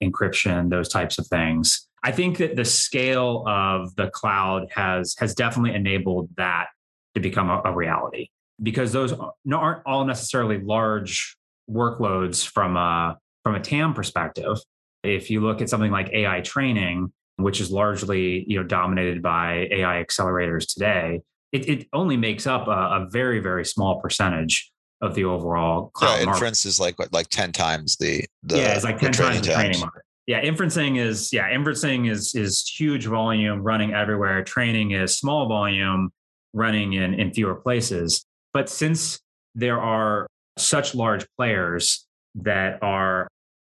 encryption, 0.03 0.70
those 0.70 0.89
types 0.89 1.18
of 1.18 1.28
things. 1.28 1.88
I 2.03 2.12
think 2.12 2.38
that 2.38 2.55
the 2.55 2.66
scale 2.66 3.43
of 3.47 3.95
the 3.95 4.10
cloud 4.12 4.68
has 4.74 5.16
has 5.18 5.34
definitely 5.34 5.76
enabled 5.76 6.30
that 6.38 6.68
to 7.16 7.20
become 7.20 7.49
a, 7.49 7.62
a 7.66 7.74
reality 7.74 8.30
because 8.62 8.91
those 8.91 9.14
aren't 9.51 9.82
all 9.86 10.05
necessarily 10.05 10.60
large 10.60 11.36
workloads 11.70 12.45
from 12.45 12.78
a 12.78 13.18
from 13.43 13.55
a 13.55 13.60
TAM 13.60 13.93
perspective. 13.93 14.58
If 15.03 15.30
you 15.30 15.41
look 15.41 15.62
at 15.62 15.70
something 15.70 15.91
like 15.91 16.10
AI 16.14 16.41
training, 16.41 17.12
which 17.38 17.61
is 17.61 17.71
largely 17.71 18.43
you 18.47 18.57
know 18.57 18.63
dominated 18.63 19.21
by 19.21 19.67
AI 19.71 20.03
accelerators 20.03 20.71
today, 20.71 21.21
it, 21.51 21.69
it 21.69 21.88
only 21.93 22.17
makes 22.17 22.45
up 22.45 22.67
a, 22.67 22.71
a 22.71 23.07
very 23.09 23.39
very 23.39 23.65
small 23.65 24.01
percentage 24.01 24.71
of 25.01 25.13
the 25.15 25.23
overall 25.23 25.89
cloud 25.93 26.15
yeah, 26.15 26.19
inference 26.21 26.65
market. 26.65 26.65
is 26.65 26.79
like 26.79 26.95
like 27.13 27.27
10 27.29 27.51
times 27.51 27.97
the, 27.97 28.25
the 28.43 28.57
yeah 28.57 28.73
it's 28.73 28.83
like 28.83 28.99
10 28.99 29.11
times 29.13 29.41
the 29.47 29.53
training 29.53 29.79
market. 29.79 30.01
Yeah 30.25 30.43
inferencing 30.43 30.99
is 30.99 31.31
yeah 31.31 31.49
inferencing 31.49 32.09
is 32.09 32.35
is 32.35 32.67
huge 32.67 33.05
volume 33.05 33.61
running 33.61 33.93
everywhere. 33.93 34.43
Training 34.43 34.91
is 34.91 35.15
small 35.15 35.47
volume 35.47 36.09
running 36.53 36.93
in 36.93 37.13
in 37.13 37.31
fewer 37.31 37.55
places. 37.55 38.25
But 38.53 38.69
since 38.69 39.19
there 39.53 39.79
are 39.79 40.27
such 40.57 40.95
large 40.95 41.25
players 41.38 42.07
that 42.35 42.81
are 42.81 43.27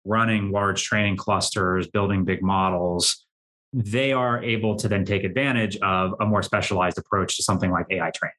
running 0.05 0.51
large 0.51 0.83
training 0.83 1.17
clusters 1.17 1.87
building 1.89 2.25
big 2.25 2.43
models 2.43 3.27
they 3.73 4.13
are 4.13 4.43
able 4.43 4.77
to 4.77 4.89
then 4.89 5.05
take 5.05 5.25
advantage 5.25 5.77
of 5.79 6.15
a 6.21 6.27
more 6.27 6.43
specialized 6.43 6.99
approach 6.99 7.37
to 7.37 7.43
something 7.43 7.71
like 7.71 7.87
ai 7.91 8.11
training 8.11 8.35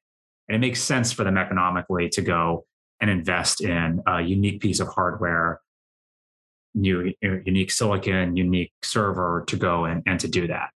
and 0.48 0.56
it 0.56 0.66
makes 0.66 0.82
sense 0.82 1.12
for 1.12 1.24
them 1.24 1.38
economically 1.38 2.08
to 2.10 2.22
go 2.22 2.66
and 3.00 3.10
invest 3.10 3.60
in 3.60 4.02
a 4.06 4.20
unique 4.20 4.60
piece 4.60 4.80
of 4.80 4.88
hardware, 4.88 5.60
new, 6.74 7.12
unique 7.22 7.70
silicon, 7.70 8.36
unique 8.36 8.72
server 8.82 9.44
to 9.46 9.56
go 9.56 9.86
and, 9.86 10.02
and 10.06 10.20
to 10.20 10.28
do 10.28 10.46
that. 10.46 10.70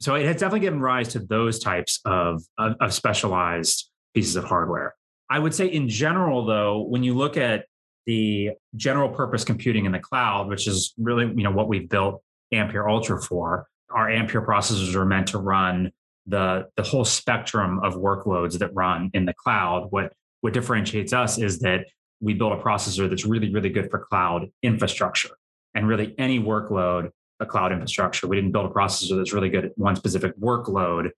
So 0.00 0.14
it 0.14 0.24
has 0.26 0.36
definitely 0.36 0.60
given 0.60 0.80
rise 0.80 1.08
to 1.08 1.18
those 1.18 1.58
types 1.58 2.00
of, 2.04 2.42
of, 2.56 2.76
of 2.80 2.94
specialized 2.94 3.90
pieces 4.14 4.36
of 4.36 4.44
hardware. 4.44 4.94
I 5.28 5.38
would 5.38 5.54
say 5.54 5.66
in 5.66 5.88
general, 5.88 6.46
though, 6.46 6.82
when 6.82 7.02
you 7.02 7.14
look 7.14 7.36
at 7.36 7.66
the 8.06 8.50
general 8.76 9.10
purpose 9.10 9.44
computing 9.44 9.84
in 9.86 9.92
the 9.92 9.98
cloud, 9.98 10.48
which 10.48 10.66
is 10.66 10.94
really 10.98 11.26
you 11.26 11.42
know 11.42 11.50
what 11.50 11.68
we've 11.68 11.88
built 11.88 12.22
Ampere 12.52 12.88
Altra 12.88 13.20
for, 13.20 13.66
our 13.92 14.10
Ampere 14.10 14.44
processors 14.44 14.94
are 14.94 15.04
meant 15.04 15.28
to 15.28 15.38
run 15.38 15.92
the 16.26 16.68
the 16.76 16.82
whole 16.82 17.04
spectrum 17.04 17.80
of 17.80 17.94
workloads 17.94 18.58
that 18.58 18.70
run 18.74 19.10
in 19.14 19.24
the 19.24 19.34
cloud. 19.34 19.88
What 19.90 20.12
what 20.40 20.52
differentiates 20.52 21.12
us 21.12 21.38
is 21.38 21.60
that 21.60 21.86
we 22.20 22.34
build 22.34 22.52
a 22.52 22.56
processor 22.56 23.08
that's 23.08 23.24
really, 23.24 23.50
really 23.52 23.70
good 23.70 23.90
for 23.90 23.98
cloud 23.98 24.50
infrastructure 24.62 25.30
and 25.74 25.88
really 25.88 26.14
any 26.18 26.38
workload, 26.38 27.10
a 27.40 27.46
cloud 27.46 27.72
infrastructure. 27.72 28.26
We 28.26 28.36
didn't 28.36 28.52
build 28.52 28.70
a 28.70 28.74
processor 28.74 29.16
that's 29.16 29.32
really 29.32 29.48
good 29.48 29.66
at 29.66 29.78
one 29.78 29.96
specific 29.96 30.38
workload. 30.38 31.10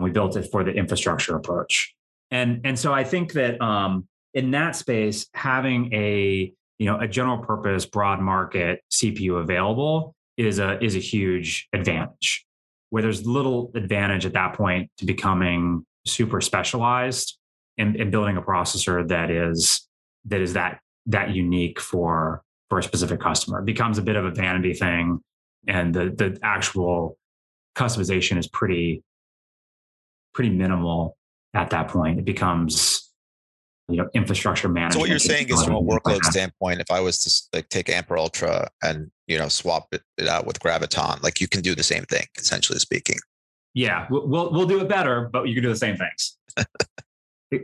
We 0.00 0.10
built 0.10 0.36
it 0.36 0.48
for 0.50 0.64
the 0.64 0.72
infrastructure 0.72 1.36
approach. 1.36 1.94
And, 2.30 2.62
and 2.64 2.78
so 2.78 2.92
I 2.92 3.04
think 3.04 3.34
that 3.34 3.60
um, 3.60 4.08
in 4.34 4.50
that 4.52 4.74
space, 4.74 5.26
having 5.34 5.92
a 5.92 6.52
you 6.78 6.86
know 6.86 6.98
a 6.98 7.06
general 7.06 7.38
purpose 7.38 7.86
broad 7.86 8.20
market 8.20 8.80
CPU 8.90 9.40
available 9.40 10.16
is 10.36 10.58
a 10.58 10.82
is 10.82 10.96
a 10.96 11.00
huge 11.00 11.68
advantage. 11.72 12.44
Where 12.90 13.02
there's 13.02 13.26
little 13.26 13.70
advantage 13.74 14.26
at 14.26 14.34
that 14.34 14.54
point 14.54 14.90
to 14.98 15.06
becoming 15.06 15.86
super 16.06 16.40
specialized 16.40 17.38
and, 17.78 17.96
and 17.96 18.10
building 18.10 18.36
a 18.36 18.42
processor 18.42 19.06
that 19.08 19.30
is 19.30 19.88
that 20.26 20.40
is 20.40 20.52
that 20.54 20.80
that 21.06 21.30
unique 21.30 21.80
for 21.80 22.42
for 22.68 22.78
a 22.78 22.82
specific 22.82 23.20
customer 23.20 23.60
it 23.60 23.64
becomes 23.64 23.98
a 23.98 24.02
bit 24.02 24.16
of 24.16 24.24
a 24.24 24.30
vanity 24.30 24.74
thing 24.74 25.20
and 25.68 25.94
the 25.94 26.10
the 26.16 26.38
actual 26.42 27.16
customization 27.76 28.36
is 28.38 28.46
pretty 28.48 29.02
pretty 30.34 30.50
minimal 30.50 31.16
at 31.54 31.70
that 31.70 31.88
point 31.88 32.18
it 32.18 32.24
becomes 32.24 33.01
you 33.92 33.98
know 33.98 34.08
infrastructure 34.14 34.68
management 34.68 34.94
so 34.94 34.98
what 35.00 35.08
you're 35.08 35.18
saying 35.18 35.48
is 35.48 35.62
from 35.64 35.74
a 35.74 35.82
workload 35.82 36.22
standpoint 36.24 36.80
if 36.80 36.90
i 36.90 37.00
was 37.00 37.22
to 37.22 37.56
like 37.56 37.68
take 37.68 37.88
ampere 37.88 38.16
altra 38.16 38.68
and 38.82 39.10
you 39.26 39.38
know 39.38 39.48
swap 39.48 39.86
it, 39.92 40.02
it 40.18 40.26
out 40.26 40.46
with 40.46 40.58
graviton 40.60 41.22
like 41.22 41.40
you 41.40 41.48
can 41.48 41.60
do 41.60 41.74
the 41.74 41.82
same 41.82 42.04
thing 42.04 42.24
essentially 42.38 42.78
speaking 42.78 43.18
yeah 43.74 44.06
we'll, 44.10 44.26
we'll, 44.26 44.52
we'll 44.52 44.66
do 44.66 44.80
it 44.80 44.88
better 44.88 45.28
but 45.32 45.48
you 45.48 45.54
can 45.54 45.62
do 45.62 45.68
the 45.68 45.76
same 45.76 45.96
things 45.96 46.36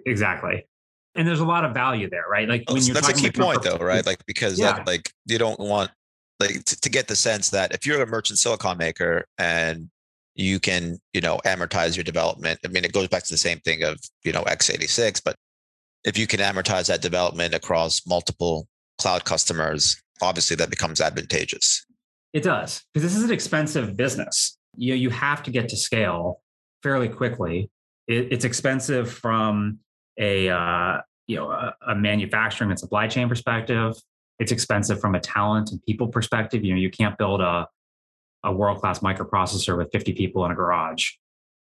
Exactly. 0.07 0.67
And 1.15 1.27
there's 1.27 1.41
a 1.41 1.45
lot 1.45 1.65
of 1.65 1.75
value 1.75 2.09
there, 2.09 2.25
right? 2.31 2.49
Like 2.49 2.65
when 2.69 2.83
you're 2.83 2.95
that's 2.95 3.09
a 3.09 3.13
key 3.13 3.31
point 3.31 3.63
though, 3.63 3.79
right? 3.79 4.05
Like 4.07 4.25
because 4.27 4.59
yeah. 4.59 4.73
that, 4.73 4.87
like 4.87 5.13
you 5.27 5.39
don't 5.39 5.59
want 5.59 5.91
like 6.39 6.65
to, 6.65 6.81
to 6.81 6.89
get 6.89 7.09
the 7.09 7.17
sense 7.17 7.51
that 7.51 7.75
if 7.75 7.85
you're 7.87 8.01
a 8.01 8.07
merchant 8.07 8.39
silicon 8.39 8.79
maker 8.79 9.25
and 9.39 9.91
you 10.37 10.61
can, 10.61 11.01
you 11.13 11.21
know, 11.21 11.41
amortize 11.45 11.97
your 11.97 12.05
development. 12.05 12.61
I 12.65 12.69
mean, 12.69 12.85
it 12.85 12.93
goes 12.93 13.09
back 13.09 13.25
to 13.25 13.33
the 13.33 13.39
same 13.39 13.59
thing 13.61 13.83
of, 13.83 13.99
you 14.25 14.31
know, 14.31 14.43
x86, 14.43 15.21
but 15.25 15.35
if 16.05 16.19
you 16.19 16.27
can 16.27 16.41
amortize 16.41 16.87
that 16.87 17.03
development 17.03 17.55
across 17.55 18.07
multiple 18.07 18.69
cloud 18.99 19.25
customers, 19.25 20.01
obviously 20.23 20.57
that 20.57 20.71
becomes 20.71 21.01
advantageous. 21.01 21.85
It 22.33 22.43
does, 22.43 22.85
because 22.93 23.03
this 23.03 23.17
is 23.17 23.25
an 23.25 23.33
expensive 23.33 23.97
business. 23.97 24.59
You 24.77 24.95
you 24.95 25.11
have 25.11 25.43
to 25.45 25.51
get 25.51 25.69
to 25.71 25.77
scale 25.77 26.41
fairly 26.83 27.09
quickly 27.09 27.71
it, 28.09 28.33
it's 28.33 28.45
expensive 28.45 29.11
from 29.11 29.79
a 30.19 30.49
uh, 30.49 30.99
you 31.27 31.37
know 31.37 31.51
a, 31.51 31.75
a 31.87 31.95
manufacturing 31.95 32.71
and 32.71 32.79
supply 32.79 33.07
chain 33.07 33.29
perspective. 33.29 33.95
It's 34.39 34.53
expensive 34.53 35.01
from 35.01 35.15
a 35.15 35.21
talent 35.21 35.71
and 35.71 35.83
people 35.85 36.09
perspective. 36.09 36.65
You 36.65 36.75
know, 36.75 36.81
you 36.81 36.91
can't 36.91 37.17
build 37.19 37.41
a 37.41 37.69
a 38.45 38.53
world 38.53 38.81
class 38.81 39.01
microprocessor 39.01 39.77
with 39.77 39.91
50 39.93 40.15
people 40.15 40.45
in 40.45 40.53
a 40.53 40.55
garage. 40.55 41.11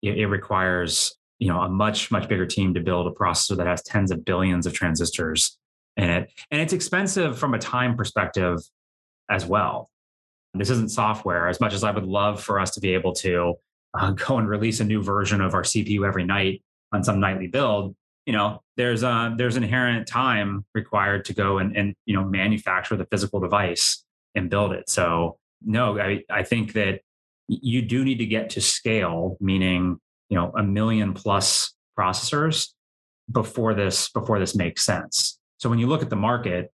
It, 0.01 0.16
it 0.16 0.26
requires 0.28 1.17
you 1.39 1.49
know 1.49 1.61
a 1.61 1.68
much 1.68 2.11
much 2.11 2.28
bigger 2.28 2.47
team 2.47 2.74
to 2.74 2.80
build 2.80 3.07
a 3.07 3.11
processor 3.11 3.57
that 3.57 3.66
has 3.66 3.82
tens 3.82 4.11
of 4.11 4.24
billions 4.24 4.66
of 4.66 4.72
transistors 4.72 5.59
in 5.97 6.11
it, 6.11 6.30
and 6.51 6.61
it's 6.61 6.72
expensive 6.72 7.39
from 7.39 7.55
a 7.55 7.59
time 7.59 7.97
perspective 7.97 8.61
as 9.30 9.45
well. 9.47 9.91
This 10.55 10.70
isn't 10.70 10.91
software. 10.91 11.49
As 11.49 11.61
much 11.61 11.74
as 11.74 11.84
I 11.84 11.91
would 11.91 12.07
love 12.07 12.43
for 12.43 12.59
us 12.59 12.72
to 12.72 12.80
be 12.80 12.95
able 12.95 13.12
to 13.14 13.55
uh, 13.99 14.11
go 14.12 14.39
and 14.39 14.49
release 14.49 14.80
a 14.80 14.84
new 14.84 15.03
version 15.03 15.41
of 15.41 15.55
our 15.55 15.62
CPU 15.62 16.07
every 16.07 16.24
night 16.24 16.62
on 16.93 17.05
some 17.05 17.20
nightly 17.20 17.47
build, 17.47 17.95
you 18.26 18.32
know, 18.32 18.62
there's 18.76 19.03
a 19.03 19.34
there's 19.36 19.57
inherent 19.57 20.07
time 20.07 20.64
required 20.74 21.24
to 21.26 21.34
go 21.34 21.59
and 21.59 21.76
and 21.76 21.95
you 22.07 22.14
know 22.14 22.24
manufacture 22.24 22.97
the 22.97 23.07
physical 23.07 23.41
device 23.41 24.05
and 24.34 24.51
build 24.51 24.72
it. 24.72 24.91
So 24.91 25.39
no, 25.62 25.99
I 25.99 26.24
I 26.30 26.43
think 26.43 26.74
that 26.74 27.01
you 27.49 27.82
do 27.82 28.05
need 28.05 28.18
to 28.18 28.26
get 28.26 28.51
to 28.51 28.61
scale, 28.61 29.36
meaning 29.41 29.99
you 30.28 30.36
know 30.36 30.52
a 30.56 30.62
million 30.62 31.14
plus 31.14 31.74
processors 31.98 32.68
before 33.30 33.74
this 33.74 34.10
before 34.10 34.38
this 34.38 34.54
makes 34.54 34.84
sense. 34.84 35.38
So 35.58 35.68
when 35.68 35.78
you 35.78 35.86
look 35.86 36.02
at 36.02 36.10
the 36.10 36.16
market, 36.16 36.72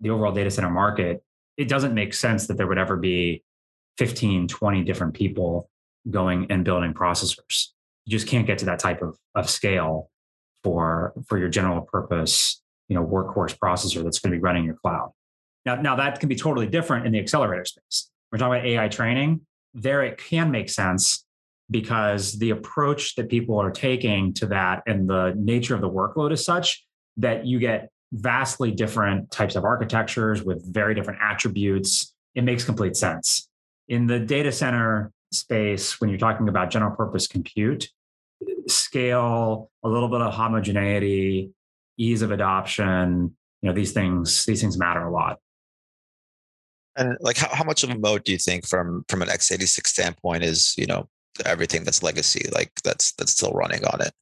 the 0.00 0.10
overall 0.10 0.32
data 0.32 0.50
center 0.50 0.70
market, 0.70 1.22
it 1.56 1.68
doesn't 1.68 1.94
make 1.94 2.14
sense 2.14 2.46
that 2.46 2.56
there 2.56 2.66
would 2.66 2.78
ever 2.78 2.96
be 2.96 3.42
15, 3.98 4.48
20 4.48 4.84
different 4.84 5.14
people 5.14 5.70
going 6.10 6.46
and 6.50 6.64
building 6.64 6.92
processors. 6.92 7.68
You 8.04 8.10
just 8.10 8.28
can't 8.28 8.46
get 8.46 8.58
to 8.58 8.66
that 8.66 8.78
type 8.78 9.02
of, 9.02 9.18
of 9.34 9.48
scale 9.48 10.10
for, 10.62 11.12
for 11.26 11.38
your 11.38 11.48
general 11.48 11.80
purpose, 11.80 12.62
you 12.88 12.94
know, 12.94 13.04
workhorse 13.04 13.56
processor 13.58 14.04
that's 14.04 14.18
going 14.18 14.32
to 14.32 14.38
be 14.38 14.42
running 14.42 14.64
your 14.64 14.74
cloud. 14.74 15.12
Now, 15.64 15.76
now 15.76 15.96
that 15.96 16.20
can 16.20 16.28
be 16.28 16.36
totally 16.36 16.66
different 16.66 17.06
in 17.06 17.12
the 17.12 17.18
accelerator 17.18 17.64
space. 17.64 18.10
We're 18.30 18.38
talking 18.38 18.60
about 18.60 18.66
AI 18.66 18.88
training. 18.88 19.40
There 19.74 20.02
it 20.04 20.18
can 20.18 20.50
make 20.50 20.68
sense 20.68 21.24
because 21.70 22.38
the 22.38 22.50
approach 22.50 23.16
that 23.16 23.28
people 23.28 23.58
are 23.58 23.70
taking 23.70 24.32
to 24.34 24.46
that 24.46 24.82
and 24.86 25.08
the 25.08 25.34
nature 25.36 25.74
of 25.74 25.80
the 25.80 25.90
workload 25.90 26.32
is 26.32 26.44
such 26.44 26.84
that 27.16 27.46
you 27.46 27.58
get 27.58 27.90
vastly 28.12 28.70
different 28.70 29.30
types 29.30 29.56
of 29.56 29.64
architectures 29.64 30.42
with 30.42 30.64
very 30.72 30.94
different 30.94 31.18
attributes. 31.22 32.14
It 32.34 32.44
makes 32.44 32.64
complete 32.64 32.96
sense. 32.96 33.48
In 33.88 34.06
the 34.06 34.20
data 34.20 34.52
center 34.52 35.12
space 35.32 36.00
when 36.00 36.10
you're 36.10 36.18
talking 36.18 36.48
about 36.48 36.70
general 36.70 36.94
purpose 36.94 37.26
compute 37.26 37.88
scale 38.68 39.70
a 39.84 39.88
little 39.88 40.08
bit 40.08 40.20
of 40.20 40.32
homogeneity 40.32 41.50
ease 41.98 42.22
of 42.22 42.30
adoption 42.30 43.34
you 43.62 43.68
know 43.68 43.74
these 43.74 43.92
things 43.92 44.44
these 44.46 44.60
things 44.60 44.78
matter 44.78 45.06
a 45.06 45.12
lot 45.12 45.38
and 46.96 47.16
like 47.20 47.36
how, 47.36 47.54
how 47.54 47.64
much 47.64 47.82
of 47.82 47.90
a 47.90 47.98
moat 47.98 48.24
do 48.24 48.32
you 48.32 48.38
think 48.38 48.66
from 48.66 49.04
from 49.08 49.22
an 49.22 49.28
x86 49.28 49.86
standpoint 49.86 50.44
is 50.44 50.74
you 50.76 50.86
know 50.86 51.08
everything 51.44 51.84
that's 51.84 52.02
legacy 52.02 52.48
like 52.52 52.70
that's 52.82 53.12
that's 53.12 53.32
still 53.32 53.52
running 53.52 53.84
on 53.86 54.00
it 54.00 54.12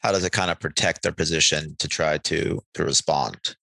how 0.00 0.12
does 0.12 0.24
it 0.24 0.32
kind 0.32 0.50
of 0.50 0.58
protect 0.58 1.02
their 1.02 1.12
position 1.12 1.76
to 1.78 1.88
try 1.88 2.18
to 2.18 2.60
to 2.74 2.84
respond 2.84 3.56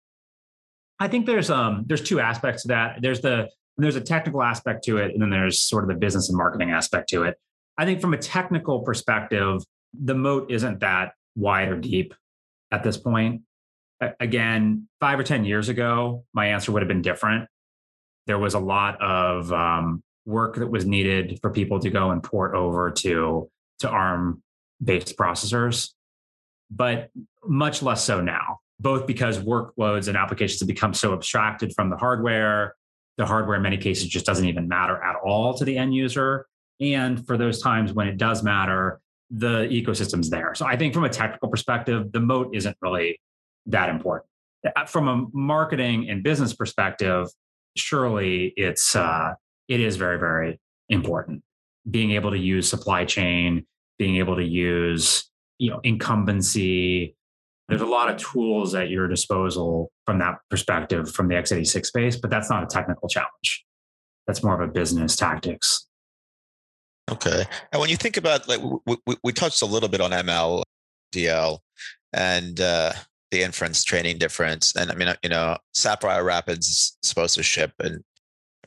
i 1.00 1.08
think 1.08 1.26
there's 1.26 1.50
um 1.50 1.84
there's 1.88 2.04
two 2.04 2.20
aspects 2.20 2.64
to 2.64 2.68
that 2.70 2.98
there's 3.02 3.22
the 3.22 3.48
there's 3.80 3.96
a 3.96 4.02
technical 4.02 4.44
aspect 4.44 4.84
to 4.86 4.98
it, 4.98 5.14
and 5.14 5.22
then 5.22 5.30
there's 5.30 5.62
sort 5.62 5.84
of 5.84 5.90
the 5.90 5.96
business 5.96 6.30
and 6.30 6.38
marketing 6.38 6.72
aspect 6.72 7.10
to 7.10 7.24
it. 7.24 7.38
I 7.78 7.86
think 7.86 8.02
from 8.02 8.14
a 8.14 8.18
technical 8.18 8.82
perspective, 8.82 9.64
the 9.94 10.16
moat 10.16 10.52
isn't 10.52 10.82
that 10.82 11.14
wide 11.36 11.70
or 11.70 11.78
deep 11.78 12.14
at 12.72 12.84
this 12.84 12.98
point. 12.98 13.44
Again, 14.20 14.88
five 15.00 15.20
or 15.20 15.24
10 15.24 15.46
years 15.46 15.70
ago, 15.70 16.26
my 16.34 16.48
answer 16.48 16.72
would 16.72 16.82
have 16.82 16.88
been 16.88 17.02
different. 17.02 17.48
There 18.28 18.38
was 18.38 18.54
a 18.54 18.60
lot 18.60 19.02
of 19.02 19.52
um, 19.52 20.04
work 20.30 20.56
that 20.56 20.70
was 20.70 20.86
needed 20.86 21.40
for 21.42 21.50
people 21.50 21.80
to 21.80 21.90
go 21.90 22.12
and 22.12 22.24
port 22.24 22.56
over 22.56 22.92
to, 22.92 23.50
to 23.80 23.90
ARM 23.90 24.42
based 24.82 25.18
processors, 25.18 25.90
but 26.72 27.10
much 27.46 27.82
less 27.82 28.04
so 28.04 28.22
now, 28.22 28.60
both 28.80 29.08
because 29.08 29.40
workloads 29.40 30.08
and 30.08 30.16
applications 30.16 30.60
have 30.62 30.68
become 30.68 30.94
so 30.94 31.14
abstracted 31.14 31.74
from 31.76 31.90
the 31.90 31.98
hardware. 31.98 32.76
The 33.18 33.26
hardware, 33.26 33.58
in 33.58 33.64
many 33.64 33.78
cases, 33.78 34.08
just 34.08 34.26
doesn't 34.26 34.48
even 34.48 34.68
matter 34.68 35.02
at 35.04 35.16
all 35.18 35.54
to 35.56 35.66
the 35.66 35.78
end 35.78 35.94
user. 35.94 36.46
And 36.80 37.26
for 37.28 37.38
those 37.38 37.62
times 37.62 37.92
when 37.92 38.08
it 38.08 38.18
does 38.18 38.44
matter, 38.44 39.02
the 39.30 39.68
ecosystem's 39.68 40.30
there. 40.30 40.56
So 40.56 40.66
I 40.66 40.78
think 40.78 40.94
from 40.94 41.04
a 41.04 41.10
technical 41.10 41.50
perspective, 41.50 42.12
the 42.12 42.20
moat 42.20 42.56
isn't 42.56 42.78
really 42.82 43.20
that 43.66 43.90
important. 43.90 44.26
From 44.88 45.08
a 45.08 45.28
marketing 45.34 46.10
and 46.10 46.24
business 46.24 46.54
perspective, 46.54 47.28
surely 47.76 48.54
it's 48.56 48.96
uh, 48.96 49.34
it 49.70 49.80
is 49.80 49.96
very 49.96 50.20
very 50.20 50.60
important. 50.90 51.44
Being 51.90 52.12
able 52.12 52.32
to 52.32 52.38
use 52.38 52.70
supply 52.70 53.06
chain, 53.06 53.66
being 53.98 54.18
able 54.18 54.36
to 54.36 54.44
use 54.44 55.30
you 55.60 55.70
know 55.70 55.80
incumbency. 55.84 57.16
There's 57.70 57.82
a 57.82 57.86
lot 57.86 58.10
of 58.10 58.18
tools 58.18 58.74
at 58.74 58.90
your 58.90 59.08
disposal 59.08 59.92
from 60.06 60.18
that 60.20 60.40
perspective 60.50 61.12
from 61.12 61.28
the 61.28 61.36
x86 61.36 61.86
space, 61.86 62.16
but 62.16 62.32
that's 62.32 62.50
not 62.50 62.64
a 62.64 62.66
technical 62.66 63.08
challenge. 63.08 63.64
That's 64.26 64.44
more 64.44 64.60
of 64.60 64.68
a 64.68 64.72
business 64.72 65.16
tactics. 65.16 65.86
Okay. 67.12 67.46
And 67.72 67.80
when 67.80 67.90
you 67.90 67.96
think 67.96 68.18
about 68.18 68.48
like 68.48 68.60
we, 68.86 69.16
we, 69.24 69.34
touched 69.34 69.62
a 69.62 69.66
little 69.66 69.90
bit 69.90 70.02
on 70.02 70.12
ML, 70.12 70.64
DL, 71.12 71.60
and 72.14 72.60
uh, 72.60 72.94
the 73.32 73.42
inference 73.42 73.84
training 73.84 74.18
difference. 74.18 74.76
And 74.76 74.92
I 74.92 74.96
mean, 74.96 75.14
you 75.24 75.30
know, 75.30 75.58
Sapphire 75.74 76.24
Rapids 76.24 76.68
is 76.68 76.98
supposed 77.04 77.36
to 77.36 77.44
ship 77.44 77.74
in 77.84 78.04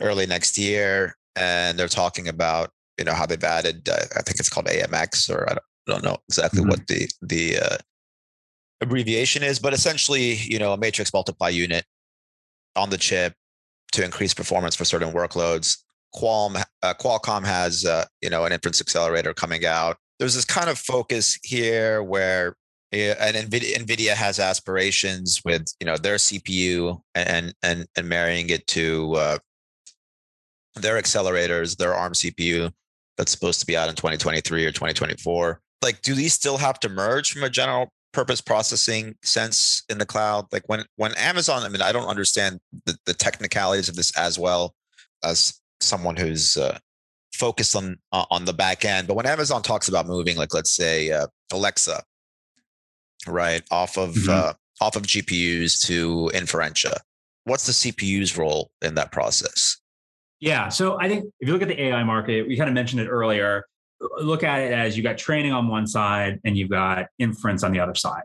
early 0.01 0.27
next 0.27 0.59
year, 0.59 1.17
and 1.37 1.79
they're 1.79 1.89
talking 1.89 2.29
about 2.29 2.71
you 2.99 3.05
know 3.05 3.15
how 3.15 3.27
they've 3.27 3.43
added. 3.43 3.89
Uh, 3.89 4.05
I 4.17 4.23
think 4.23 4.39
it's 4.39 4.49
called 4.49 4.67
AMX, 4.67 5.31
or 5.31 5.49
I 5.51 5.55
don't, 5.55 5.65
don't 5.87 6.05
know 6.05 6.19
exactly 6.29 6.61
mm-hmm. 6.61 6.71
what 6.71 6.87
the 6.87 7.09
the 7.23 7.59
uh, 7.59 7.77
abbreviation 8.81 9.43
is, 9.43 9.59
but 9.59 9.73
essentially, 9.73 10.35
you 10.35 10.59
know, 10.59 10.73
a 10.73 10.77
matrix 10.77 11.13
multiply 11.13 11.49
unit 11.49 11.85
on 12.77 12.91
the 12.91 12.99
chip 12.99 13.35
to 13.93 14.05
increase 14.05 14.35
performance 14.35 14.75
for 14.75 14.85
certain 14.85 15.13
workloads. 15.13 15.79
Qualm, 16.15 16.63
uh, 16.83 16.95
Qualcomm 16.95 17.45
has 17.45 17.85
uh, 17.85 18.05
you 18.21 18.31
know 18.31 18.45
an 18.45 18.53
inference 18.53 18.81
accelerator 18.81 19.33
coming 19.33 19.65
out. 19.65 19.97
There's 20.19 20.35
this 20.35 20.45
kind 20.45 20.69
of 20.69 20.79
focus 20.79 21.39
here 21.43 22.03
where 22.03 22.57
and 22.93 23.37
NVIDIA, 23.37 23.77
NVIDIA 23.77 24.13
has 24.13 24.39
aspirations 24.39 25.41
with 25.45 25.67
you 25.81 25.87
know 25.87 25.97
their 25.97 26.17
CPU 26.17 27.01
and 27.15 27.55
and 27.63 27.87
and 27.97 28.09
marrying 28.09 28.51
it 28.51 28.67
to 28.69 29.15
uh, 29.15 29.39
their 30.75 31.01
accelerators, 31.01 31.77
their 31.77 31.95
ARM 31.95 32.13
CPU 32.13 32.73
that's 33.17 33.33
supposed 33.33 33.61
to 33.61 33.67
be 33.67 33.77
out 33.77 33.89
in 33.89 33.95
2023 33.95 34.65
or 34.65 34.73
2024. 34.73 35.61
Like, 35.83 36.03
do 36.03 36.15
these 36.15 36.33
still 36.33 36.59
have 36.59 36.81
to 36.81 36.89
merge 36.89 37.33
from 37.33 37.43
a 37.43 37.51
general 37.51 37.93
purpose 38.13 38.41
processing 38.41 39.17
sense 39.23 39.83
in 39.89 39.99
the 39.99 40.07
cloud? 40.07 40.47
Like 40.53 40.63
when 40.67 40.85
when 40.97 41.15
Amazon, 41.17 41.63
I 41.63 41.69
mean, 41.69 41.83
I 41.83 41.93
don't 41.93 42.09
understand 42.09 42.61
the, 42.87 42.97
the 43.07 43.15
technicalities 43.15 43.89
of 43.89 43.97
this 43.97 44.17
as 44.17 44.39
well 44.39 44.75
as 45.25 45.61
someone 45.81 46.17
who's 46.17 46.57
uh, 46.57 46.79
focused 47.35 47.75
on 47.75 47.97
uh, 48.13 48.25
on 48.31 48.45
the 48.45 48.53
back 48.53 48.85
end. 48.85 49.09
But 49.09 49.15
when 49.15 49.27
Amazon 49.27 49.63
talks 49.63 49.89
about 49.89 50.07
moving, 50.07 50.37
like 50.37 50.55
let's 50.55 50.73
say 50.73 51.11
uh, 51.11 51.27
Alexa, 51.53 52.03
right, 53.27 53.63
off 53.71 53.99
of 53.99 54.15
mm-hmm. 54.15 54.31
uh, 54.31 54.53
off 54.81 54.97
of 54.97 55.03
GPUs 55.03 55.81
to 55.87 56.31
Inferentia, 56.35 56.97
what's 57.45 57.67
the 57.67 57.73
CPU's 57.73 58.37
role 58.39 58.71
in 58.83 58.95
that 58.95 59.13
process? 59.13 59.79
Yeah, 60.43 60.71
so 60.71 60.99
I 61.01 61.09
think 61.09 61.27
if 61.39 61.47
you 61.47 61.53
look 61.55 61.63
at 61.63 61.69
the 61.69 61.81
AI 61.81 62.03
market, 62.03 62.49
we 62.49 62.57
kind 62.57 62.69
of 62.69 62.75
mentioned 62.75 63.01
it 63.01 63.07
earlier. 63.07 63.65
Look 64.21 64.43
at 64.43 64.59
it 64.59 64.73
as 64.73 64.97
you 64.97 65.03
got 65.05 65.17
training 65.17 65.53
on 65.53 65.69
one 65.69 65.87
side 65.87 66.41
and 66.45 66.59
you've 66.59 66.69
got 66.69 67.07
inference 67.21 67.63
on 67.63 67.71
the 67.71 67.79
other 67.79 67.95
side. 67.95 68.25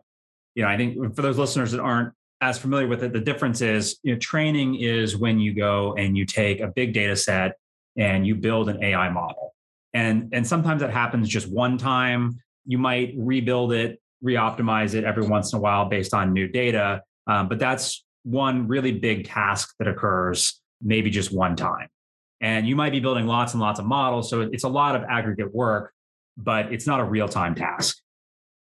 You 0.55 0.63
know, 0.63 0.69
I 0.69 0.77
think 0.77 1.15
for 1.15 1.21
those 1.21 1.37
listeners 1.37 1.73
that 1.73 1.79
aren't 1.79 2.11
as 2.41 2.57
familiar 2.57 2.87
with 2.87 3.03
it, 3.03 3.13
the 3.13 3.19
difference 3.19 3.61
is 3.61 3.99
you 4.01 4.13
know, 4.13 4.17
training 4.17 4.81
is 4.81 5.15
when 5.15 5.39
you 5.39 5.53
go 5.53 5.93
and 5.93 6.17
you 6.17 6.25
take 6.25 6.59
a 6.59 6.69
big 6.69 6.91
data 6.91 7.15
set 7.15 7.55
and 7.95 8.25
you 8.25 8.33
build 8.33 8.69
an 8.69 8.83
AI 8.83 9.11
model. 9.11 9.53
And, 9.93 10.29
and 10.33 10.45
sometimes 10.45 10.81
that 10.81 10.89
happens 10.89 11.29
just 11.29 11.47
one 11.47 11.77
time. 11.77 12.39
You 12.65 12.79
might 12.79 13.13
rebuild 13.15 13.73
it, 13.73 14.01
re-optimize 14.23 14.95
it 14.95 15.03
every 15.03 15.27
once 15.27 15.53
in 15.53 15.57
a 15.57 15.61
while 15.61 15.85
based 15.85 16.15
on 16.15 16.33
new 16.33 16.47
data. 16.47 17.03
Um, 17.27 17.47
but 17.47 17.59
that's 17.59 18.03
one 18.23 18.67
really 18.67 18.93
big 18.93 19.27
task 19.27 19.75
that 19.77 19.87
occurs 19.87 20.59
maybe 20.81 21.11
just 21.11 21.31
one 21.31 21.55
time. 21.55 21.89
And 22.41 22.67
you 22.67 22.75
might 22.75 22.91
be 22.91 22.99
building 22.99 23.25
lots 23.25 23.53
and 23.53 23.61
lots 23.61 23.79
of 23.79 23.85
models. 23.85 24.29
So 24.29 24.41
it's 24.41 24.63
a 24.63 24.69
lot 24.69 24.95
of 24.95 25.03
aggregate 25.03 25.53
work, 25.53 25.93
but 26.37 26.71
it's 26.71 26.85
not 26.85 26.99
a 26.99 27.03
real-time 27.03 27.55
task. 27.55 27.97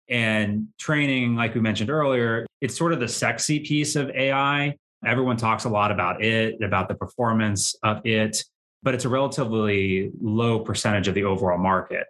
And 0.09 0.67
training, 0.77 1.35
like 1.35 1.55
we 1.55 1.61
mentioned 1.61 1.89
earlier, 1.89 2.45
it's 2.59 2.77
sort 2.77 2.91
of 2.91 2.99
the 2.99 3.07
sexy 3.07 3.61
piece 3.61 3.95
of 3.95 4.09
AI. 4.09 4.75
Everyone 5.05 5.37
talks 5.37 5.63
a 5.63 5.69
lot 5.69 5.91
about 5.91 6.23
it, 6.23 6.61
about 6.61 6.87
the 6.87 6.95
performance 6.95 7.75
of 7.83 8.05
it, 8.05 8.43
but 8.83 8.93
it's 8.93 9.05
a 9.05 9.09
relatively 9.09 10.11
low 10.21 10.59
percentage 10.59 11.07
of 11.07 11.15
the 11.15 11.23
overall 11.23 11.57
market. 11.57 12.05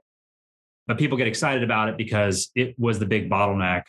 But 0.88 0.98
people 0.98 1.18
get 1.18 1.28
excited 1.28 1.64
about 1.64 1.90
it 1.90 1.98
because 1.98 2.52
it 2.56 2.78
was 2.78 3.00
the 3.00 3.06
big 3.06 3.30
bottleneck 3.30 3.84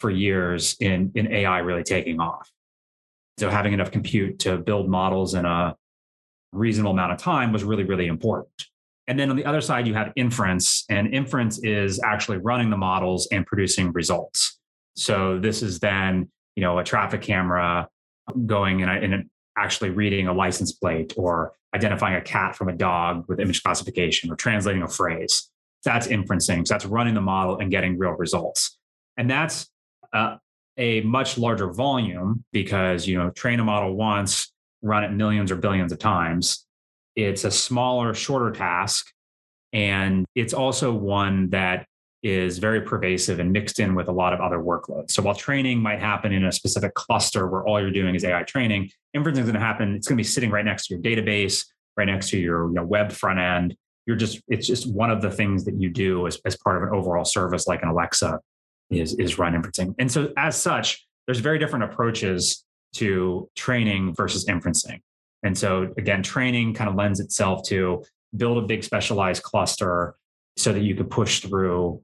for 0.00 0.10
years 0.10 0.76
in, 0.80 1.10
in 1.14 1.30
AI 1.32 1.58
really 1.58 1.82
taking 1.82 2.20
off. 2.20 2.50
So 3.36 3.50
having 3.50 3.72
enough 3.72 3.90
compute 3.90 4.38
to 4.40 4.58
build 4.58 4.88
models 4.88 5.34
in 5.34 5.44
a 5.44 5.76
reasonable 6.52 6.92
amount 6.92 7.12
of 7.12 7.18
time 7.18 7.52
was 7.52 7.64
really, 7.64 7.84
really 7.84 8.06
important. 8.06 8.50
And 9.06 9.18
then 9.18 9.30
on 9.30 9.36
the 9.36 9.44
other 9.44 9.60
side, 9.60 9.86
you 9.86 9.94
have 9.94 10.12
inference, 10.16 10.84
and 10.90 11.14
inference 11.14 11.58
is 11.64 12.00
actually 12.04 12.38
running 12.38 12.68
the 12.70 12.76
models 12.76 13.26
and 13.32 13.46
producing 13.46 13.92
results. 13.92 14.58
So 14.96 15.38
this 15.38 15.62
is 15.62 15.80
then, 15.80 16.28
you 16.56 16.62
know, 16.62 16.78
a 16.78 16.84
traffic 16.84 17.22
camera 17.22 17.88
going 18.46 18.82
and, 18.82 19.14
and 19.14 19.30
actually 19.56 19.90
reading 19.90 20.26
a 20.26 20.32
license 20.32 20.72
plate 20.72 21.14
or 21.16 21.52
identifying 21.74 22.16
a 22.16 22.20
cat 22.20 22.54
from 22.54 22.68
a 22.68 22.72
dog 22.72 23.24
with 23.28 23.40
image 23.40 23.62
classification 23.62 24.30
or 24.30 24.36
translating 24.36 24.82
a 24.82 24.88
phrase. 24.88 25.50
That's 25.84 26.08
inferencing. 26.08 26.66
So 26.66 26.74
that's 26.74 26.84
running 26.84 27.14
the 27.14 27.20
model 27.20 27.58
and 27.58 27.70
getting 27.70 27.96
real 27.96 28.12
results. 28.12 28.76
And 29.16 29.30
that's 29.30 29.68
uh, 30.12 30.36
a 30.76 31.00
much 31.02 31.38
larger 31.38 31.72
volume 31.72 32.44
because, 32.52 33.06
you 33.06 33.16
know, 33.18 33.30
train 33.30 33.60
a 33.60 33.64
model 33.64 33.94
once, 33.94 34.52
run 34.82 35.04
it 35.04 35.12
millions 35.12 35.50
or 35.50 35.56
billions 35.56 35.92
of 35.92 35.98
times, 35.98 36.66
it's 37.16 37.44
a 37.44 37.50
smaller, 37.50 38.14
shorter 38.14 38.50
task. 38.50 39.12
And 39.72 40.24
it's 40.34 40.54
also 40.54 40.92
one 40.92 41.50
that 41.50 41.86
is 42.22 42.58
very 42.58 42.80
pervasive 42.80 43.38
and 43.38 43.52
mixed 43.52 43.78
in 43.78 43.94
with 43.94 44.08
a 44.08 44.12
lot 44.12 44.32
of 44.32 44.40
other 44.40 44.58
workloads. 44.58 45.12
So 45.12 45.22
while 45.22 45.34
training 45.34 45.80
might 45.80 46.00
happen 46.00 46.32
in 46.32 46.44
a 46.44 46.52
specific 46.52 46.94
cluster 46.94 47.46
where 47.46 47.64
all 47.64 47.80
you're 47.80 47.90
doing 47.90 48.14
is 48.14 48.24
AI 48.24 48.42
training, 48.42 48.90
inference 49.14 49.38
is 49.38 49.44
going 49.44 49.54
to 49.54 49.60
happen. 49.60 49.94
It's 49.94 50.08
going 50.08 50.16
to 50.16 50.20
be 50.20 50.26
sitting 50.26 50.50
right 50.50 50.64
next 50.64 50.88
to 50.88 50.94
your 50.94 51.02
database, 51.02 51.64
right 51.96 52.06
next 52.06 52.30
to 52.30 52.38
your 52.38 52.68
you 52.68 52.74
know, 52.74 52.84
web 52.84 53.12
front 53.12 53.38
end. 53.38 53.76
You're 54.06 54.16
just 54.16 54.40
it's 54.48 54.66
just 54.66 54.90
one 54.90 55.10
of 55.10 55.20
the 55.20 55.30
things 55.30 55.64
that 55.66 55.78
you 55.78 55.90
do 55.90 56.26
as, 56.26 56.40
as 56.44 56.56
part 56.56 56.76
of 56.76 56.82
an 56.82 56.88
overall 56.94 57.24
service 57.24 57.66
like 57.66 57.82
an 57.82 57.88
Alexa 57.88 58.40
is 58.90 59.14
is 59.14 59.38
run 59.38 59.52
inferencing. 59.52 59.94
And 59.98 60.10
so 60.10 60.32
as 60.36 60.56
such, 60.56 61.06
there's 61.26 61.40
very 61.40 61.58
different 61.58 61.84
approaches 61.84 62.64
to 62.94 63.48
training 63.56 64.14
versus 64.14 64.46
inferencing. 64.46 65.00
And 65.42 65.56
so 65.56 65.92
again, 65.96 66.22
training 66.22 66.74
kind 66.74 66.90
of 66.90 66.96
lends 66.96 67.20
itself 67.20 67.62
to 67.68 68.04
build 68.36 68.58
a 68.58 68.66
big 68.66 68.84
specialized 68.84 69.42
cluster 69.42 70.16
so 70.56 70.72
that 70.72 70.80
you 70.80 70.94
could 70.94 71.10
push 71.10 71.40
through 71.40 72.02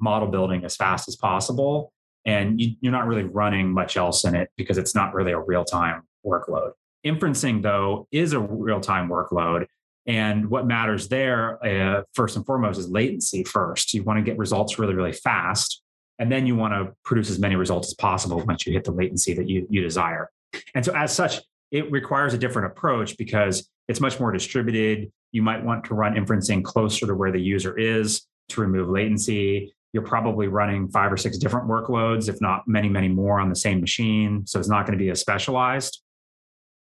model 0.00 0.28
building 0.28 0.64
as 0.64 0.76
fast 0.76 1.08
as 1.08 1.16
possible. 1.16 1.92
And 2.26 2.60
you, 2.60 2.76
are 2.84 2.90
not 2.90 3.06
really 3.06 3.24
running 3.24 3.72
much 3.72 3.96
else 3.96 4.24
in 4.24 4.34
it 4.34 4.50
because 4.56 4.76
it's 4.76 4.94
not 4.94 5.14
really 5.14 5.32
a 5.32 5.40
real 5.40 5.64
time 5.64 6.02
workload. 6.26 6.72
Inferencing, 7.06 7.62
though, 7.62 8.06
is 8.10 8.32
a 8.32 8.40
real 8.40 8.80
time 8.80 9.08
workload. 9.08 9.66
And 10.06 10.50
what 10.50 10.66
matters 10.66 11.08
there, 11.08 11.64
uh, 11.64 12.02
first 12.14 12.36
and 12.36 12.44
foremost, 12.44 12.78
is 12.78 12.88
latency 12.88 13.44
first. 13.44 13.94
You 13.94 14.02
want 14.02 14.18
to 14.18 14.22
get 14.22 14.38
results 14.38 14.78
really, 14.78 14.94
really 14.94 15.12
fast. 15.12 15.82
And 16.18 16.32
then 16.32 16.46
you 16.46 16.56
want 16.56 16.74
to 16.74 16.94
produce 17.04 17.30
as 17.30 17.38
many 17.38 17.54
results 17.54 17.88
as 17.88 17.94
possible 17.94 18.42
once 18.46 18.66
you 18.66 18.72
hit 18.72 18.84
the 18.84 18.92
latency 18.92 19.34
that 19.34 19.48
you, 19.48 19.66
you 19.70 19.82
desire. 19.82 20.30
And 20.74 20.84
so, 20.84 20.94
as 20.94 21.14
such, 21.14 21.40
it 21.70 21.90
requires 21.90 22.34
a 22.34 22.38
different 22.38 22.72
approach 22.72 23.16
because 23.16 23.68
it's 23.88 24.00
much 24.00 24.18
more 24.18 24.32
distributed. 24.32 25.12
You 25.32 25.42
might 25.42 25.64
want 25.64 25.84
to 25.84 25.94
run 25.94 26.14
inferencing 26.14 26.64
closer 26.64 27.06
to 27.06 27.14
where 27.14 27.30
the 27.30 27.40
user 27.40 27.76
is 27.78 28.26
to 28.50 28.60
remove 28.60 28.88
latency. 28.88 29.74
You're 29.92 30.02
probably 30.02 30.48
running 30.48 30.88
five 30.88 31.12
or 31.12 31.16
six 31.16 31.38
different 31.38 31.68
workloads, 31.68 32.28
if 32.28 32.40
not 32.40 32.66
many, 32.66 32.88
many 32.88 33.08
more 33.08 33.40
on 33.40 33.48
the 33.48 33.56
same 33.56 33.80
machine. 33.80 34.46
So 34.46 34.58
it's 34.58 34.68
not 34.68 34.86
going 34.86 34.98
to 34.98 35.02
be 35.02 35.10
as 35.10 35.20
specialized. 35.20 36.02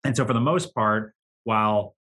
And 0.04 0.16
so, 0.16 0.24
for 0.24 0.34
the 0.34 0.40
most 0.40 0.74
part, 0.74 1.14
while 1.44 1.94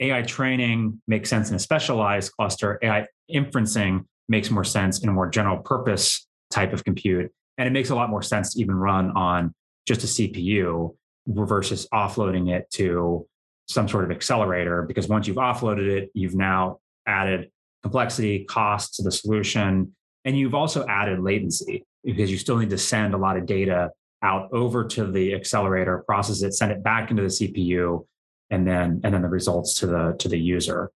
AI 0.00 0.22
training 0.22 1.00
makes 1.08 1.28
sense 1.28 1.48
in 1.50 1.56
a 1.56 1.58
specialized 1.58 2.32
cluster, 2.32 2.78
AI 2.82 3.06
inferencing 3.32 4.04
makes 4.28 4.50
more 4.50 4.64
sense 4.64 5.02
in 5.02 5.08
a 5.08 5.12
more 5.12 5.28
general 5.28 5.58
purpose 5.58 6.27
type 6.50 6.72
of 6.72 6.84
compute. 6.84 7.32
And 7.56 7.66
it 7.66 7.72
makes 7.72 7.90
a 7.90 7.94
lot 7.94 8.10
more 8.10 8.22
sense 8.22 8.54
to 8.54 8.60
even 8.60 8.74
run 8.74 9.10
on 9.12 9.54
just 9.86 10.04
a 10.04 10.06
CPU 10.06 10.94
versus 11.26 11.86
offloading 11.92 12.50
it 12.50 12.70
to 12.72 13.26
some 13.66 13.88
sort 13.88 14.04
of 14.04 14.10
accelerator. 14.10 14.82
Because 14.82 15.08
once 15.08 15.26
you've 15.26 15.36
offloaded 15.36 15.88
it, 15.88 16.10
you've 16.14 16.34
now 16.34 16.78
added 17.06 17.50
complexity, 17.82 18.44
cost 18.44 18.94
to 18.96 19.02
the 19.02 19.12
solution, 19.12 19.94
and 20.24 20.38
you've 20.38 20.54
also 20.54 20.86
added 20.86 21.20
latency 21.20 21.84
because 22.04 22.30
you 22.30 22.38
still 22.38 22.56
need 22.56 22.70
to 22.70 22.78
send 22.78 23.14
a 23.14 23.18
lot 23.18 23.36
of 23.36 23.46
data 23.46 23.90
out 24.22 24.48
over 24.52 24.84
to 24.84 25.06
the 25.10 25.34
accelerator, 25.34 26.02
process 26.06 26.42
it, 26.42 26.54
send 26.54 26.72
it 26.72 26.82
back 26.82 27.10
into 27.10 27.22
the 27.22 27.28
CPU, 27.28 28.04
and 28.50 28.66
then 28.66 29.00
and 29.04 29.14
then 29.14 29.22
the 29.22 29.28
results 29.28 29.74
to 29.74 29.86
the 29.86 30.16
to 30.18 30.28
the 30.28 30.38
user. 30.38 30.90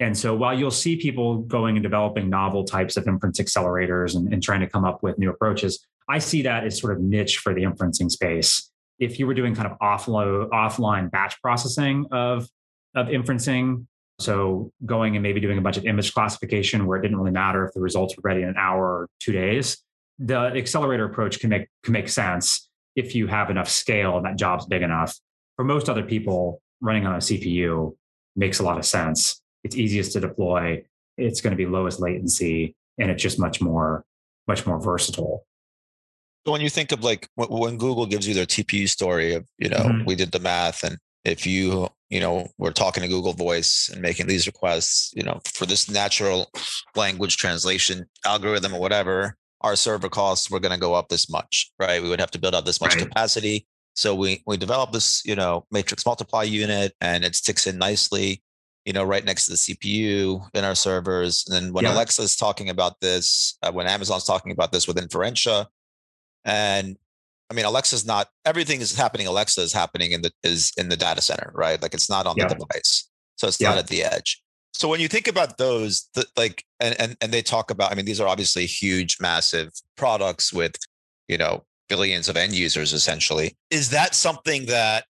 And 0.00 0.16
so 0.16 0.34
while 0.34 0.58
you'll 0.58 0.70
see 0.70 0.96
people 0.96 1.38
going 1.38 1.76
and 1.76 1.82
developing 1.82 2.28
novel 2.28 2.64
types 2.64 2.96
of 2.96 3.06
inference 3.06 3.40
accelerators 3.40 4.16
and, 4.16 4.32
and 4.32 4.42
trying 4.42 4.60
to 4.60 4.66
come 4.66 4.84
up 4.84 5.02
with 5.02 5.18
new 5.18 5.30
approaches, 5.30 5.86
I 6.08 6.18
see 6.18 6.42
that 6.42 6.64
as 6.64 6.80
sort 6.80 6.92
of 6.92 7.00
niche 7.00 7.38
for 7.38 7.54
the 7.54 7.62
inferencing 7.62 8.10
space. 8.10 8.70
If 8.98 9.18
you 9.18 9.26
were 9.26 9.34
doing 9.34 9.54
kind 9.54 9.70
of 9.70 9.78
offload, 9.78 10.50
offline 10.50 11.10
batch 11.10 11.40
processing 11.40 12.06
of, 12.10 12.48
of 12.94 13.06
inferencing, 13.08 13.86
so 14.18 14.72
going 14.84 15.16
and 15.16 15.22
maybe 15.22 15.40
doing 15.40 15.58
a 15.58 15.60
bunch 15.60 15.76
of 15.76 15.84
image 15.84 16.12
classification 16.12 16.86
where 16.86 16.98
it 16.98 17.02
didn't 17.02 17.16
really 17.16 17.32
matter 17.32 17.66
if 17.66 17.72
the 17.74 17.80
results 17.80 18.16
were 18.16 18.22
ready 18.24 18.42
in 18.42 18.48
an 18.48 18.56
hour 18.56 18.84
or 18.84 19.08
two 19.20 19.32
days, 19.32 19.78
the 20.18 20.36
accelerator 20.36 21.04
approach 21.04 21.40
can 21.40 21.50
make 21.50 21.68
can 21.82 21.92
make 21.92 22.08
sense 22.08 22.68
if 22.94 23.14
you 23.14 23.26
have 23.26 23.50
enough 23.50 23.68
scale 23.68 24.16
and 24.16 24.26
that 24.26 24.36
job's 24.36 24.66
big 24.66 24.82
enough. 24.82 25.18
For 25.56 25.64
most 25.64 25.88
other 25.88 26.02
people, 26.02 26.60
running 26.80 27.06
on 27.06 27.14
a 27.14 27.18
CPU 27.18 27.96
makes 28.36 28.60
a 28.60 28.62
lot 28.62 28.78
of 28.78 28.84
sense. 28.84 29.41
It's 29.64 29.76
easiest 29.76 30.12
to 30.12 30.20
deploy. 30.20 30.84
It's 31.16 31.40
going 31.40 31.52
to 31.52 31.56
be 31.56 31.66
lowest 31.66 32.00
latency, 32.00 32.74
and 32.98 33.10
it's 33.10 33.22
just 33.22 33.38
much 33.38 33.60
more 33.60 34.04
much 34.48 34.66
more 34.66 34.80
versatile. 34.80 35.46
So 36.44 36.52
when 36.52 36.60
you 36.60 36.70
think 36.70 36.90
of 36.90 37.04
like 37.04 37.28
when 37.36 37.76
Google 37.76 38.06
gives 38.06 38.26
you 38.26 38.34
their 38.34 38.46
TPU 38.46 38.88
story 38.88 39.34
of 39.34 39.46
you 39.58 39.68
know 39.68 39.76
mm-hmm. 39.76 40.04
we 40.04 40.14
did 40.14 40.32
the 40.32 40.40
math 40.40 40.82
and 40.82 40.98
if 41.24 41.46
you 41.46 41.88
you 42.10 42.20
know 42.20 42.48
we're 42.58 42.72
talking 42.72 43.02
to 43.02 43.08
Google 43.08 43.32
Voice 43.32 43.88
and 43.92 44.02
making 44.02 44.26
these 44.26 44.46
requests 44.46 45.12
you 45.14 45.22
know 45.22 45.40
for 45.44 45.66
this 45.66 45.88
natural 45.88 46.50
language 46.96 47.36
translation 47.36 48.06
algorithm 48.24 48.74
or 48.74 48.80
whatever 48.80 49.36
our 49.60 49.76
server 49.76 50.08
costs 50.08 50.50
were 50.50 50.58
going 50.58 50.72
to 50.74 50.80
go 50.80 50.94
up 50.94 51.08
this 51.08 51.30
much 51.30 51.70
right 51.78 52.02
we 52.02 52.08
would 52.08 52.20
have 52.20 52.30
to 52.32 52.40
build 52.40 52.54
out 52.54 52.66
this 52.66 52.80
much 52.80 52.96
right. 52.96 53.04
capacity 53.04 53.66
so 53.94 54.14
we 54.14 54.42
we 54.46 54.56
develop 54.56 54.90
this 54.90 55.24
you 55.24 55.36
know 55.36 55.64
matrix 55.70 56.04
multiply 56.04 56.42
unit 56.42 56.92
and 57.00 57.24
it 57.24 57.36
sticks 57.36 57.66
in 57.66 57.78
nicely 57.78 58.42
you 58.84 58.92
know 58.92 59.04
right 59.04 59.24
next 59.24 59.46
to 59.46 59.52
the 59.52 59.56
CPU 59.56 60.42
in 60.54 60.64
our 60.64 60.74
servers 60.74 61.44
and 61.46 61.54
then 61.54 61.72
when 61.72 61.84
yeah. 61.84 61.94
Alexa 61.94 62.22
is 62.22 62.36
talking 62.36 62.68
about 62.68 63.00
this 63.00 63.56
uh, 63.62 63.70
when 63.70 63.86
Amazon's 63.86 64.24
talking 64.24 64.52
about 64.52 64.72
this 64.72 64.88
with 64.88 64.96
Inferentia 64.96 65.66
and 66.44 66.96
I 67.52 67.54
mean, 67.54 67.66
Alexa's 67.66 68.06
not 68.06 68.28
everything 68.46 68.80
is 68.80 68.96
happening. 68.96 69.26
Alexa 69.26 69.60
is 69.60 69.74
happening 69.74 70.12
in 70.12 70.22
the 70.22 70.32
is 70.42 70.72
in 70.78 70.88
the 70.88 70.96
data 70.96 71.20
center, 71.20 71.52
right? 71.54 71.80
Like 71.82 71.92
it's 71.92 72.08
not 72.08 72.26
on 72.26 72.34
yeah. 72.38 72.48
the 72.48 72.54
device, 72.54 73.10
so 73.36 73.46
it's 73.46 73.60
yeah. 73.60 73.68
not 73.68 73.78
at 73.78 73.88
the 73.88 74.02
edge. 74.04 74.42
So 74.72 74.88
when 74.88 75.00
you 75.00 75.08
think 75.08 75.28
about 75.28 75.58
those, 75.58 76.08
the, 76.14 76.24
like, 76.34 76.64
and, 76.80 76.98
and 76.98 77.16
and 77.20 77.30
they 77.30 77.42
talk 77.42 77.70
about, 77.70 77.92
I 77.92 77.94
mean, 77.94 78.06
these 78.06 78.22
are 78.22 78.26
obviously 78.26 78.64
huge, 78.64 79.18
massive 79.20 79.70
products 79.98 80.50
with, 80.50 80.76
you 81.28 81.36
know, 81.36 81.64
billions 81.90 82.30
of 82.30 82.38
end 82.38 82.54
users 82.54 82.94
essentially. 82.94 83.54
Is 83.70 83.90
that 83.90 84.14
something 84.14 84.64
that 84.66 85.04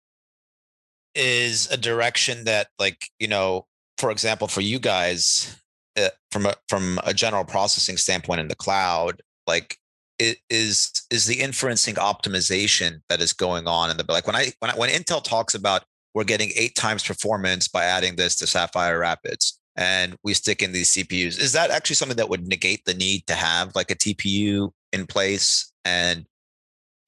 is 1.14 1.70
a 1.70 1.76
direction 1.76 2.44
that, 2.44 2.68
like, 2.78 3.08
you 3.18 3.28
know, 3.28 3.66
for 3.98 4.10
example, 4.10 4.48
for 4.48 4.60
you 4.60 4.78
guys, 4.78 5.56
uh, 5.96 6.08
from 6.30 6.46
a 6.46 6.54
from 6.68 6.98
a 7.04 7.12
general 7.12 7.44
processing 7.44 7.96
standpoint 7.96 8.40
in 8.40 8.48
the 8.48 8.54
cloud, 8.54 9.20
like 9.46 9.78
is 10.18 10.92
is 11.10 11.26
the 11.26 11.36
inferencing 11.36 11.94
optimization 11.94 13.00
that 13.08 13.20
is 13.20 13.32
going 13.32 13.66
on 13.66 13.90
in 13.90 13.96
the 13.96 14.04
like 14.08 14.26
when 14.26 14.36
I 14.36 14.52
when 14.60 14.70
I, 14.70 14.74
when 14.74 14.90
Intel 14.90 15.22
talks 15.22 15.54
about 15.54 15.84
we're 16.14 16.24
getting 16.24 16.50
eight 16.56 16.74
times 16.74 17.02
performance 17.02 17.68
by 17.68 17.84
adding 17.84 18.16
this 18.16 18.36
to 18.36 18.46
Sapphire 18.46 18.98
Rapids 18.98 19.58
and 19.76 20.16
we 20.22 20.34
stick 20.34 20.62
in 20.62 20.72
these 20.72 20.90
CPUs 20.90 21.40
is 21.40 21.52
that 21.52 21.70
actually 21.70 21.96
something 21.96 22.16
that 22.16 22.28
would 22.28 22.46
negate 22.46 22.84
the 22.84 22.94
need 22.94 23.26
to 23.26 23.34
have 23.34 23.74
like 23.74 23.90
a 23.90 23.96
TPU 23.96 24.70
in 24.92 25.06
place 25.06 25.72
and 25.84 26.26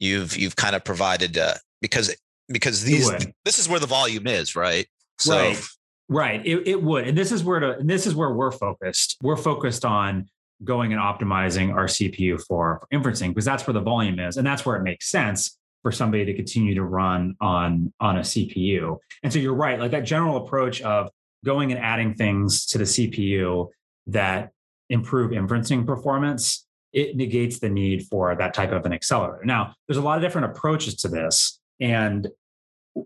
you've 0.01 0.37
you've 0.37 0.57
kind 0.57 0.75
of 0.75 0.83
provided 0.85 1.37
uh, 1.39 1.55
because 1.81 2.15
because 2.49 2.83
these 2.83 3.11
this 3.45 3.59
is 3.59 3.69
where 3.69 3.81
the 3.81 3.87
volume 3.87 4.27
is 4.27 4.55
right 4.55 4.87
so 5.19 5.37
right 5.37 5.65
right 6.09 6.47
it, 6.47 6.69
it 6.69 6.83
would 6.83 7.09
and 7.09 7.17
this 7.17 7.33
is 7.33 7.43
where 7.43 7.61
to 7.61 7.79
and 7.79 7.89
this 7.89 8.07
is 8.07 8.15
where 8.15 8.33
we're 8.33 8.53
focused 8.53 9.17
we're 9.23 9.37
focused 9.37 9.85
on 9.85 10.29
going 10.63 10.93
and 10.93 11.01
optimizing 11.01 11.75
our 11.75 11.87
CPU 11.87 12.41
for, 12.41 12.81
for 12.81 12.89
inferencing 12.93 13.29
because 13.29 13.45
that's 13.45 13.67
where 13.67 13.75
the 13.75 13.81
volume 13.81 14.19
is. 14.19 14.37
And 14.37 14.47
that's 14.47 14.65
where 14.65 14.77
it 14.77 14.83
makes 14.83 15.09
sense 15.09 15.59
for 15.83 15.91
somebody 15.91 16.25
to 16.25 16.35
continue 16.35 16.75
to 16.75 16.85
run 16.85 17.35
on, 17.41 17.93
on 18.01 18.19
a 18.19 18.21
CPU. 18.21 18.99
And 19.23 19.33
so 19.33 19.39
you're 19.39 19.55
right, 19.55 19.79
like 19.79 19.91
that 19.91 20.05
general 20.05 20.39
approach 20.39 20.81
of 20.83 21.11
going 21.45 21.73
and 21.73 21.81
adding 21.81 22.15
things 22.15 22.67
to 22.67 22.79
the 22.79 22.85
CPU 22.85 23.69
that 24.07 24.51
improve 24.89 25.33
inferencing 25.33 25.87
performance, 25.87 26.67
it 26.93 27.17
negates 27.17 27.59
the 27.59 27.69
need 27.69 28.07
for 28.07 28.35
that 28.35 28.55
type 28.55 28.73
of 28.73 28.87
an 28.87 28.93
accelerator. 28.93 29.45
Now, 29.45 29.75
there's 29.87 29.99
a 29.99 30.03
lot 30.03 30.17
of 30.17 30.23
different 30.23 30.57
approaches 30.57 30.95
to 30.97 31.09
this. 31.09 31.61
And 31.81 32.29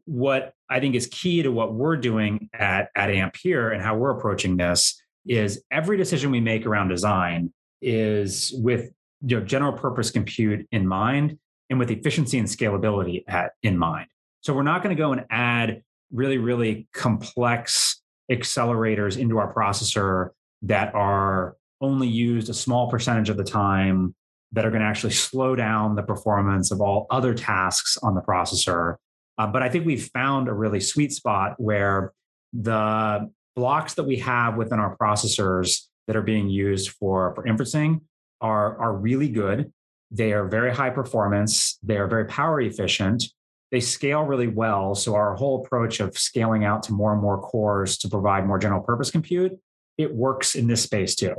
what 0.04 0.54
I 0.68 0.80
think 0.80 0.94
is 0.94 1.06
key 1.06 1.42
to 1.42 1.50
what 1.50 1.74
we're 1.74 1.96
doing 1.96 2.50
at, 2.52 2.90
at 2.94 3.10
Ampere 3.10 3.70
and 3.70 3.82
how 3.82 3.96
we're 3.96 4.16
approaching 4.16 4.56
this 4.56 5.00
is 5.26 5.62
every 5.70 5.96
decision 5.96 6.30
we 6.30 6.40
make 6.40 6.66
around 6.66 6.88
design 6.88 7.52
is 7.80 8.52
with 8.56 8.90
you 9.26 9.38
know, 9.38 9.44
general 9.44 9.72
purpose 9.72 10.10
compute 10.10 10.66
in 10.72 10.86
mind 10.86 11.38
and 11.70 11.78
with 11.78 11.90
efficiency 11.90 12.38
and 12.38 12.48
scalability 12.48 13.24
at, 13.28 13.52
in 13.62 13.76
mind. 13.76 14.08
So 14.40 14.54
we're 14.54 14.62
not 14.62 14.82
going 14.82 14.96
to 14.96 15.00
go 15.00 15.12
and 15.12 15.24
add 15.30 15.82
really, 16.12 16.38
really 16.38 16.88
complex 16.94 18.00
accelerators 18.30 19.18
into 19.18 19.38
our 19.38 19.52
processor 19.52 20.30
that 20.62 20.94
are 20.94 21.56
only 21.80 22.08
used 22.08 22.48
a 22.48 22.54
small 22.54 22.90
percentage 22.90 23.28
of 23.28 23.36
the 23.36 23.44
time 23.44 24.14
that 24.52 24.64
are 24.64 24.70
going 24.70 24.80
to 24.80 24.86
actually 24.86 25.12
slow 25.12 25.54
down 25.54 25.94
the 25.94 26.02
performance 26.02 26.70
of 26.70 26.80
all 26.80 27.06
other 27.10 27.34
tasks 27.34 27.98
on 28.02 28.14
the 28.14 28.20
processor. 28.20 28.96
Uh, 29.36 29.46
but 29.46 29.62
I 29.62 29.68
think 29.68 29.86
we've 29.86 30.08
found 30.12 30.48
a 30.48 30.52
really 30.52 30.80
sweet 30.80 31.12
spot 31.12 31.54
where 31.58 32.12
the 32.52 33.30
blocks 33.54 33.94
that 33.94 34.04
we 34.04 34.16
have 34.16 34.56
within 34.56 34.78
our 34.78 34.96
processors 34.96 35.86
that 36.06 36.16
are 36.16 36.22
being 36.22 36.48
used 36.48 36.90
for, 36.90 37.34
for 37.34 37.44
inferencing 37.44 38.00
are, 38.40 38.78
are 38.78 38.94
really 38.94 39.28
good. 39.28 39.72
They 40.10 40.32
are 40.32 40.46
very 40.46 40.74
high 40.74 40.90
performance. 40.90 41.78
They 41.82 41.98
are 41.98 42.06
very 42.06 42.24
power 42.24 42.60
efficient. 42.60 43.24
They 43.70 43.80
scale 43.80 44.22
really 44.22 44.48
well. 44.48 44.94
So 44.94 45.14
our 45.14 45.34
whole 45.34 45.62
approach 45.62 46.00
of 46.00 46.16
scaling 46.16 46.64
out 46.64 46.82
to 46.84 46.92
more 46.92 47.12
and 47.12 47.20
more 47.20 47.40
cores 47.40 47.98
to 47.98 48.08
provide 48.08 48.46
more 48.46 48.58
general 48.58 48.80
purpose 48.80 49.10
compute, 49.10 49.52
it 49.98 50.14
works 50.14 50.54
in 50.54 50.66
this 50.66 50.82
space 50.82 51.14
too. 51.14 51.34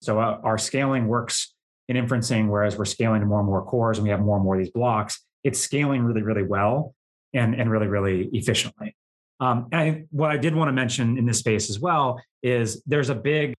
So 0.00 0.20
uh, 0.20 0.38
our 0.44 0.58
scaling 0.58 1.08
works 1.08 1.51
in 1.96 2.06
inferencing, 2.06 2.48
whereas 2.48 2.76
we're 2.76 2.84
scaling 2.84 3.20
to 3.20 3.26
more 3.26 3.40
and 3.40 3.48
more 3.48 3.64
cores 3.64 3.98
and 3.98 4.04
we 4.04 4.10
have 4.10 4.20
more 4.20 4.36
and 4.36 4.44
more 4.44 4.54
of 4.54 4.60
these 4.60 4.72
blocks. 4.72 5.20
It's 5.44 5.58
scaling 5.58 6.02
really, 6.02 6.22
really 6.22 6.42
well 6.42 6.94
and, 7.34 7.54
and 7.54 7.70
really, 7.70 7.86
really 7.86 8.28
efficiently. 8.32 8.96
Um, 9.40 9.68
and 9.72 10.06
what 10.10 10.30
I 10.30 10.36
did 10.36 10.54
want 10.54 10.68
to 10.68 10.72
mention 10.72 11.18
in 11.18 11.26
this 11.26 11.38
space 11.38 11.68
as 11.68 11.80
well 11.80 12.22
is 12.42 12.82
there's 12.86 13.10
a 13.10 13.14
big 13.14 13.54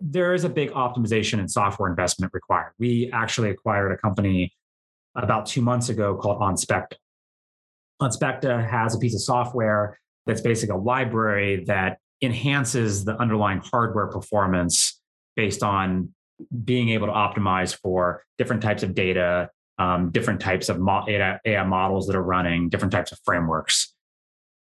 there 0.00 0.32
is 0.32 0.44
a 0.44 0.48
big 0.48 0.70
optimization 0.72 1.40
and 1.40 1.50
software 1.50 1.90
investment 1.90 2.32
required. 2.32 2.72
We 2.78 3.10
actually 3.12 3.50
acquired 3.50 3.90
a 3.90 3.96
company 3.96 4.52
about 5.16 5.46
two 5.46 5.60
months 5.60 5.88
ago 5.88 6.14
called 6.14 6.40
OnSpecta. 6.40 6.94
OnSpecta 8.00 8.68
has 8.68 8.94
a 8.94 8.98
piece 8.98 9.14
of 9.14 9.22
software 9.22 9.98
that's 10.24 10.40
basically 10.40 10.76
a 10.76 10.78
library 10.78 11.64
that 11.66 11.98
enhances 12.22 13.04
the 13.04 13.16
underlying 13.20 13.60
hardware 13.60 14.06
performance 14.06 15.00
based 15.34 15.62
on 15.62 16.14
being 16.64 16.90
able 16.90 17.06
to 17.06 17.12
optimize 17.12 17.76
for 17.76 18.24
different 18.38 18.62
types 18.62 18.82
of 18.82 18.94
data, 18.94 19.50
um, 19.78 20.10
different 20.10 20.40
types 20.40 20.68
of 20.68 20.78
mo- 20.78 21.04
AI 21.08 21.64
models 21.64 22.06
that 22.06 22.16
are 22.16 22.22
running, 22.22 22.68
different 22.68 22.92
types 22.92 23.12
of 23.12 23.18
frameworks. 23.24 23.94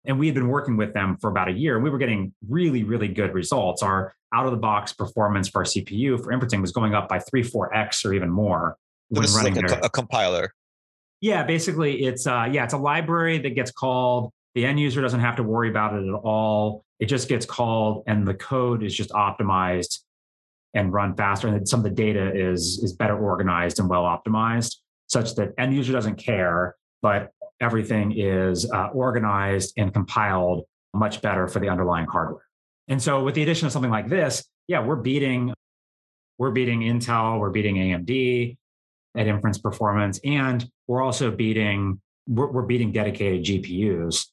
And 0.05 0.19
we 0.19 0.27
had 0.27 0.35
been 0.35 0.49
working 0.49 0.77
with 0.77 0.95
them 0.95 1.17
for 1.21 1.31
about 1.31 1.49
a 1.49 1.53
year 1.53 1.75
and 1.75 1.83
we 1.83 1.91
were 1.91 1.99
getting 1.99 2.33
really, 2.49 2.85
really 2.85 3.09
good 3.09 3.35
results. 3.35 3.83
Our 3.83 4.15
out 4.33 4.47
of 4.47 4.53
the 4.53 4.59
box 4.59 4.93
performance 4.93 5.49
for 5.49 5.61
our 5.61 5.65
CPU 5.65 6.23
for 6.23 6.33
inferencing 6.33 6.61
was 6.61 6.73
going 6.73 6.95
up 6.95 7.09
by 7.09 7.19
three, 7.19 7.43
four 7.43 7.75
X 7.75 8.05
or 8.05 8.13
even 8.13 8.31
more. 8.31 8.77
When 9.09 9.25
running 9.35 9.55
like 9.55 9.71
a, 9.71 9.87
a, 9.87 9.91
compiler. 9.91 10.53
Yeah, 11.21 11.45
basically 11.45 12.05
it's 12.05 12.27
uh 12.27 12.49
yeah, 12.51 12.65
it's 12.65 12.75
a 12.75 12.79
library 12.79 13.39
that 13.39 13.51
gets 13.51 13.71
called. 13.71 14.33
The 14.55 14.67
end 14.67 14.81
user 14.81 15.01
doesn't 15.01 15.21
have 15.21 15.37
to 15.37 15.43
worry 15.43 15.69
about 15.71 15.95
it 15.95 16.07
at 16.07 16.15
all. 16.15 16.85
It 16.99 17.07
just 17.07 17.29
gets 17.29 17.47
called 17.47 18.05
and 18.07 18.27
the 18.27 18.35
code 18.35 18.83
is 18.83 18.95
just 18.95 19.11
optimized 19.11 20.01
and 20.77 20.93
run 20.93 21.17
faster. 21.17 21.49
And 21.49 21.69
some 21.69 21.81
of 21.81 21.85
the 21.85 21.91
data 21.91 22.31
is 22.35 22.81
is 22.83 22.93
better 22.93 23.19
organized 23.19 23.81
and 23.81 23.89
well 23.89 24.05
optimized 24.05 24.77
such 25.09 25.35
that 25.37 25.53
end 25.59 25.75
user 25.75 25.93
doesn't 25.93 26.17
care, 26.17 26.77
but 27.03 27.33
everything 27.61 28.13
is 28.17 28.71
uh, 28.71 28.89
organized 28.89 29.73
and 29.77 29.93
compiled 29.93 30.65
much 30.95 31.23
better 31.23 31.49
for 31.49 31.59
the 31.59 31.69
underlying 31.69 32.07
hardware. 32.07 32.43
And 32.89 33.03
so 33.03 33.23
with 33.23 33.35
the 33.35 33.43
addition 33.43 33.67
of 33.67 33.73
something 33.73 33.91
like 33.91 34.09
this, 34.09 34.45
yeah, 34.69 34.85
we're 34.85 34.97
beating 34.97 35.53
we're 36.39 36.51
beating 36.51 36.81
Intel, 36.81 37.41
we're 37.41 37.51
beating 37.51 37.77
AMD 37.77 38.57
at 39.17 39.27
inference 39.27 39.59
performance, 39.59 40.21
and 40.25 40.69
we're 40.87 41.03
also 41.03 41.31
beating 41.31 42.01
we're, 42.29 42.51
we're 42.51 42.63
beating 42.63 42.93
dedicated 42.93 43.45
GPUs 43.45 44.27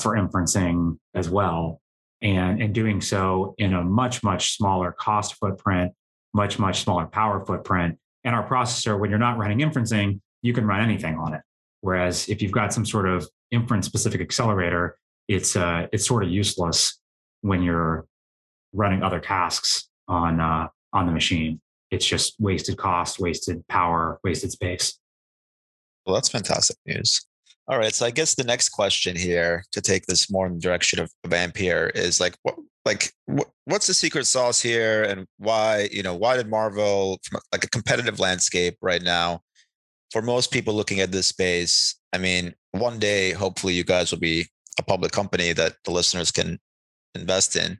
for 0.00 0.16
inferencing 0.16 0.98
as 1.14 1.28
well. 1.28 1.81
And, 2.22 2.62
and 2.62 2.72
doing 2.72 3.00
so 3.00 3.56
in 3.58 3.74
a 3.74 3.82
much, 3.82 4.22
much 4.22 4.56
smaller 4.56 4.92
cost 4.92 5.34
footprint, 5.34 5.92
much, 6.32 6.56
much 6.56 6.82
smaller 6.82 7.06
power 7.06 7.44
footprint. 7.44 7.98
And 8.22 8.32
our 8.32 8.48
processor, 8.48 8.96
when 8.98 9.10
you're 9.10 9.18
not 9.18 9.38
running 9.38 9.58
inferencing, 9.58 10.20
you 10.40 10.52
can 10.52 10.64
run 10.64 10.80
anything 10.80 11.18
on 11.18 11.34
it. 11.34 11.40
Whereas 11.80 12.28
if 12.28 12.40
you've 12.40 12.52
got 12.52 12.72
some 12.72 12.86
sort 12.86 13.08
of 13.08 13.28
inference 13.50 13.86
specific 13.86 14.20
accelerator, 14.20 14.96
it's 15.26 15.56
uh, 15.56 15.88
it's 15.92 16.06
sort 16.06 16.22
of 16.22 16.30
useless 16.30 17.00
when 17.40 17.62
you're 17.62 18.06
running 18.72 19.02
other 19.02 19.18
tasks 19.18 19.88
on 20.06 20.38
uh, 20.38 20.68
on 20.92 21.06
the 21.06 21.12
machine. 21.12 21.60
It's 21.90 22.06
just 22.06 22.36
wasted 22.38 22.78
cost, 22.78 23.18
wasted 23.18 23.66
power, 23.68 24.20
wasted 24.22 24.52
space. 24.52 24.98
Well, 26.06 26.14
that's 26.14 26.28
fantastic 26.28 26.76
news. 26.86 27.26
All 27.68 27.78
right, 27.78 27.94
so 27.94 28.04
I 28.04 28.10
guess 28.10 28.34
the 28.34 28.44
next 28.44 28.70
question 28.70 29.16
here 29.16 29.64
to 29.70 29.80
take 29.80 30.06
this 30.06 30.30
more 30.30 30.46
in 30.46 30.54
the 30.54 30.60
direction 30.60 30.98
of, 30.98 31.10
of 31.22 31.32
Ampere 31.32 31.90
is 31.94 32.20
like, 32.20 32.34
what, 32.42 32.56
like, 32.84 33.12
what, 33.26 33.50
what's 33.66 33.86
the 33.86 33.94
secret 33.94 34.26
sauce 34.26 34.60
here, 34.60 35.04
and 35.04 35.26
why, 35.38 35.88
you 35.92 36.02
know, 36.02 36.14
why 36.14 36.36
did 36.36 36.50
Marvell 36.50 37.18
from 37.22 37.40
like 37.52 37.62
a 37.62 37.70
competitive 37.70 38.18
landscape 38.18 38.76
right 38.82 39.02
now, 39.02 39.40
for 40.10 40.22
most 40.22 40.50
people 40.50 40.74
looking 40.74 40.98
at 40.98 41.12
this 41.12 41.28
space, 41.28 41.94
I 42.12 42.18
mean, 42.18 42.52
one 42.72 42.98
day, 42.98 43.30
hopefully, 43.30 43.74
you 43.74 43.84
guys 43.84 44.10
will 44.10 44.18
be 44.18 44.46
a 44.78 44.82
public 44.82 45.12
company 45.12 45.52
that 45.52 45.76
the 45.84 45.92
listeners 45.92 46.32
can 46.32 46.58
invest 47.14 47.54
in, 47.54 47.78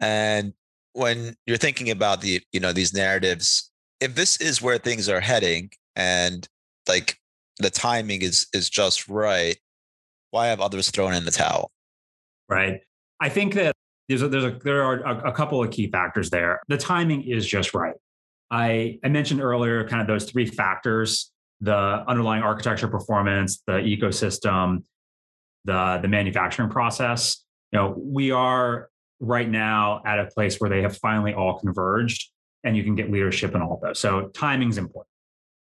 and 0.00 0.54
when 0.94 1.36
you're 1.46 1.58
thinking 1.58 1.90
about 1.90 2.22
the, 2.22 2.40
you 2.52 2.60
know, 2.60 2.72
these 2.72 2.94
narratives, 2.94 3.70
if 4.00 4.14
this 4.14 4.40
is 4.40 4.62
where 4.62 4.78
things 4.78 5.08
are 5.10 5.20
heading, 5.20 5.70
and 5.94 6.48
like 6.88 7.18
the 7.58 7.70
timing 7.70 8.22
is 8.22 8.46
is 8.52 8.70
just 8.70 9.08
right, 9.08 9.58
why 10.30 10.48
have 10.48 10.60
others 10.60 10.90
thrown 10.90 11.14
in 11.14 11.24
the 11.24 11.30
towel? 11.30 11.70
Right. 12.48 12.80
I 13.20 13.28
think 13.28 13.54
that 13.54 13.74
there's 14.08 14.22
a, 14.22 14.28
there's 14.28 14.44
a, 14.44 14.58
there 14.64 14.82
are 14.82 15.00
a, 15.00 15.28
a 15.28 15.32
couple 15.32 15.62
of 15.62 15.70
key 15.70 15.90
factors 15.90 16.30
there. 16.30 16.60
The 16.68 16.78
timing 16.78 17.22
is 17.22 17.46
just 17.46 17.74
right. 17.74 17.94
I, 18.50 18.98
I 19.04 19.08
mentioned 19.08 19.40
earlier 19.40 19.86
kind 19.86 20.00
of 20.00 20.08
those 20.08 20.28
three 20.28 20.46
factors 20.46 21.30
the 21.60 22.04
underlying 22.08 22.42
architecture 22.42 22.88
performance, 22.88 23.62
the 23.66 23.72
ecosystem, 23.72 24.82
the, 25.64 25.98
the 26.00 26.08
manufacturing 26.08 26.70
process. 26.70 27.44
You 27.72 27.78
know, 27.78 27.94
we 27.98 28.30
are 28.30 28.88
right 29.20 29.48
now 29.48 30.02
at 30.06 30.18
a 30.18 30.26
place 30.26 30.58
where 30.58 30.70
they 30.70 30.82
have 30.82 30.96
finally 30.96 31.34
all 31.34 31.58
converged 31.58 32.30
and 32.64 32.76
you 32.76 32.82
can 32.82 32.94
get 32.94 33.10
leadership 33.10 33.54
in 33.54 33.62
all 33.62 33.74
of 33.74 33.80
those. 33.80 33.98
So 33.98 34.28
timing's 34.28 34.78
important. 34.78 35.08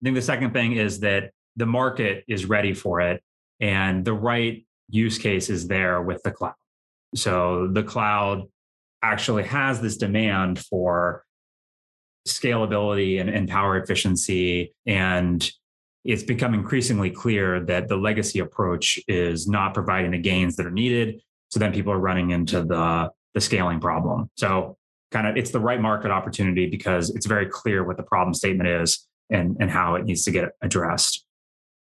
I 0.01 0.05
think 0.05 0.15
the 0.15 0.21
second 0.21 0.53
thing 0.53 0.73
is 0.73 1.01
that 1.01 1.31
the 1.55 1.65
market 1.65 2.23
is 2.27 2.45
ready 2.45 2.73
for 2.73 3.01
it 3.01 3.21
and 3.59 4.05
the 4.05 4.13
right 4.13 4.65
use 4.89 5.17
case 5.17 5.49
is 5.49 5.67
there 5.67 6.01
with 6.01 6.23
the 6.23 6.31
cloud. 6.31 6.53
So 7.15 7.67
the 7.71 7.83
cloud 7.83 8.43
actually 9.01 9.43
has 9.43 9.81
this 9.81 9.97
demand 9.97 10.59
for 10.59 11.23
scalability 12.27 13.19
and, 13.19 13.29
and 13.29 13.47
power 13.47 13.77
efficiency. 13.77 14.73
And 14.85 15.49
it's 16.05 16.23
become 16.23 16.53
increasingly 16.53 17.09
clear 17.09 17.59
that 17.65 17.87
the 17.87 17.97
legacy 17.97 18.39
approach 18.39 18.99
is 19.07 19.47
not 19.47 19.73
providing 19.73 20.11
the 20.11 20.19
gains 20.19 20.55
that 20.55 20.65
are 20.65 20.71
needed. 20.71 21.21
So 21.49 21.59
then 21.59 21.73
people 21.73 21.91
are 21.91 21.99
running 21.99 22.31
into 22.31 22.63
the, 22.63 23.09
the 23.33 23.41
scaling 23.41 23.79
problem. 23.79 24.29
So 24.35 24.77
kind 25.11 25.27
of 25.27 25.37
it's 25.37 25.51
the 25.51 25.59
right 25.59 25.81
market 25.81 26.11
opportunity 26.11 26.67
because 26.67 27.09
it's 27.09 27.25
very 27.25 27.47
clear 27.47 27.83
what 27.83 27.97
the 27.97 28.03
problem 28.03 28.33
statement 28.33 28.69
is 28.69 29.07
and, 29.29 29.57
and 29.59 29.69
how 29.69 29.95
it 29.95 30.05
needs 30.05 30.23
to 30.25 30.31
get 30.31 30.49
addressed. 30.61 31.25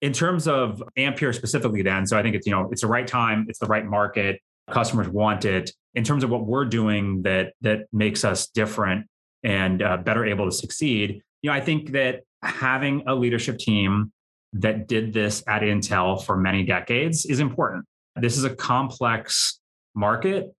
In 0.00 0.12
terms 0.12 0.46
of 0.46 0.82
Ampere 0.96 1.32
specifically, 1.32 1.82
then, 1.82 2.06
so 2.06 2.16
I 2.16 2.22
think 2.22 2.36
it's 2.36 2.46
you 2.46 2.52
know 2.52 2.68
it's 2.70 2.82
the 2.82 2.86
right 2.86 3.06
time, 3.06 3.46
it's 3.48 3.58
the 3.58 3.66
right 3.66 3.84
market, 3.84 4.40
customers 4.70 5.08
want 5.08 5.44
it. 5.44 5.70
In 5.94 6.04
terms 6.04 6.22
of 6.22 6.30
what 6.30 6.46
we're 6.46 6.64
doing 6.64 7.22
that 7.22 7.54
that 7.62 7.86
makes 7.92 8.24
us 8.24 8.48
different 8.48 9.06
and 9.42 9.82
uh, 9.82 9.96
better 9.96 10.24
able 10.24 10.44
to 10.44 10.52
succeed, 10.52 11.22
you 11.42 11.50
know, 11.50 11.54
I 11.54 11.60
think 11.60 11.92
that 11.92 12.20
having 12.42 13.02
a 13.06 13.14
leadership 13.14 13.58
team 13.58 14.12
that 14.52 14.88
did 14.88 15.12
this 15.12 15.42
at 15.46 15.62
Intel 15.62 16.22
for 16.24 16.36
many 16.36 16.64
decades 16.64 17.26
is 17.26 17.40
important. 17.40 17.84
This 18.16 18.36
is 18.36 18.44
a 18.44 18.54
complex 18.54 19.60
market. 19.94 20.54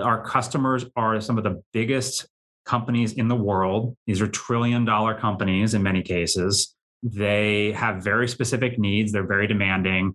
Our 0.00 0.24
customers 0.24 0.84
are 0.96 1.20
some 1.20 1.38
of 1.38 1.44
the 1.44 1.62
biggest 1.72 2.28
companies 2.64 3.14
in 3.14 3.28
the 3.28 3.36
world. 3.36 3.96
These 4.06 4.20
are 4.20 4.28
trillion 4.28 4.84
dollar 4.84 5.14
companies 5.14 5.74
in 5.74 5.82
many 5.82 6.02
cases. 6.02 6.74
They 7.02 7.72
have 7.72 8.02
very 8.02 8.28
specific 8.28 8.78
needs, 8.78 9.12
they're 9.12 9.26
very 9.26 9.46
demanding. 9.46 10.14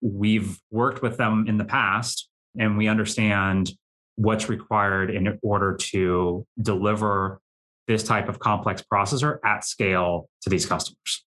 We've 0.00 0.58
worked 0.70 1.02
with 1.02 1.16
them 1.16 1.46
in 1.46 1.58
the 1.58 1.64
past 1.64 2.28
and 2.58 2.76
we 2.76 2.88
understand 2.88 3.70
what's 4.16 4.48
required 4.48 5.10
in 5.10 5.38
order 5.42 5.76
to 5.76 6.46
deliver 6.60 7.40
this 7.88 8.02
type 8.02 8.28
of 8.28 8.38
complex 8.38 8.82
processor 8.82 9.38
at 9.44 9.64
scale 9.64 10.28
to 10.42 10.50
these 10.50 10.66
customers. 10.66 11.24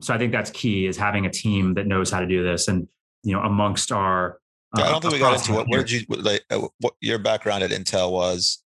So 0.00 0.14
I 0.14 0.18
think 0.18 0.32
that's 0.32 0.50
key 0.50 0.86
is 0.86 0.96
having 0.96 1.26
a 1.26 1.30
team 1.30 1.74
that 1.74 1.86
knows 1.86 2.10
how 2.10 2.20
to 2.20 2.26
do 2.26 2.44
this. 2.44 2.68
And 2.68 2.88
you 3.24 3.34
know, 3.34 3.42
amongst 3.42 3.92
our 3.92 4.38
uh, 4.76 4.82
I 4.82 4.90
don't 4.90 5.00
think 5.00 5.14
we 5.14 5.18
got 5.18 5.34
into 5.34 5.52
what. 5.54 5.66
Did 5.68 5.90
you 5.90 6.04
like? 6.08 6.44
Uh, 6.50 6.68
what 6.80 6.94
your 7.00 7.18
background 7.18 7.62
at 7.62 7.70
Intel 7.70 8.12
was? 8.12 8.62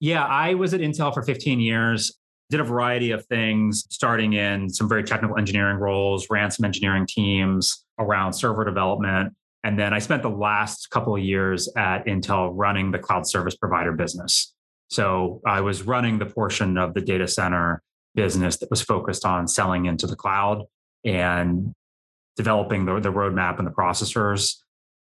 Yeah, 0.00 0.24
I 0.24 0.54
was 0.54 0.74
at 0.74 0.80
Intel 0.80 1.12
for 1.12 1.22
15 1.22 1.60
years 1.60 2.18
did 2.50 2.60
a 2.60 2.64
variety 2.64 3.12
of 3.12 3.24
things, 3.26 3.86
starting 3.90 4.32
in 4.32 4.68
some 4.68 4.88
very 4.88 5.04
technical 5.04 5.38
engineering 5.38 5.78
roles, 5.78 6.28
ran 6.30 6.50
some 6.50 6.64
engineering 6.64 7.06
teams 7.06 7.84
around 7.98 8.32
server 8.32 8.64
development. 8.64 9.32
And 9.62 9.78
then 9.78 9.94
I 9.94 9.98
spent 9.98 10.22
the 10.22 10.30
last 10.30 10.90
couple 10.90 11.14
of 11.14 11.22
years 11.22 11.68
at 11.76 12.06
Intel 12.06 12.50
running 12.54 12.90
the 12.90 12.98
cloud 12.98 13.26
service 13.26 13.54
provider 13.54 13.92
business. 13.92 14.54
So 14.88 15.40
I 15.46 15.60
was 15.60 15.82
running 15.82 16.18
the 16.18 16.26
portion 16.26 16.76
of 16.76 16.94
the 16.94 17.00
data 17.00 17.28
center 17.28 17.82
business 18.14 18.56
that 18.58 18.70
was 18.70 18.82
focused 18.82 19.24
on 19.24 19.46
selling 19.46 19.86
into 19.86 20.06
the 20.06 20.16
cloud 20.16 20.64
and 21.04 21.72
developing 22.36 22.84
the, 22.84 22.98
the 22.98 23.12
roadmap 23.12 23.58
and 23.58 23.66
the 23.66 23.70
processors, 23.72 24.56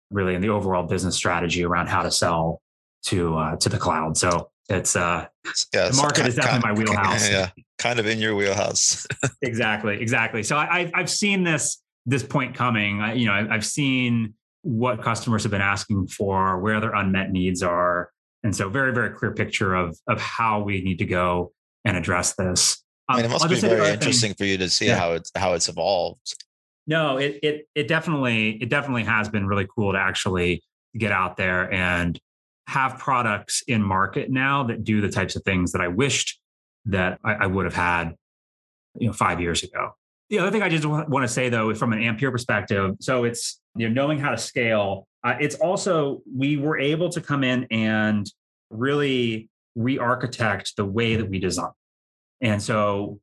really, 0.09 0.35
and 0.35 0.43
the 0.43 0.49
overall 0.49 0.83
business 0.83 1.15
strategy 1.15 1.63
around 1.63 1.87
how 1.87 2.01
to 2.01 2.11
sell 2.11 2.61
to 3.03 3.37
uh, 3.37 3.55
to 3.57 3.69
the 3.69 3.77
cloud. 3.77 4.17
So 4.17 4.49
it's 4.71 4.95
uh 4.95 5.27
yeah, 5.73 5.89
the 5.89 5.95
market 5.95 6.17
kind, 6.17 6.27
is 6.29 6.35
definitely 6.35 6.61
kind, 6.61 6.77
my 6.77 6.83
wheelhouse. 6.93 7.29
Yeah, 7.29 7.49
kind 7.77 7.99
of 7.99 8.07
in 8.07 8.19
your 8.19 8.35
wheelhouse. 8.35 9.05
exactly, 9.41 10.01
exactly. 10.01 10.43
So 10.43 10.55
I, 10.55 10.91
I've 10.93 11.09
seen 11.09 11.43
this 11.43 11.81
this 12.05 12.23
point 12.23 12.55
coming. 12.55 13.01
I, 13.01 13.13
you 13.13 13.27
know, 13.27 13.47
I've 13.49 13.65
seen 13.65 14.33
what 14.63 15.01
customers 15.01 15.43
have 15.43 15.51
been 15.51 15.61
asking 15.61 16.07
for, 16.07 16.59
where 16.59 16.79
their 16.79 16.93
unmet 16.93 17.31
needs 17.31 17.63
are, 17.63 18.11
and 18.43 18.55
so 18.55 18.69
very 18.69 18.93
very 18.93 19.11
clear 19.11 19.31
picture 19.31 19.75
of 19.75 19.97
of 20.07 20.19
how 20.19 20.61
we 20.61 20.81
need 20.81 20.99
to 20.99 21.05
go 21.05 21.51
and 21.85 21.97
address 21.97 22.35
this. 22.35 22.83
Um, 23.09 23.15
I 23.15 23.21
mean, 23.21 23.25
it 23.25 23.33
must 23.33 23.49
be 23.49 23.59
very 23.59 23.89
interesting 23.89 24.29
thing. 24.29 24.35
for 24.35 24.45
you 24.45 24.57
to 24.57 24.69
see 24.69 24.87
yeah. 24.87 24.97
how 24.97 25.13
it's 25.13 25.31
how 25.35 25.53
it's 25.53 25.67
evolved. 25.67 26.35
No, 26.87 27.17
it 27.17 27.39
it 27.43 27.67
it 27.75 27.87
definitely 27.87 28.51
it 28.61 28.69
definitely 28.69 29.03
has 29.03 29.29
been 29.29 29.47
really 29.47 29.67
cool 29.75 29.93
to 29.93 29.99
actually 29.99 30.63
get 30.97 31.11
out 31.11 31.37
there 31.37 31.71
and 31.71 32.19
have 32.71 32.97
products 32.97 33.63
in 33.67 33.83
market 33.83 34.31
now 34.31 34.63
that 34.63 34.85
do 34.85 35.01
the 35.01 35.09
types 35.09 35.35
of 35.35 35.43
things 35.43 35.73
that 35.73 35.81
I 35.81 35.89
wished 35.89 36.39
that 36.85 37.19
I, 37.21 37.33
I 37.33 37.45
would 37.45 37.65
have 37.65 37.73
had, 37.73 38.15
you 38.97 39.07
know, 39.07 39.13
five 39.13 39.41
years 39.41 39.61
ago. 39.61 39.91
The 40.29 40.39
other 40.39 40.51
thing 40.51 40.63
I 40.63 40.69
just 40.69 40.85
want 40.85 41.09
to 41.09 41.27
say 41.27 41.49
though, 41.49 41.69
is 41.69 41.77
from 41.77 41.91
an 41.91 42.01
Ampere 42.01 42.31
perspective, 42.31 42.95
so 43.01 43.25
it's 43.25 43.59
you 43.75 43.89
know 43.89 43.93
knowing 43.93 44.19
how 44.19 44.29
to 44.29 44.37
scale. 44.37 45.05
Uh, 45.21 45.35
it's 45.41 45.55
also 45.55 46.21
we 46.33 46.55
were 46.55 46.79
able 46.79 47.09
to 47.09 47.19
come 47.19 47.43
in 47.43 47.67
and 47.69 48.25
really 48.69 49.49
re-architect 49.75 50.77
the 50.77 50.85
way 50.85 51.17
that 51.17 51.29
we 51.29 51.39
design. 51.39 51.71
And 52.39 52.63
so, 52.63 53.19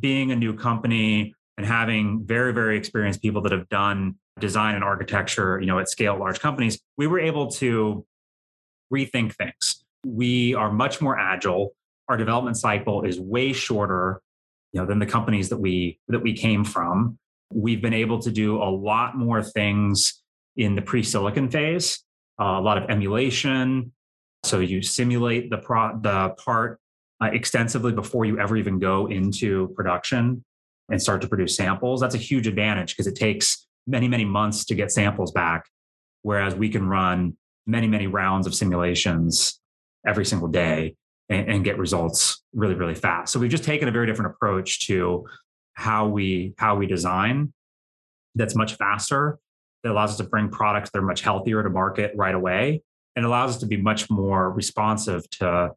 being 0.00 0.32
a 0.32 0.36
new 0.36 0.56
company 0.56 1.32
and 1.56 1.64
having 1.64 2.24
very 2.26 2.52
very 2.52 2.76
experienced 2.76 3.22
people 3.22 3.42
that 3.42 3.52
have 3.52 3.68
done 3.68 4.16
design 4.40 4.74
and 4.74 4.82
architecture, 4.82 5.60
you 5.60 5.66
know, 5.66 5.78
at 5.78 5.88
scale, 5.88 6.18
large 6.18 6.40
companies, 6.40 6.80
we 6.96 7.06
were 7.06 7.20
able 7.20 7.48
to 7.52 8.04
rethink 8.92 9.34
things. 9.34 9.84
We 10.04 10.54
are 10.54 10.72
much 10.72 11.00
more 11.00 11.18
agile. 11.18 11.74
Our 12.08 12.16
development 12.16 12.56
cycle 12.56 13.02
is 13.02 13.20
way 13.20 13.52
shorter, 13.52 14.20
you 14.72 14.80
know, 14.80 14.86
than 14.86 14.98
the 14.98 15.06
companies 15.06 15.48
that 15.50 15.58
we 15.58 15.98
that 16.08 16.20
we 16.20 16.32
came 16.32 16.64
from. 16.64 17.18
We've 17.52 17.82
been 17.82 17.94
able 17.94 18.20
to 18.20 18.30
do 18.30 18.62
a 18.62 18.70
lot 18.70 19.16
more 19.16 19.42
things 19.42 20.22
in 20.56 20.74
the 20.74 20.82
pre-silicon 20.82 21.50
phase, 21.50 22.02
uh, 22.40 22.44
a 22.44 22.60
lot 22.60 22.78
of 22.78 22.88
emulation. 22.90 23.92
So 24.44 24.60
you 24.60 24.82
simulate 24.82 25.50
the 25.50 25.58
pro- 25.58 25.98
the 26.00 26.30
part 26.30 26.78
uh, 27.22 27.26
extensively 27.26 27.92
before 27.92 28.24
you 28.24 28.40
ever 28.40 28.56
even 28.56 28.78
go 28.78 29.06
into 29.06 29.68
production 29.76 30.44
and 30.90 31.00
start 31.00 31.20
to 31.22 31.28
produce 31.28 31.54
samples. 31.56 32.00
That's 32.00 32.14
a 32.14 32.18
huge 32.18 32.46
advantage 32.46 32.96
because 32.96 33.06
it 33.06 33.14
takes 33.14 33.66
many 33.86 34.08
many 34.08 34.24
months 34.24 34.64
to 34.66 34.74
get 34.74 34.90
samples 34.90 35.32
back 35.32 35.66
whereas 36.22 36.54
we 36.54 36.68
can 36.68 36.86
run 36.86 37.36
many, 37.66 37.86
many 37.86 38.06
rounds 38.06 38.46
of 38.46 38.54
simulations 38.54 39.60
every 40.06 40.24
single 40.24 40.48
day 40.48 40.94
and, 41.28 41.48
and 41.48 41.64
get 41.64 41.78
results 41.78 42.42
really, 42.52 42.74
really 42.74 42.94
fast. 42.94 43.32
So 43.32 43.40
we've 43.40 43.50
just 43.50 43.64
taken 43.64 43.88
a 43.88 43.92
very 43.92 44.06
different 44.06 44.32
approach 44.34 44.86
to 44.86 45.26
how 45.74 46.08
we 46.08 46.52
how 46.58 46.74
we 46.74 46.86
design 46.86 47.52
that's 48.34 48.54
much 48.54 48.74
faster 48.74 49.38
that 49.82 49.92
allows 49.92 50.10
us 50.10 50.16
to 50.18 50.24
bring 50.24 50.50
products 50.50 50.90
that 50.90 50.98
are 50.98 51.06
much 51.06 51.22
healthier 51.22 51.62
to 51.62 51.70
market 51.70 52.12
right 52.14 52.34
away 52.34 52.82
and 53.16 53.24
allows 53.24 53.54
us 53.54 53.58
to 53.58 53.66
be 53.66 53.76
much 53.76 54.10
more 54.10 54.50
responsive 54.50 55.28
to 55.30 55.70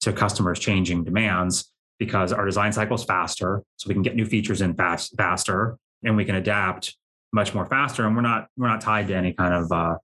to 0.00 0.12
customers 0.12 0.58
changing 0.58 1.04
demands 1.04 1.70
because 1.98 2.32
our 2.32 2.44
design 2.44 2.72
cycle 2.72 2.96
is 2.96 3.04
faster 3.04 3.62
so 3.76 3.88
we 3.88 3.94
can 3.94 4.02
get 4.02 4.16
new 4.16 4.26
features 4.26 4.60
in 4.60 4.74
fast, 4.74 5.14
faster 5.16 5.76
and 6.02 6.16
we 6.16 6.24
can 6.24 6.34
adapt 6.36 6.96
much 7.32 7.54
more 7.54 7.66
faster 7.66 8.06
and 8.06 8.16
we're 8.16 8.22
not 8.22 8.48
we're 8.56 8.68
not 8.68 8.80
tied 8.80 9.06
to 9.06 9.14
any 9.14 9.32
kind 9.32 9.54
of 9.54 9.70
uh, 9.70 9.94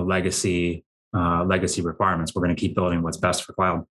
legacy 0.00 0.84
uh, 1.14 1.44
legacy 1.44 1.82
requirements. 1.82 2.34
We're 2.34 2.42
going 2.42 2.54
to 2.54 2.60
keep 2.60 2.74
building 2.74 3.02
what's 3.02 3.16
best 3.16 3.44
for 3.44 3.52
cloud. 3.52 3.84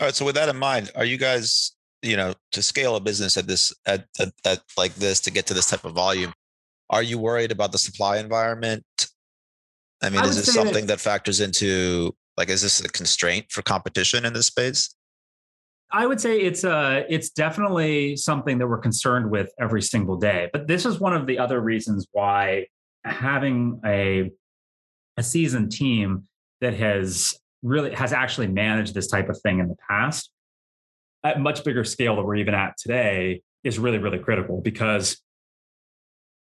All 0.00 0.06
right 0.06 0.14
so 0.14 0.24
with 0.24 0.36
that 0.36 0.48
in 0.48 0.56
mind 0.56 0.92
are 0.94 1.04
you 1.04 1.16
guys 1.16 1.72
you 2.02 2.16
know 2.16 2.32
to 2.52 2.62
scale 2.62 2.94
a 2.94 3.00
business 3.00 3.36
at 3.36 3.48
this 3.48 3.74
at, 3.84 4.06
at, 4.20 4.32
at 4.44 4.62
like 4.76 4.94
this 4.94 5.20
to 5.22 5.32
get 5.32 5.46
to 5.46 5.54
this 5.54 5.68
type 5.68 5.84
of 5.84 5.92
volume 5.92 6.32
are 6.90 7.02
you 7.02 7.18
worried 7.18 7.52
about 7.52 7.72
the 7.72 7.78
supply 7.78 8.18
environment? 8.18 8.84
I 10.02 10.10
mean 10.10 10.20
I 10.20 10.26
is 10.26 10.36
this 10.36 10.54
something 10.54 10.86
that, 10.86 10.98
that 10.98 11.00
factors 11.00 11.40
into 11.40 12.14
like 12.36 12.48
is 12.48 12.62
this 12.62 12.80
a 12.80 12.88
constraint 12.88 13.46
for 13.50 13.62
competition 13.62 14.24
in 14.24 14.32
this 14.32 14.46
space? 14.46 14.94
I 15.90 16.06
would 16.06 16.20
say 16.20 16.38
it's 16.38 16.64
uh 16.64 17.02
it's 17.08 17.30
definitely 17.30 18.16
something 18.16 18.58
that 18.58 18.68
we're 18.68 18.78
concerned 18.78 19.30
with 19.30 19.50
every 19.60 19.82
single 19.82 20.16
day. 20.16 20.48
But 20.52 20.68
this 20.68 20.86
is 20.86 21.00
one 21.00 21.14
of 21.14 21.26
the 21.26 21.38
other 21.38 21.60
reasons 21.60 22.06
why 22.12 22.66
having 23.04 23.80
a 23.84 24.30
a 25.18 25.22
seasoned 25.22 25.70
team 25.70 26.24
that 26.62 26.74
has 26.74 27.34
really 27.62 27.92
has 27.92 28.12
actually 28.12 28.46
managed 28.46 28.94
this 28.94 29.08
type 29.08 29.28
of 29.28 29.38
thing 29.40 29.58
in 29.58 29.68
the 29.68 29.76
past 29.88 30.30
at 31.24 31.40
much 31.40 31.64
bigger 31.64 31.84
scale 31.84 32.16
that 32.16 32.22
we're 32.22 32.36
even 32.36 32.54
at 32.54 32.78
today 32.78 33.42
is 33.64 33.78
really 33.78 33.98
really 33.98 34.18
critical 34.18 34.60
because 34.62 35.20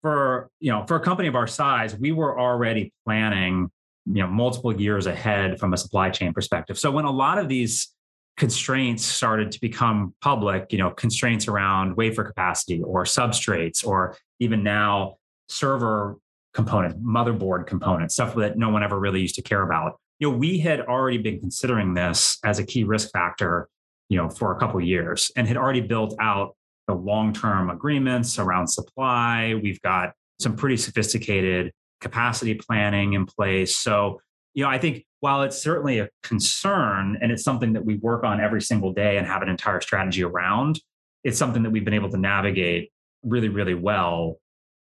for 0.01 0.49
you 0.61 0.71
know 0.71 0.87
for 0.87 0.97
a 0.97 1.01
company 1.01 1.29
of 1.29 1.35
our 1.35 1.47
size 1.47 1.97
we 1.99 2.13
were 2.13 2.39
already 2.39 2.93
planning 3.05 3.69
you 4.07 4.23
know 4.23 4.27
multiple 4.29 4.79
years 4.81 5.07
ahead 5.07 5.59
from 5.59 5.73
a 5.73 5.77
supply 5.77 6.11
chain 6.11 6.33
perspective. 6.33 6.79
So 6.79 6.91
when 6.91 7.05
a 7.05 7.11
lot 7.11 7.39
of 7.39 7.49
these 7.49 7.89
constraints 8.37 9.05
started 9.05 9.53
to 9.53 9.61
become 9.61 10.15
public 10.21 10.73
you 10.73 10.79
know 10.79 10.91
constraints 10.91 11.49
around 11.49 11.97
wafer 11.97 12.25
capacity 12.25 12.83
or 12.83 13.05
substrates 13.05 13.87
or 13.87 14.17
even 14.41 14.63
now 14.63 15.17
server 15.49 16.17
components 16.55 16.99
motherboard 17.03 17.67
components 17.67 18.15
stuff 18.15 18.35
that 18.35 18.59
no 18.59 18.69
one 18.69 18.83
ever 18.83 18.99
really 18.99 19.21
used 19.21 19.35
to 19.37 19.43
care 19.43 19.63
about. 19.63 19.99
You 20.19 20.31
know 20.31 20.37
we 20.37 20.59
had 20.59 20.81
already 20.81 21.19
been 21.19 21.41
considering 21.41 21.95
this 21.95 22.39
as 22.45 22.59
a 22.59 22.65
key 22.65 22.85
risk 22.85 23.11
factor 23.11 23.69
you 24.09 24.19
know 24.19 24.29
for 24.29 24.55
a 24.55 24.59
couple 24.59 24.81
years 24.81 25.31
and 25.37 25.49
had 25.49 25.57
already 25.57 25.81
built 25.81 26.15
out 26.21 26.55
the 26.89 26.95
long-term 26.95 27.71
agreements 27.71 28.39
around 28.39 28.69
supply. 28.69 29.55
We've 29.63 29.81
got 29.83 30.13
some 30.41 30.57
pretty 30.57 30.77
sophisticated 30.77 31.73
capacity 32.01 32.55
planning 32.55 33.13
in 33.13 33.27
place. 33.27 33.77
So 33.77 34.21
you 34.55 34.63
know 34.63 34.71
i 34.71 34.79
think 34.79 35.05
while 35.21 35.43
it's 35.43 35.61
certainly 35.61 35.99
a 35.99 36.09
concern 36.23 37.19
and 37.21 37.31
it's 37.31 37.45
something 37.45 37.73
that 37.73 37.85
we 37.85 37.97
work 37.97 38.25
on 38.25 38.41
every 38.41 38.61
single 38.61 38.93
day 38.93 39.17
and 39.19 39.27
have 39.27 39.43
an 39.43 39.49
entire 39.49 39.81
strategy 39.81 40.23
around 40.23 40.81
it's 41.25 41.39
something 41.39 41.63
that 41.63 41.71
we've 41.71 41.85
been 41.85 41.95
able 41.95 42.11
to 42.11 42.19
navigate 42.19 42.91
really 43.23 43.49
really 43.49 43.75
well 43.75 44.39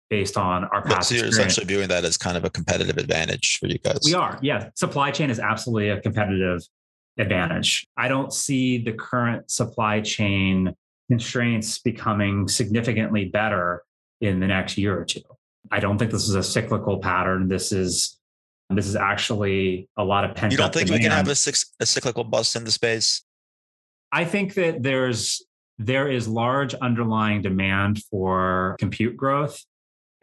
based 0.10 0.38
on 0.38 0.66
our 0.66 0.82
past. 0.82 1.10
So 1.10 1.16
you're 1.16 1.26
experience. 1.26 1.54
essentially 1.54 1.66
viewing 1.66 1.90
that 1.90 2.06
as 2.06 2.18
kind 2.18 2.38
of 2.38 2.46
a 2.46 2.50
competitive 2.50 2.98
advantage 2.98 3.60
for 3.60 3.68
you 3.68 3.78
guys. 3.78 4.00
We 4.06 4.14
are, 4.14 4.40
yeah. 4.42 4.70
Supply 4.76 5.12
chain 5.12 5.30
is 5.30 5.40
absolutely 5.40 5.90
a 5.90 6.00
competitive 6.00 6.62
advantage. 7.18 7.88
I 7.98 8.08
don't 8.08 8.32
see 8.32 8.78
the 8.78 8.94
current 8.94 9.50
supply 9.52 10.02
chain 10.02 10.74
constraints 11.10 11.80
becoming 11.80 12.48
significantly 12.48 13.26
better 13.26 13.84
in 14.22 14.40
the 14.40 14.48
next 14.48 14.78
year 14.78 15.00
or 15.00 15.06
two. 15.06 15.22
I 15.72 15.80
don't 15.80 15.98
think 15.98 16.12
this 16.12 16.28
is 16.28 16.36
a 16.36 16.44
cyclical 16.44 17.00
pattern. 17.00 17.48
This 17.48 17.72
is 17.72 18.18
this 18.70 18.88
is 18.88 18.96
actually 18.98 19.88
a 19.96 20.04
lot 20.04 20.26
of 20.26 20.36
pent 20.36 20.52
You 20.52 20.58
don't 20.58 20.74
think 20.74 20.88
demand. 20.88 21.00
we 21.00 21.08
can 21.08 21.12
have 21.16 21.28
a, 21.28 21.54
a 21.80 21.86
cyclical 21.86 22.26
bust 22.26 22.56
in 22.56 22.66
the 22.66 22.72
space? 22.72 23.24
I 24.12 24.26
think 24.26 24.56
that 24.56 24.84
there's 24.84 25.46
there 25.78 26.10
is 26.10 26.28
large 26.28 26.74
underlying 26.76 27.42
demand 27.42 28.04
for 28.10 28.76
compute 28.80 29.16
growth, 29.16 29.64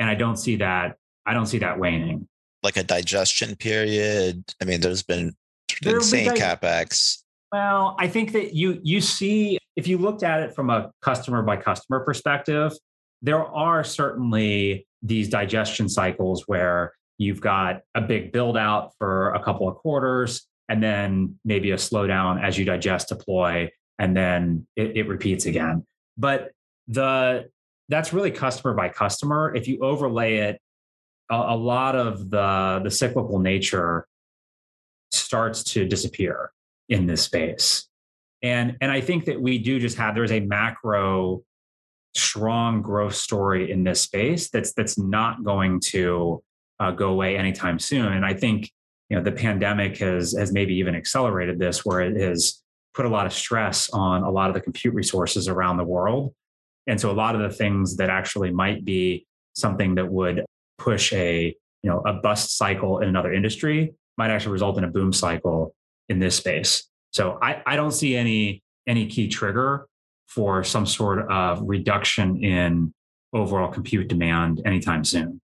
and 0.05 0.11
I 0.11 0.15
don't 0.15 0.37
see 0.37 0.57
that. 0.57 0.99
I 1.25 1.33
don't 1.33 1.47
see 1.47 1.57
that 1.61 1.79
waning. 1.79 2.29
Like 2.63 2.77
a 2.77 2.83
digestion 2.83 3.57
period. 3.57 4.45
I 4.61 4.67
mean, 4.67 4.83
there's 4.83 5.03
been 5.03 5.35
there 5.81 5.97
insane 5.97 6.29
capex. 6.33 7.23
Well, 7.51 7.97
I 7.99 8.09
think 8.09 8.33
that 8.33 8.53
you 8.53 8.81
you 8.83 9.01
see 9.01 9.59
if 9.77 9.89
you 9.89 9.97
looked 9.97 10.23
at 10.23 10.43
it 10.43 10.55
from 10.55 10.69
a 10.69 10.91
customer 11.01 11.43
by 11.43 11.57
customer 11.57 12.01
perspective, 12.01 12.73
there 13.23 13.43
are 13.43 13.83
certainly 13.83 14.87
these 15.01 15.31
digestion 15.31 15.89
cycles 15.89 16.45
where 16.47 16.93
you've 17.17 17.41
got 17.41 17.81
a 17.95 18.03
big 18.03 18.31
build 18.31 18.59
out 18.59 18.93
for 18.99 19.33
a 19.33 19.43
couple 19.43 19.67
of 19.69 19.77
quarters 19.77 20.47
and 20.69 20.83
then 20.83 21.39
maybe 21.47 21.71
a 21.71 21.77
slowdown 21.77 22.43
as 22.43 22.59
you 22.59 22.67
digest 22.67 23.09
deploy 23.09 23.71
and 23.99 24.15
then 24.15 24.67
it, 24.77 24.99
it 24.99 25.09
repeats 25.09 25.47
again. 25.47 25.87
But 26.19 26.51
the 26.89 27.49
that's 27.89 28.13
really 28.13 28.31
customer 28.31 28.75
by 28.75 28.89
customer. 28.89 29.55
If 29.55 29.69
you 29.69 29.81
overlay 29.81 30.37
it, 30.39 30.61
a, 31.31 31.35
a 31.35 31.57
lot 31.57 31.97
of 31.97 32.31
the 32.31 32.81
the 32.83 32.91
cyclical 32.91 33.39
nature 33.39 34.07
starts 35.13 35.63
to 35.65 35.87
disappear 35.87 36.51
in 36.89 37.07
this 37.07 37.23
space. 37.23 37.89
And, 38.43 38.77
and 38.83 38.93
I 38.93 39.01
think 39.01 39.25
that 39.25 39.41
we 39.41 39.57
do 39.57 39.79
just 39.79 39.97
have, 39.97 40.15
there's 40.15 40.33
a 40.33 40.41
macro 40.41 41.43
strong 42.15 42.83
growth 42.83 43.15
story 43.15 43.71
in 43.71 43.85
this 43.85 44.03
space 44.03 44.51
that's, 44.51 44.75
that's 44.75 44.99
not 44.99 45.43
going 45.43 45.81
to 45.81 46.43
uh, 46.79 46.91
go 46.91 47.09
away 47.11 47.39
anytime 47.39 47.79
soon. 47.79 48.13
And 48.13 48.27
I 48.27 48.35
think, 48.35 48.71
you 49.09 49.17
know, 49.17 49.23
the 49.23 49.33
pandemic 49.33 49.97
has, 49.99 50.37
has 50.37 50.53
maybe 50.53 50.75
even 50.75 50.95
accelerated 50.95 51.59
this 51.59 51.87
where 51.87 52.01
it 52.01 52.21
has 52.21 52.63
put 52.93 53.07
a 53.07 53.09
lot 53.09 53.25
of 53.25 53.33
stress 53.33 53.89
on 53.91 54.23
a 54.23 54.31
lot 54.31 54.51
of 54.51 54.55
the 54.55 54.61
compute 54.61 54.95
resources 54.95 55.49
around 55.49 55.79
the 55.79 55.85
world. 55.85 56.35
And 56.87 57.01
so 57.01 57.11
a 57.11 57.13
lot 57.13 57.35
of 57.35 57.41
the 57.41 57.51
things 57.51 57.97
that 57.97 58.11
actually 58.11 58.51
might 58.51 58.85
be 58.85 59.27
something 59.55 59.95
that 59.95 60.11
would 60.11 60.45
push 60.79 61.13
a, 61.13 61.55
you 61.83 61.91
know, 61.91 62.01
a 62.01 62.15
bust 62.15 62.57
cycle 62.57 62.99
in 62.99 63.09
another 63.09 63.33
industry 63.33 63.95
might 64.19 64.31
actually 64.31 64.53
result 64.53 64.79
in 64.79 64.85
a 64.85 64.89
boom 64.89 65.13
cycle 65.13 65.75
in 66.09 66.19
this 66.19 66.37
space. 66.37 66.89
So 67.13 67.39
I, 67.41 67.63
I 67.67 67.77
don't 67.77 67.93
see 67.93 68.17
any 68.17 68.63
any 68.87 69.07
key 69.07 69.29
trigger 69.29 69.87
for 70.27 70.65
some 70.65 70.85
sort 70.85 71.31
of 71.31 71.63
reduction 71.63 72.43
in 72.43 72.93
overall 73.33 73.71
compute 73.71 74.09
demand 74.09 74.61
anytime 74.67 75.05
soon. 75.05 75.41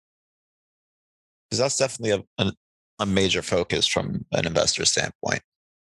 Because 1.49 1.59
that's 1.59 1.77
definitely 1.77 2.25
a, 2.37 2.43
a, 2.43 2.53
a, 2.99 3.05
major 3.05 3.41
focus 3.41 3.87
from 3.87 4.25
an 4.31 4.45
investor 4.45 4.85
standpoint. 4.85 5.41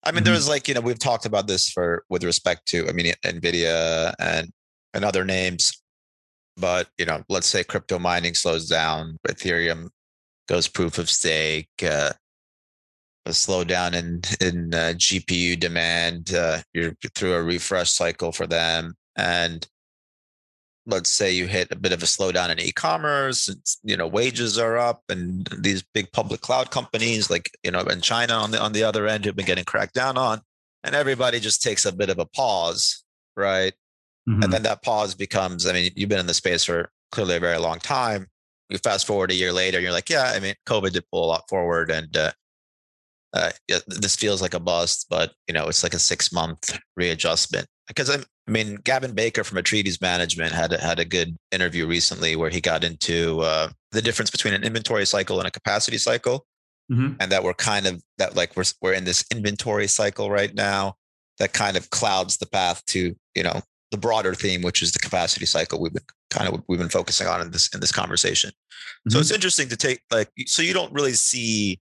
I 0.02 0.10
mean, 0.10 0.18
mm-hmm. 0.18 0.32
there's 0.32 0.48
like, 0.48 0.68
you 0.68 0.74
know, 0.74 0.80
we've 0.80 0.98
talked 0.98 1.26
about 1.26 1.46
this 1.46 1.68
for 1.68 2.04
with 2.08 2.24
respect 2.24 2.66
to, 2.68 2.88
I 2.88 2.92
mean, 2.92 3.12
NVIDIA 3.24 4.14
and 4.18 4.50
and 4.94 5.04
other 5.04 5.24
names. 5.24 5.82
But, 6.56 6.88
you 6.98 7.04
know, 7.04 7.22
let's 7.28 7.48
say 7.48 7.64
crypto 7.64 7.98
mining 7.98 8.34
slows 8.34 8.68
down, 8.68 9.18
Ethereum 9.28 9.88
goes 10.48 10.68
proof 10.68 10.98
of 10.98 11.10
stake, 11.10 11.68
uh, 11.82 12.12
a 13.26 13.30
slowdown 13.30 13.94
in 13.94 14.20
in 14.46 14.74
uh, 14.74 14.92
GPU 14.96 15.58
demand. 15.58 16.34
Uh, 16.34 16.58
you're 16.72 16.94
through 17.14 17.34
a 17.34 17.42
refresh 17.42 17.90
cycle 17.90 18.32
for 18.32 18.46
them, 18.46 18.94
and 19.16 19.66
let's 20.86 21.10
say 21.10 21.32
you 21.32 21.46
hit 21.46 21.68
a 21.70 21.76
bit 21.76 21.92
of 21.92 22.02
a 22.02 22.06
slowdown 22.06 22.50
in 22.50 22.60
e-commerce. 22.60 23.48
You 23.82 23.96
know, 23.96 24.06
wages 24.06 24.58
are 24.58 24.76
up, 24.76 25.02
and 25.08 25.48
these 25.58 25.82
big 25.82 26.12
public 26.12 26.42
cloud 26.42 26.70
companies 26.70 27.30
like 27.30 27.50
you 27.62 27.70
know, 27.70 27.80
in 27.80 28.00
China 28.00 28.34
on 28.34 28.50
the 28.50 28.60
on 28.60 28.72
the 28.72 28.84
other 28.84 29.06
end 29.06 29.24
have 29.24 29.36
been 29.36 29.46
getting 29.46 29.64
cracked 29.64 29.94
down 29.94 30.18
on, 30.18 30.40
and 30.82 30.94
everybody 30.94 31.40
just 31.40 31.62
takes 31.62 31.86
a 31.86 31.92
bit 31.92 32.10
of 32.10 32.18
a 32.18 32.26
pause, 32.26 33.04
right? 33.36 33.72
Mm-hmm. 34.28 34.42
And 34.42 34.52
then 34.52 34.62
that 34.62 34.82
pause 34.82 35.14
becomes. 35.14 35.66
I 35.66 35.72
mean, 35.72 35.92
you've 35.96 36.08
been 36.08 36.18
in 36.18 36.26
the 36.26 36.34
space 36.34 36.64
for 36.64 36.90
clearly 37.12 37.36
a 37.36 37.40
very 37.40 37.58
long 37.58 37.78
time. 37.78 38.26
You 38.70 38.78
fast 38.78 39.06
forward 39.06 39.30
a 39.30 39.34
year 39.34 39.52
later, 39.52 39.78
you're 39.78 39.92
like, 39.92 40.08
yeah, 40.08 40.32
I 40.34 40.40
mean, 40.40 40.54
COVID 40.66 40.92
did 40.92 41.04
pull 41.12 41.24
a 41.24 41.26
lot 41.26 41.48
forward, 41.48 41.90
and 41.90 42.16
uh, 42.16 42.32
uh, 43.34 43.50
yeah, 43.68 43.78
this 43.86 44.16
feels 44.16 44.40
like 44.40 44.54
a 44.54 44.60
bust, 44.60 45.06
but 45.10 45.32
you 45.48 45.54
know, 45.54 45.66
it's 45.66 45.82
like 45.82 45.92
a 45.92 45.98
six 45.98 46.32
month 46.32 46.78
readjustment. 46.96 47.66
Because 47.86 48.08
I 48.08 48.18
mean, 48.50 48.76
Gavin 48.76 49.12
Baker 49.12 49.44
from 49.44 49.58
Atreides 49.58 50.00
Management 50.00 50.52
had 50.52 50.72
a, 50.72 50.80
had 50.80 50.98
a 50.98 51.04
good 51.04 51.36
interview 51.52 51.86
recently 51.86 52.36
where 52.36 52.48
he 52.48 52.60
got 52.60 52.84
into 52.84 53.40
uh, 53.40 53.68
the 53.90 54.00
difference 54.00 54.30
between 54.30 54.54
an 54.54 54.64
inventory 54.64 55.04
cycle 55.04 55.38
and 55.38 55.46
a 55.46 55.50
capacity 55.50 55.98
cycle, 55.98 56.46
mm-hmm. 56.90 57.14
and 57.20 57.30
that 57.30 57.44
we're 57.44 57.54
kind 57.54 57.86
of 57.86 58.02
that 58.18 58.34
like 58.34 58.56
we're 58.56 58.64
we're 58.80 58.94
in 58.94 59.04
this 59.04 59.24
inventory 59.30 59.88
cycle 59.88 60.30
right 60.30 60.54
now 60.54 60.94
that 61.38 61.52
kind 61.52 61.76
of 61.76 61.90
clouds 61.90 62.38
the 62.38 62.46
path 62.46 62.84
to 62.86 63.14
you 63.34 63.42
know 63.42 63.60
the 63.94 64.00
broader 64.00 64.34
theme, 64.34 64.60
which 64.62 64.82
is 64.82 64.90
the 64.90 64.98
capacity 64.98 65.46
cycle 65.46 65.80
we've 65.80 65.92
been 65.92 66.02
kind 66.30 66.52
of 66.52 66.62
we've 66.68 66.80
been 66.80 66.88
focusing 66.88 67.28
on 67.28 67.40
in 67.40 67.52
this 67.52 67.72
in 67.72 67.80
this 67.80 67.92
conversation. 67.92 68.50
Mm-hmm. 68.50 69.10
So 69.10 69.18
it's 69.20 69.30
interesting 69.30 69.68
to 69.68 69.76
take 69.76 70.00
like 70.10 70.30
so 70.46 70.62
you 70.62 70.74
don't 70.74 70.92
really 70.92 71.12
see 71.12 71.80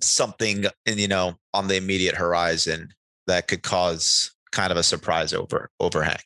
something 0.00 0.64
in 0.86 0.98
you 0.98 1.08
know 1.08 1.34
on 1.52 1.68
the 1.68 1.76
immediate 1.76 2.14
horizon 2.14 2.88
that 3.26 3.46
could 3.46 3.62
cause 3.62 4.34
kind 4.52 4.70
of 4.70 4.78
a 4.78 4.82
surprise 4.82 5.34
over 5.34 5.68
overhang. 5.80 6.24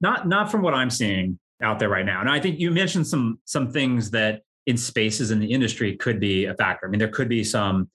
Not 0.00 0.28
not 0.28 0.48
from 0.48 0.62
what 0.62 0.74
I'm 0.74 0.90
seeing 0.90 1.40
out 1.60 1.80
there 1.80 1.88
right 1.88 2.06
now. 2.06 2.20
And 2.20 2.30
I 2.30 2.38
think 2.38 2.60
you 2.60 2.70
mentioned 2.70 3.08
some 3.08 3.40
some 3.46 3.72
things 3.72 4.12
that 4.12 4.42
in 4.66 4.76
spaces 4.76 5.32
in 5.32 5.40
the 5.40 5.50
industry 5.50 5.96
could 5.96 6.20
be 6.20 6.44
a 6.44 6.54
factor. 6.54 6.86
I 6.86 6.90
mean, 6.90 7.00
there 7.00 7.08
could 7.08 7.28
be 7.28 7.42
some 7.42 7.90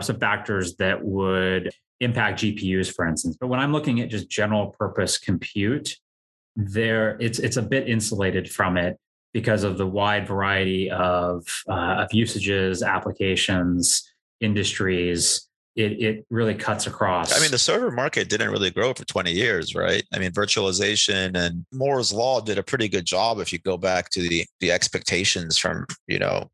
some 0.00 0.18
factors 0.18 0.74
that 0.76 1.04
would 1.04 1.70
impact 2.02 2.40
GPUs, 2.40 2.92
for 2.92 3.06
instance. 3.06 3.36
But 3.40 3.46
when 3.46 3.60
I'm 3.60 3.72
looking 3.72 4.00
at 4.00 4.10
just 4.10 4.28
general 4.28 4.68
purpose 4.78 5.18
compute, 5.18 5.96
there 6.56 7.16
it's 7.20 7.38
it's 7.38 7.56
a 7.56 7.62
bit 7.62 7.88
insulated 7.88 8.50
from 8.50 8.76
it 8.76 8.98
because 9.32 9.64
of 9.64 9.78
the 9.78 9.86
wide 9.86 10.26
variety 10.26 10.90
of 10.90 11.46
uh, 11.68 12.02
of 12.02 12.12
usages, 12.12 12.82
applications, 12.82 14.12
industries. 14.40 15.48
It 15.74 16.02
it 16.02 16.26
really 16.28 16.54
cuts 16.54 16.86
across. 16.86 17.34
I 17.34 17.40
mean, 17.40 17.50
the 17.50 17.58
server 17.58 17.90
market 17.90 18.28
didn't 18.28 18.50
really 18.50 18.70
grow 18.70 18.92
for 18.92 19.06
20 19.06 19.32
years, 19.32 19.74
right? 19.74 20.04
I 20.12 20.18
mean, 20.18 20.32
virtualization 20.32 21.34
and 21.34 21.64
Moore's 21.72 22.12
law 22.12 22.42
did 22.42 22.58
a 22.58 22.62
pretty 22.62 22.88
good 22.88 23.06
job 23.06 23.38
if 23.38 23.54
you 23.54 23.58
go 23.60 23.78
back 23.78 24.10
to 24.10 24.20
the 24.20 24.44
the 24.60 24.70
expectations 24.70 25.56
from, 25.56 25.86
you 26.06 26.18
know, 26.18 26.50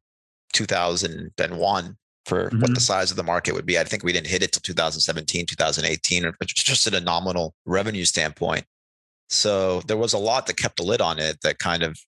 2001 0.53 1.97
for 2.29 2.45
mm-hmm. 2.45 2.61
what 2.61 2.69
the 2.69 2.75
mm-hmm. 2.75 2.81
size 2.81 3.11
of 3.11 3.17
the 3.17 3.23
market 3.23 3.55
would 3.55 3.67
be. 3.67 3.79
I 3.79 3.85
think 3.85 4.05
we 4.05 4.13
didn't 4.13 4.29
hit 4.29 4.43
it 4.43 4.53
till 4.53 4.61
2017, 4.61 5.47
2018, 5.47 6.33
just 6.47 6.87
at 6.87 6.95
a 6.95 7.01
nominal 7.01 7.55
revenue 7.65 8.05
standpoint. 8.05 8.65
So 9.29 9.81
there 9.83 9.97
was 9.97 10.13
a 10.13 10.19
lot 10.19 10.47
that 10.47 10.57
kept 10.57 10.81
a 10.81 10.83
lid 10.83 11.01
on 11.01 11.19
it 11.19 11.41
that 11.43 11.59
kind 11.59 11.83
of, 11.83 11.99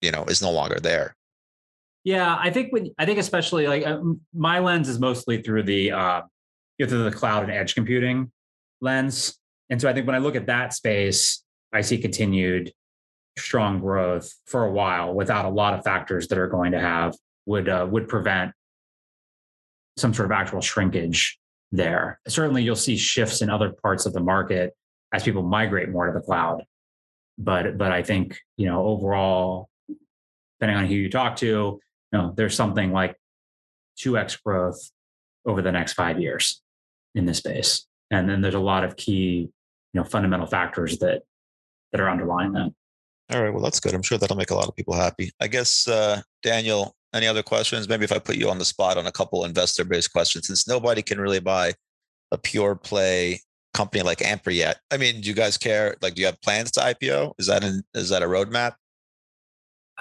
you 0.00 0.10
know, 0.10 0.24
is 0.24 0.42
no 0.42 0.50
longer 0.50 0.80
there. 0.80 1.14
Yeah, 2.04 2.36
I 2.38 2.50
think 2.50 2.72
when 2.72 2.92
I 2.98 3.04
think 3.04 3.18
especially 3.18 3.66
like 3.66 3.84
uh, 3.84 3.98
my 4.32 4.60
lens 4.60 4.88
is 4.88 5.00
mostly 5.00 5.42
through 5.42 5.64
the 5.64 5.90
uh, 5.90 6.22
through 6.78 7.02
the 7.04 7.10
cloud 7.10 7.42
and 7.42 7.52
edge 7.52 7.74
computing 7.74 8.30
lens, 8.80 9.36
and 9.70 9.80
so 9.80 9.88
I 9.88 9.92
think 9.92 10.06
when 10.06 10.14
I 10.14 10.18
look 10.18 10.36
at 10.36 10.46
that 10.46 10.72
space, 10.72 11.42
I 11.72 11.80
see 11.80 11.98
continued 11.98 12.72
strong 13.36 13.80
growth 13.80 14.32
for 14.46 14.64
a 14.64 14.70
while 14.70 15.14
without 15.14 15.46
a 15.46 15.48
lot 15.48 15.74
of 15.74 15.82
factors 15.82 16.28
that 16.28 16.38
are 16.38 16.46
going 16.46 16.72
to 16.72 16.80
have 16.80 17.16
would 17.44 17.68
uh, 17.68 17.86
would 17.90 18.06
prevent 18.06 18.52
some 19.96 20.12
sort 20.12 20.26
of 20.26 20.32
actual 20.32 20.60
shrinkage 20.60 21.38
there. 21.72 22.20
Certainly, 22.28 22.62
you'll 22.62 22.76
see 22.76 22.96
shifts 22.96 23.42
in 23.42 23.50
other 23.50 23.72
parts 23.82 24.06
of 24.06 24.12
the 24.12 24.20
market 24.20 24.74
as 25.12 25.22
people 25.22 25.42
migrate 25.42 25.88
more 25.88 26.06
to 26.06 26.12
the 26.12 26.24
cloud. 26.24 26.64
But 27.38 27.76
but 27.78 27.92
I 27.92 28.02
think 28.02 28.38
you 28.56 28.66
know 28.66 28.84
overall, 28.84 29.68
depending 30.58 30.78
on 30.78 30.86
who 30.86 30.94
you 30.94 31.10
talk 31.10 31.36
to, 31.36 31.46
you 31.46 31.80
know 32.12 32.32
there's 32.36 32.54
something 32.54 32.92
like 32.92 33.16
two 33.96 34.16
x 34.16 34.36
growth 34.36 34.90
over 35.46 35.62
the 35.62 35.72
next 35.72 35.92
five 35.92 36.20
years 36.20 36.62
in 37.14 37.26
this 37.26 37.38
space, 37.38 37.86
and 38.10 38.28
then 38.28 38.40
there's 38.40 38.54
a 38.54 38.60
lot 38.60 38.84
of 38.84 38.96
key 38.96 39.50
you 39.92 40.00
know 40.00 40.04
fundamental 40.04 40.46
factors 40.46 40.98
that 40.98 41.22
that 41.92 42.00
are 42.00 42.10
underlying 42.10 42.52
that. 42.52 42.72
All 43.32 43.42
right, 43.42 43.52
well 43.52 43.62
that's 43.62 43.80
good. 43.80 43.92
I'm 43.92 44.02
sure 44.02 44.16
that'll 44.16 44.36
make 44.36 44.50
a 44.50 44.54
lot 44.54 44.68
of 44.68 44.74
people 44.74 44.94
happy. 44.94 45.30
I 45.40 45.48
guess 45.48 45.86
uh, 45.86 46.22
Daniel, 46.42 46.95
any 47.16 47.26
other 47.26 47.42
questions? 47.42 47.88
Maybe 47.88 48.04
if 48.04 48.12
I 48.12 48.18
put 48.18 48.36
you 48.36 48.50
on 48.50 48.58
the 48.58 48.64
spot 48.64 48.96
on 48.96 49.06
a 49.06 49.12
couple 49.12 49.44
investor 49.44 49.84
based 49.84 50.12
questions, 50.12 50.46
since 50.46 50.68
nobody 50.68 51.02
can 51.02 51.20
really 51.20 51.40
buy 51.40 51.74
a 52.32 52.38
pure 52.38 52.74
play 52.74 53.40
company 53.74 54.02
like 54.02 54.22
Ampere 54.22 54.52
yet. 54.52 54.78
I 54.90 54.96
mean, 54.96 55.20
do 55.20 55.28
you 55.28 55.34
guys 55.34 55.58
care? 55.58 55.96
Like, 56.00 56.14
do 56.14 56.22
you 56.22 56.26
have 56.26 56.40
plans 56.40 56.70
to 56.72 56.80
IPO? 56.80 57.34
Is 57.38 57.46
that 57.46 57.62
an, 57.62 57.82
is 57.94 58.08
that 58.08 58.22
a 58.22 58.26
roadmap? 58.26 58.74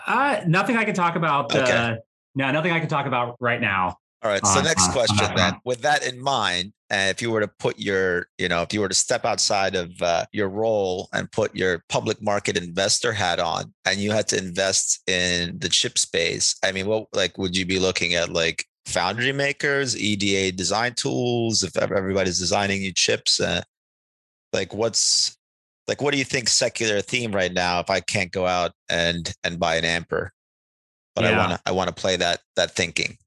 Uh, 0.08 0.42
nothing 0.48 0.78
I 0.78 0.86
can 0.86 0.96
talk 0.96 1.16
about. 1.16 1.56
Okay. 1.56 1.72
Uh, 1.72 1.96
no, 2.36 2.52
nothing 2.52 2.72
I 2.72 2.80
can 2.80 2.90
talk 2.90 3.06
about 3.06 3.36
right 3.40 3.62
now. 3.62 3.98
All 4.24 4.32
right. 4.32 4.46
So 4.46 4.60
uh, 4.60 4.64
next 4.64 4.92
question 4.92 5.36
then, 5.36 5.56
with 5.66 5.82
that 5.82 6.06
in 6.08 6.20
mind, 6.20 6.74
uh, 6.92 7.08
if 7.10 7.22
you 7.22 7.32
were 7.32 7.42
to 7.42 7.48
put 7.48 7.80
your, 7.80 8.28
you 8.38 8.48
know, 8.48 8.62
if 8.62 8.72
you 8.74 8.80
were 8.80 8.90
to 8.90 8.96
step 8.96 9.26
outside 9.26 9.76
of 9.76 10.00
uh, 10.02 10.26
your 10.32 10.50
role 10.50 11.10
and 11.14 11.32
put 11.32 11.56
your 11.56 11.84
public 11.90 12.22
market 12.22 12.56
investor 12.58 13.12
hat 13.12 13.40
on, 13.40 13.74
and 13.86 14.00
you 14.00 14.12
had 14.12 14.28
to 14.28 14.38
invest 14.38 15.02
in 15.10 15.58
the 15.58 15.70
chip 15.70 15.98
space, 15.98 16.56
I 16.64 16.72
mean, 16.72 16.86
what 16.86 17.08
like 17.14 17.38
would 17.38 17.58
you 17.58 17.66
be 17.66 17.80
looking 17.80 18.14
at? 18.14 18.30
Like 18.30 18.66
foundry 18.86 19.32
makers, 19.32 19.98
EDA 19.98 20.56
design 20.56 20.94
tools. 20.94 21.64
If 21.64 21.76
everybody's 21.76 22.38
designing 22.38 22.82
new 22.82 22.94
chips, 22.94 23.40
uh, 23.40 23.64
like 24.54 24.74
what's 24.74 25.38
like 25.88 26.02
what 26.02 26.12
do 26.12 26.20
you 26.20 26.26
think 26.26 26.50
secular 26.50 27.02
theme 27.02 27.32
right 27.32 27.54
now? 27.54 27.80
If 27.80 27.90
I 27.90 28.00
can't 28.00 28.32
go 28.32 28.46
out 28.46 28.74
and 28.90 29.34
and 29.44 29.60
buy 29.60 29.76
an 29.78 29.86
Ampere, 29.86 30.32
but 31.16 31.24
yeah. 31.24 31.32
I 31.32 31.38
want 31.38 31.52
to 31.52 31.60
I 31.66 31.72
want 31.72 31.88
to 31.88 31.96
play 31.96 32.16
that 32.18 32.42
that 32.56 32.72
thinking. 32.72 33.18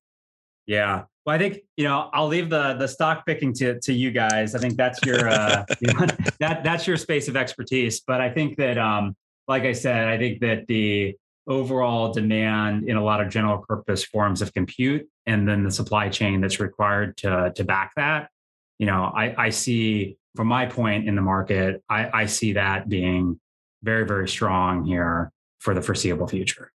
Yeah. 0.66 1.04
Well, 1.28 1.34
I 1.34 1.38
think 1.38 1.58
you 1.76 1.84
know 1.84 2.08
I'll 2.14 2.26
leave 2.26 2.48
the 2.48 2.72
the 2.72 2.88
stock 2.88 3.26
picking 3.26 3.52
to 3.56 3.78
to 3.80 3.92
you 3.92 4.10
guys. 4.10 4.54
I 4.54 4.60
think 4.60 4.78
that's 4.78 4.98
your 5.04 5.28
uh, 5.28 5.62
you 5.80 5.92
know, 5.92 6.06
that 6.40 6.64
that's 6.64 6.86
your 6.86 6.96
space 6.96 7.28
of 7.28 7.36
expertise. 7.36 8.00
But 8.00 8.22
I 8.22 8.30
think 8.30 8.56
that, 8.56 8.78
um, 8.78 9.14
like 9.46 9.64
I 9.64 9.72
said, 9.72 10.08
I 10.08 10.16
think 10.16 10.40
that 10.40 10.66
the 10.68 11.16
overall 11.46 12.14
demand 12.14 12.88
in 12.88 12.96
a 12.96 13.04
lot 13.04 13.20
of 13.20 13.28
general 13.28 13.58
purpose 13.58 14.02
forms 14.04 14.40
of 14.40 14.54
compute, 14.54 15.06
and 15.26 15.46
then 15.46 15.64
the 15.64 15.70
supply 15.70 16.08
chain 16.08 16.40
that's 16.40 16.60
required 16.60 17.18
to 17.18 17.52
to 17.54 17.62
back 17.62 17.92
that. 17.96 18.30
You 18.78 18.86
know, 18.86 19.12
I 19.14 19.34
I 19.36 19.50
see 19.50 20.16
from 20.34 20.46
my 20.46 20.64
point 20.64 21.06
in 21.06 21.14
the 21.14 21.20
market, 21.20 21.82
I, 21.90 22.22
I 22.22 22.24
see 22.24 22.54
that 22.54 22.88
being 22.88 23.38
very 23.82 24.06
very 24.06 24.30
strong 24.30 24.82
here 24.82 25.30
for 25.58 25.74
the 25.74 25.82
foreseeable 25.82 26.26
future. 26.26 26.72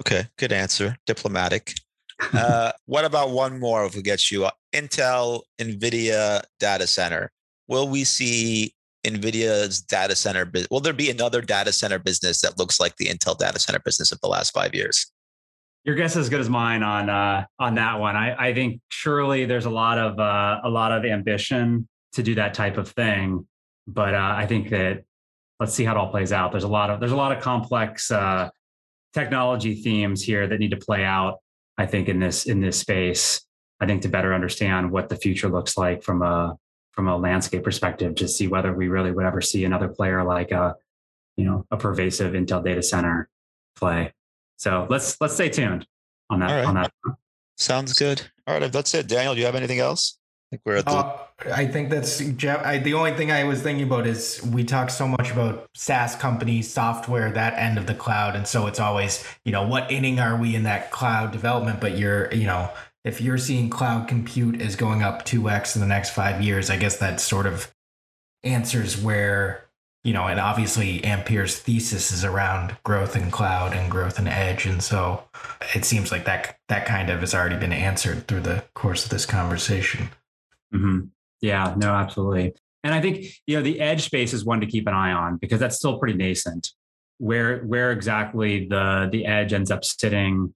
Okay, 0.00 0.28
good 0.38 0.50
answer. 0.50 0.96
Diplomatic. 1.06 1.74
Uh, 2.32 2.72
what 2.86 3.04
about 3.04 3.30
one 3.30 3.58
more 3.58 3.84
if 3.84 3.96
we 3.96 4.02
get 4.02 4.30
you? 4.30 4.48
Intel, 4.74 5.42
NVIDIA 5.60 6.42
data 6.60 6.86
center. 6.86 7.30
Will 7.68 7.88
we 7.88 8.04
see 8.04 8.74
NVIDIA's 9.04 9.80
data 9.80 10.14
center? 10.14 10.50
Will 10.70 10.80
there 10.80 10.92
be 10.92 11.10
another 11.10 11.40
data 11.40 11.72
center 11.72 11.98
business 11.98 12.40
that 12.42 12.58
looks 12.58 12.78
like 12.78 12.96
the 12.96 13.06
Intel 13.06 13.36
data 13.36 13.58
center 13.58 13.80
business 13.84 14.12
of 14.12 14.20
the 14.20 14.28
last 14.28 14.52
five 14.52 14.74
years? 14.74 15.10
Your 15.84 15.96
guess 15.96 16.12
is 16.12 16.18
as 16.18 16.28
good 16.28 16.40
as 16.40 16.48
mine 16.48 16.84
on 16.84 17.10
uh, 17.10 17.44
on 17.58 17.74
that 17.74 17.98
one. 17.98 18.14
I, 18.14 18.50
I 18.50 18.54
think 18.54 18.80
surely 18.88 19.46
there's 19.46 19.64
a 19.64 19.70
lot 19.70 19.98
of 19.98 20.18
uh, 20.18 20.60
a 20.62 20.70
lot 20.70 20.92
of 20.92 21.04
ambition 21.04 21.88
to 22.12 22.22
do 22.22 22.36
that 22.36 22.54
type 22.54 22.76
of 22.76 22.88
thing, 22.88 23.46
but 23.88 24.14
uh, 24.14 24.34
I 24.36 24.46
think 24.46 24.70
that 24.70 25.02
let's 25.58 25.74
see 25.74 25.84
how 25.84 25.92
it 25.92 25.98
all 25.98 26.10
plays 26.10 26.32
out. 26.32 26.52
There's 26.52 26.62
a 26.62 26.68
lot 26.68 26.90
of 26.90 27.00
there's 27.00 27.12
a 27.12 27.16
lot 27.16 27.36
of 27.36 27.42
complex 27.42 28.12
uh, 28.12 28.50
technology 29.12 29.82
themes 29.82 30.22
here 30.22 30.46
that 30.46 30.60
need 30.60 30.70
to 30.70 30.76
play 30.76 31.04
out 31.04 31.38
I 31.78 31.86
think 31.86 32.08
in 32.08 32.20
this 32.20 32.46
in 32.46 32.60
this 32.60 32.78
space, 32.78 33.40
I 33.80 33.86
think 33.86 34.02
to 34.02 34.08
better 34.08 34.34
understand 34.34 34.90
what 34.90 35.08
the 35.08 35.16
future 35.16 35.48
looks 35.48 35.76
like 35.76 36.02
from 36.02 36.22
a 36.22 36.56
from 36.92 37.08
a 37.08 37.16
landscape 37.16 37.64
perspective, 37.64 38.14
to 38.16 38.28
see 38.28 38.46
whether 38.46 38.72
we 38.72 38.88
really 38.88 39.12
would 39.12 39.24
ever 39.24 39.40
see 39.40 39.64
another 39.64 39.88
player 39.88 40.22
like 40.22 40.50
a 40.50 40.76
you 41.36 41.44
know 41.44 41.66
a 41.70 41.76
pervasive 41.76 42.34
Intel 42.34 42.64
data 42.64 42.82
center 42.82 43.28
play. 43.76 44.12
So 44.56 44.86
let's 44.90 45.20
let's 45.20 45.34
stay 45.34 45.48
tuned 45.48 45.86
on 46.30 46.40
that 46.40 46.50
right. 46.50 46.64
on 46.64 46.74
that. 46.74 46.92
Sounds 47.56 47.92
good. 47.94 48.22
All 48.46 48.54
right, 48.54 48.62
if 48.62 48.72
that's 48.72 48.94
it, 48.94 49.06
Daniel, 49.06 49.34
do 49.34 49.40
you 49.40 49.46
have 49.46 49.54
anything 49.54 49.78
else? 49.78 50.18
Think 50.52 50.62
we're 50.66 50.76
at 50.76 50.84
the. 50.84 50.90
Uh, 50.90 51.18
I 51.54 51.66
think 51.66 51.88
that's 51.88 52.18
Jeff. 52.18 52.64
I, 52.64 52.76
the 52.76 52.92
only 52.92 53.14
thing 53.14 53.32
I 53.32 53.44
was 53.44 53.62
thinking 53.62 53.86
about 53.86 54.06
is 54.06 54.40
we 54.52 54.64
talk 54.64 54.90
so 54.90 55.08
much 55.08 55.30
about 55.30 55.68
SaaS 55.74 56.14
companies, 56.14 56.70
software, 56.70 57.32
that 57.32 57.54
end 57.54 57.78
of 57.78 57.86
the 57.86 57.94
cloud, 57.94 58.36
and 58.36 58.46
so 58.46 58.66
it's 58.66 58.78
always 58.78 59.24
you 59.46 59.52
know 59.52 59.66
what 59.66 59.90
inning 59.90 60.20
are 60.20 60.36
we 60.36 60.54
in 60.54 60.64
that 60.64 60.90
cloud 60.90 61.32
development? 61.32 61.80
But 61.80 61.96
you're 61.96 62.32
you 62.34 62.44
know 62.44 62.70
if 63.02 63.20
you're 63.20 63.38
seeing 63.38 63.70
cloud 63.70 64.08
compute 64.08 64.60
is 64.60 64.76
going 64.76 65.02
up 65.02 65.24
two 65.24 65.48
x 65.48 65.74
in 65.74 65.80
the 65.80 65.88
next 65.88 66.10
five 66.10 66.42
years, 66.42 66.68
I 66.68 66.76
guess 66.76 66.98
that 66.98 67.18
sort 67.18 67.46
of 67.46 67.74
answers 68.44 69.00
where 69.00 69.68
you 70.04 70.12
know, 70.12 70.26
and 70.26 70.40
obviously 70.40 71.02
Ampere's 71.04 71.60
thesis 71.60 72.10
is 72.10 72.24
around 72.24 72.76
growth 72.82 73.16
in 73.16 73.30
cloud 73.30 73.72
and 73.72 73.90
growth 73.90 74.18
in 74.18 74.26
edge, 74.28 74.66
and 74.66 74.82
so 74.82 75.24
it 75.74 75.86
seems 75.86 76.12
like 76.12 76.26
that 76.26 76.58
that 76.68 76.84
kind 76.84 77.08
of 77.08 77.20
has 77.20 77.34
already 77.34 77.56
been 77.56 77.72
answered 77.72 78.28
through 78.28 78.40
the 78.40 78.64
course 78.74 79.04
of 79.04 79.10
this 79.10 79.24
conversation. 79.24 80.10
Mm-hmm. 80.74 81.00
Yeah, 81.40 81.74
no, 81.76 81.90
absolutely. 81.90 82.54
And 82.84 82.94
I 82.94 83.00
think 83.00 83.26
you 83.46 83.56
know 83.56 83.62
the 83.62 83.80
edge 83.80 84.02
space 84.02 84.32
is 84.32 84.44
one 84.44 84.60
to 84.60 84.66
keep 84.66 84.86
an 84.86 84.94
eye 84.94 85.12
on 85.12 85.36
because 85.36 85.60
that's 85.60 85.76
still 85.76 85.98
pretty 85.98 86.16
nascent. 86.16 86.70
Where 87.18 87.60
where 87.60 87.92
exactly 87.92 88.66
the 88.66 89.08
the 89.12 89.26
edge 89.26 89.52
ends 89.52 89.70
up 89.70 89.84
sitting, 89.84 90.54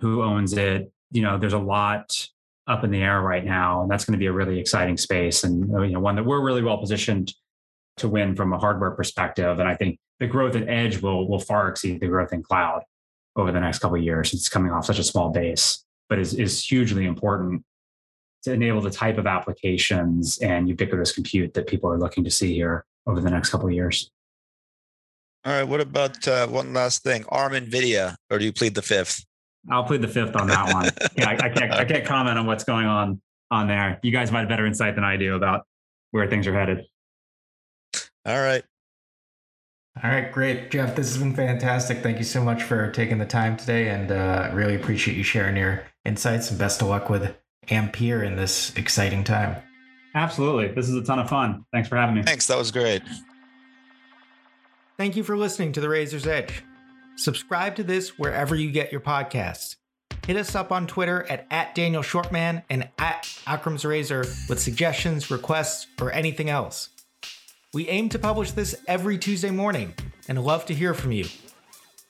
who 0.00 0.22
owns 0.22 0.52
it? 0.54 0.90
You 1.12 1.22
know, 1.22 1.38
there's 1.38 1.52
a 1.52 1.58
lot 1.58 2.28
up 2.66 2.82
in 2.82 2.90
the 2.90 3.02
air 3.02 3.20
right 3.20 3.44
now, 3.44 3.82
and 3.82 3.90
that's 3.90 4.04
going 4.04 4.14
to 4.14 4.18
be 4.18 4.26
a 4.26 4.32
really 4.32 4.58
exciting 4.58 4.96
space 4.96 5.44
and 5.44 5.68
you 5.86 5.92
know 5.92 6.00
one 6.00 6.16
that 6.16 6.24
we're 6.24 6.42
really 6.42 6.62
well 6.62 6.78
positioned 6.78 7.32
to 7.98 8.08
win 8.08 8.34
from 8.34 8.52
a 8.52 8.58
hardware 8.58 8.90
perspective. 8.90 9.60
And 9.60 9.68
I 9.68 9.76
think 9.76 9.98
the 10.18 10.26
growth 10.26 10.56
in 10.56 10.68
edge 10.68 11.00
will 11.00 11.28
will 11.28 11.38
far 11.38 11.68
exceed 11.68 12.00
the 12.00 12.08
growth 12.08 12.32
in 12.32 12.42
cloud 12.42 12.82
over 13.36 13.52
the 13.52 13.60
next 13.60 13.78
couple 13.78 13.96
of 13.96 14.02
years. 14.02 14.30
Since 14.30 14.42
it's 14.42 14.48
coming 14.48 14.72
off 14.72 14.86
such 14.86 14.98
a 14.98 15.04
small 15.04 15.30
base, 15.30 15.84
but 16.08 16.18
is 16.18 16.34
is 16.34 16.64
hugely 16.64 17.04
important 17.04 17.64
to 18.44 18.52
enable 18.52 18.80
the 18.80 18.90
type 18.90 19.18
of 19.18 19.26
applications 19.26 20.38
and 20.38 20.68
ubiquitous 20.68 21.12
compute 21.12 21.54
that 21.54 21.66
people 21.66 21.90
are 21.90 21.98
looking 21.98 22.24
to 22.24 22.30
see 22.30 22.54
here 22.54 22.84
over 23.06 23.20
the 23.20 23.30
next 23.30 23.50
couple 23.50 23.66
of 23.66 23.72
years. 23.72 24.10
All 25.44 25.52
right. 25.52 25.64
What 25.64 25.80
about 25.80 26.26
uh, 26.26 26.46
one 26.46 26.72
last 26.72 27.02
thing? 27.02 27.24
ARM 27.28 27.52
NVIDIA, 27.52 28.16
or 28.30 28.38
do 28.38 28.44
you 28.44 28.52
plead 28.52 28.74
the 28.74 28.82
fifth? 28.82 29.24
I'll 29.70 29.84
plead 29.84 30.02
the 30.02 30.08
fifth 30.08 30.36
on 30.36 30.46
that 30.48 30.72
one. 30.72 30.90
yeah, 31.16 31.30
I, 31.30 31.46
I, 31.46 31.48
can't. 31.48 31.72
I 31.72 31.84
can't 31.84 32.04
comment 32.04 32.38
on 32.38 32.46
what's 32.46 32.64
going 32.64 32.86
on 32.86 33.20
on 33.50 33.66
there. 33.66 33.98
You 34.02 34.10
guys 34.10 34.30
might 34.30 34.40
have 34.40 34.48
better 34.48 34.66
insight 34.66 34.94
than 34.94 35.04
I 35.04 35.16
do 35.16 35.34
about 35.34 35.66
where 36.10 36.28
things 36.28 36.46
are 36.46 36.54
headed. 36.54 36.84
All 38.26 38.40
right. 38.40 38.64
All 40.02 40.10
right, 40.10 40.32
great, 40.32 40.70
Jeff. 40.70 40.96
This 40.96 41.12
has 41.12 41.22
been 41.22 41.36
fantastic. 41.36 42.02
Thank 42.02 42.18
you 42.18 42.24
so 42.24 42.42
much 42.42 42.64
for 42.64 42.90
taking 42.90 43.18
the 43.18 43.26
time 43.26 43.56
today, 43.56 43.88
and 43.88 44.10
uh, 44.10 44.50
really 44.52 44.74
appreciate 44.74 45.16
you 45.16 45.22
sharing 45.22 45.56
your 45.56 45.84
insights. 46.04 46.50
And 46.50 46.58
best 46.58 46.82
of 46.82 46.88
luck 46.88 47.08
with 47.08 47.34
Ampere 47.70 48.22
in 48.22 48.36
this 48.36 48.74
exciting 48.76 49.24
time. 49.24 49.56
Absolutely, 50.14 50.68
this 50.68 50.88
is 50.88 50.94
a 50.94 51.02
ton 51.02 51.18
of 51.18 51.28
fun. 51.28 51.64
Thanks 51.72 51.88
for 51.88 51.96
having 51.96 52.14
me. 52.14 52.22
Thanks. 52.22 52.46
That 52.46 52.58
was 52.58 52.70
great. 52.70 53.02
Thank 54.96 55.16
you 55.16 55.24
for 55.24 55.36
listening 55.36 55.72
to 55.72 55.80
The 55.80 55.88
Razor's 55.88 56.26
Edge. 56.26 56.62
Subscribe 57.16 57.74
to 57.76 57.82
this 57.82 58.18
wherever 58.18 58.54
you 58.54 58.70
get 58.70 58.92
your 58.92 59.00
podcasts. 59.00 59.76
Hit 60.26 60.36
us 60.36 60.54
up 60.54 60.72
on 60.72 60.86
Twitter 60.86 61.24
at, 61.28 61.46
at 61.50 61.74
Daniel 61.74 62.02
Schwartzman 62.02 62.62
and 62.70 62.88
at 62.98 63.24
Akram's 63.46 63.84
Razor 63.84 64.24
with 64.48 64.60
suggestions, 64.60 65.30
requests, 65.30 65.86
or 66.00 66.12
anything 66.12 66.48
else. 66.48 66.90
We 67.74 67.88
aim 67.88 68.08
to 68.10 68.18
publish 68.18 68.52
this 68.52 68.76
every 68.86 69.18
Tuesday 69.18 69.50
morning 69.50 69.94
and 70.28 70.42
love 70.42 70.64
to 70.66 70.74
hear 70.74 70.94
from 70.94 71.12
you. 71.12 71.26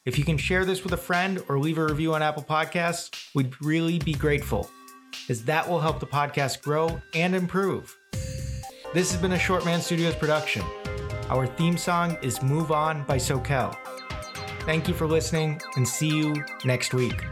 If 0.04 0.18
you 0.18 0.24
can 0.24 0.36
share 0.36 0.66
this 0.66 0.84
with 0.84 0.92
a 0.92 0.98
friend 0.98 1.42
or 1.48 1.58
leave 1.58 1.78
a 1.78 1.84
review 1.84 2.14
on 2.14 2.22
Apple 2.22 2.44
Podcasts, 2.44 3.30
we'd 3.34 3.54
really 3.62 3.98
be 3.98 4.12
grateful, 4.12 4.70
as 5.28 5.44
that 5.44 5.68
will 5.68 5.80
help 5.80 6.00
the 6.00 6.06
podcast 6.06 6.62
grow 6.62 7.00
and 7.14 7.34
improve. 7.34 7.96
This 8.92 9.10
has 9.12 9.20
been 9.20 9.32
a 9.32 9.36
Schwartzman 9.38 9.80
Studios 9.80 10.14
production. 10.14 10.62
Our 11.28 11.46
theme 11.46 11.76
song 11.76 12.16
is 12.22 12.42
Move 12.42 12.70
On 12.70 13.04
by 13.04 13.16
Soquel. 13.16 13.76
Thank 14.60 14.88
you 14.88 14.94
for 14.94 15.06
listening 15.06 15.60
and 15.76 15.86
see 15.86 16.08
you 16.08 16.34
next 16.64 16.94
week. 16.94 17.24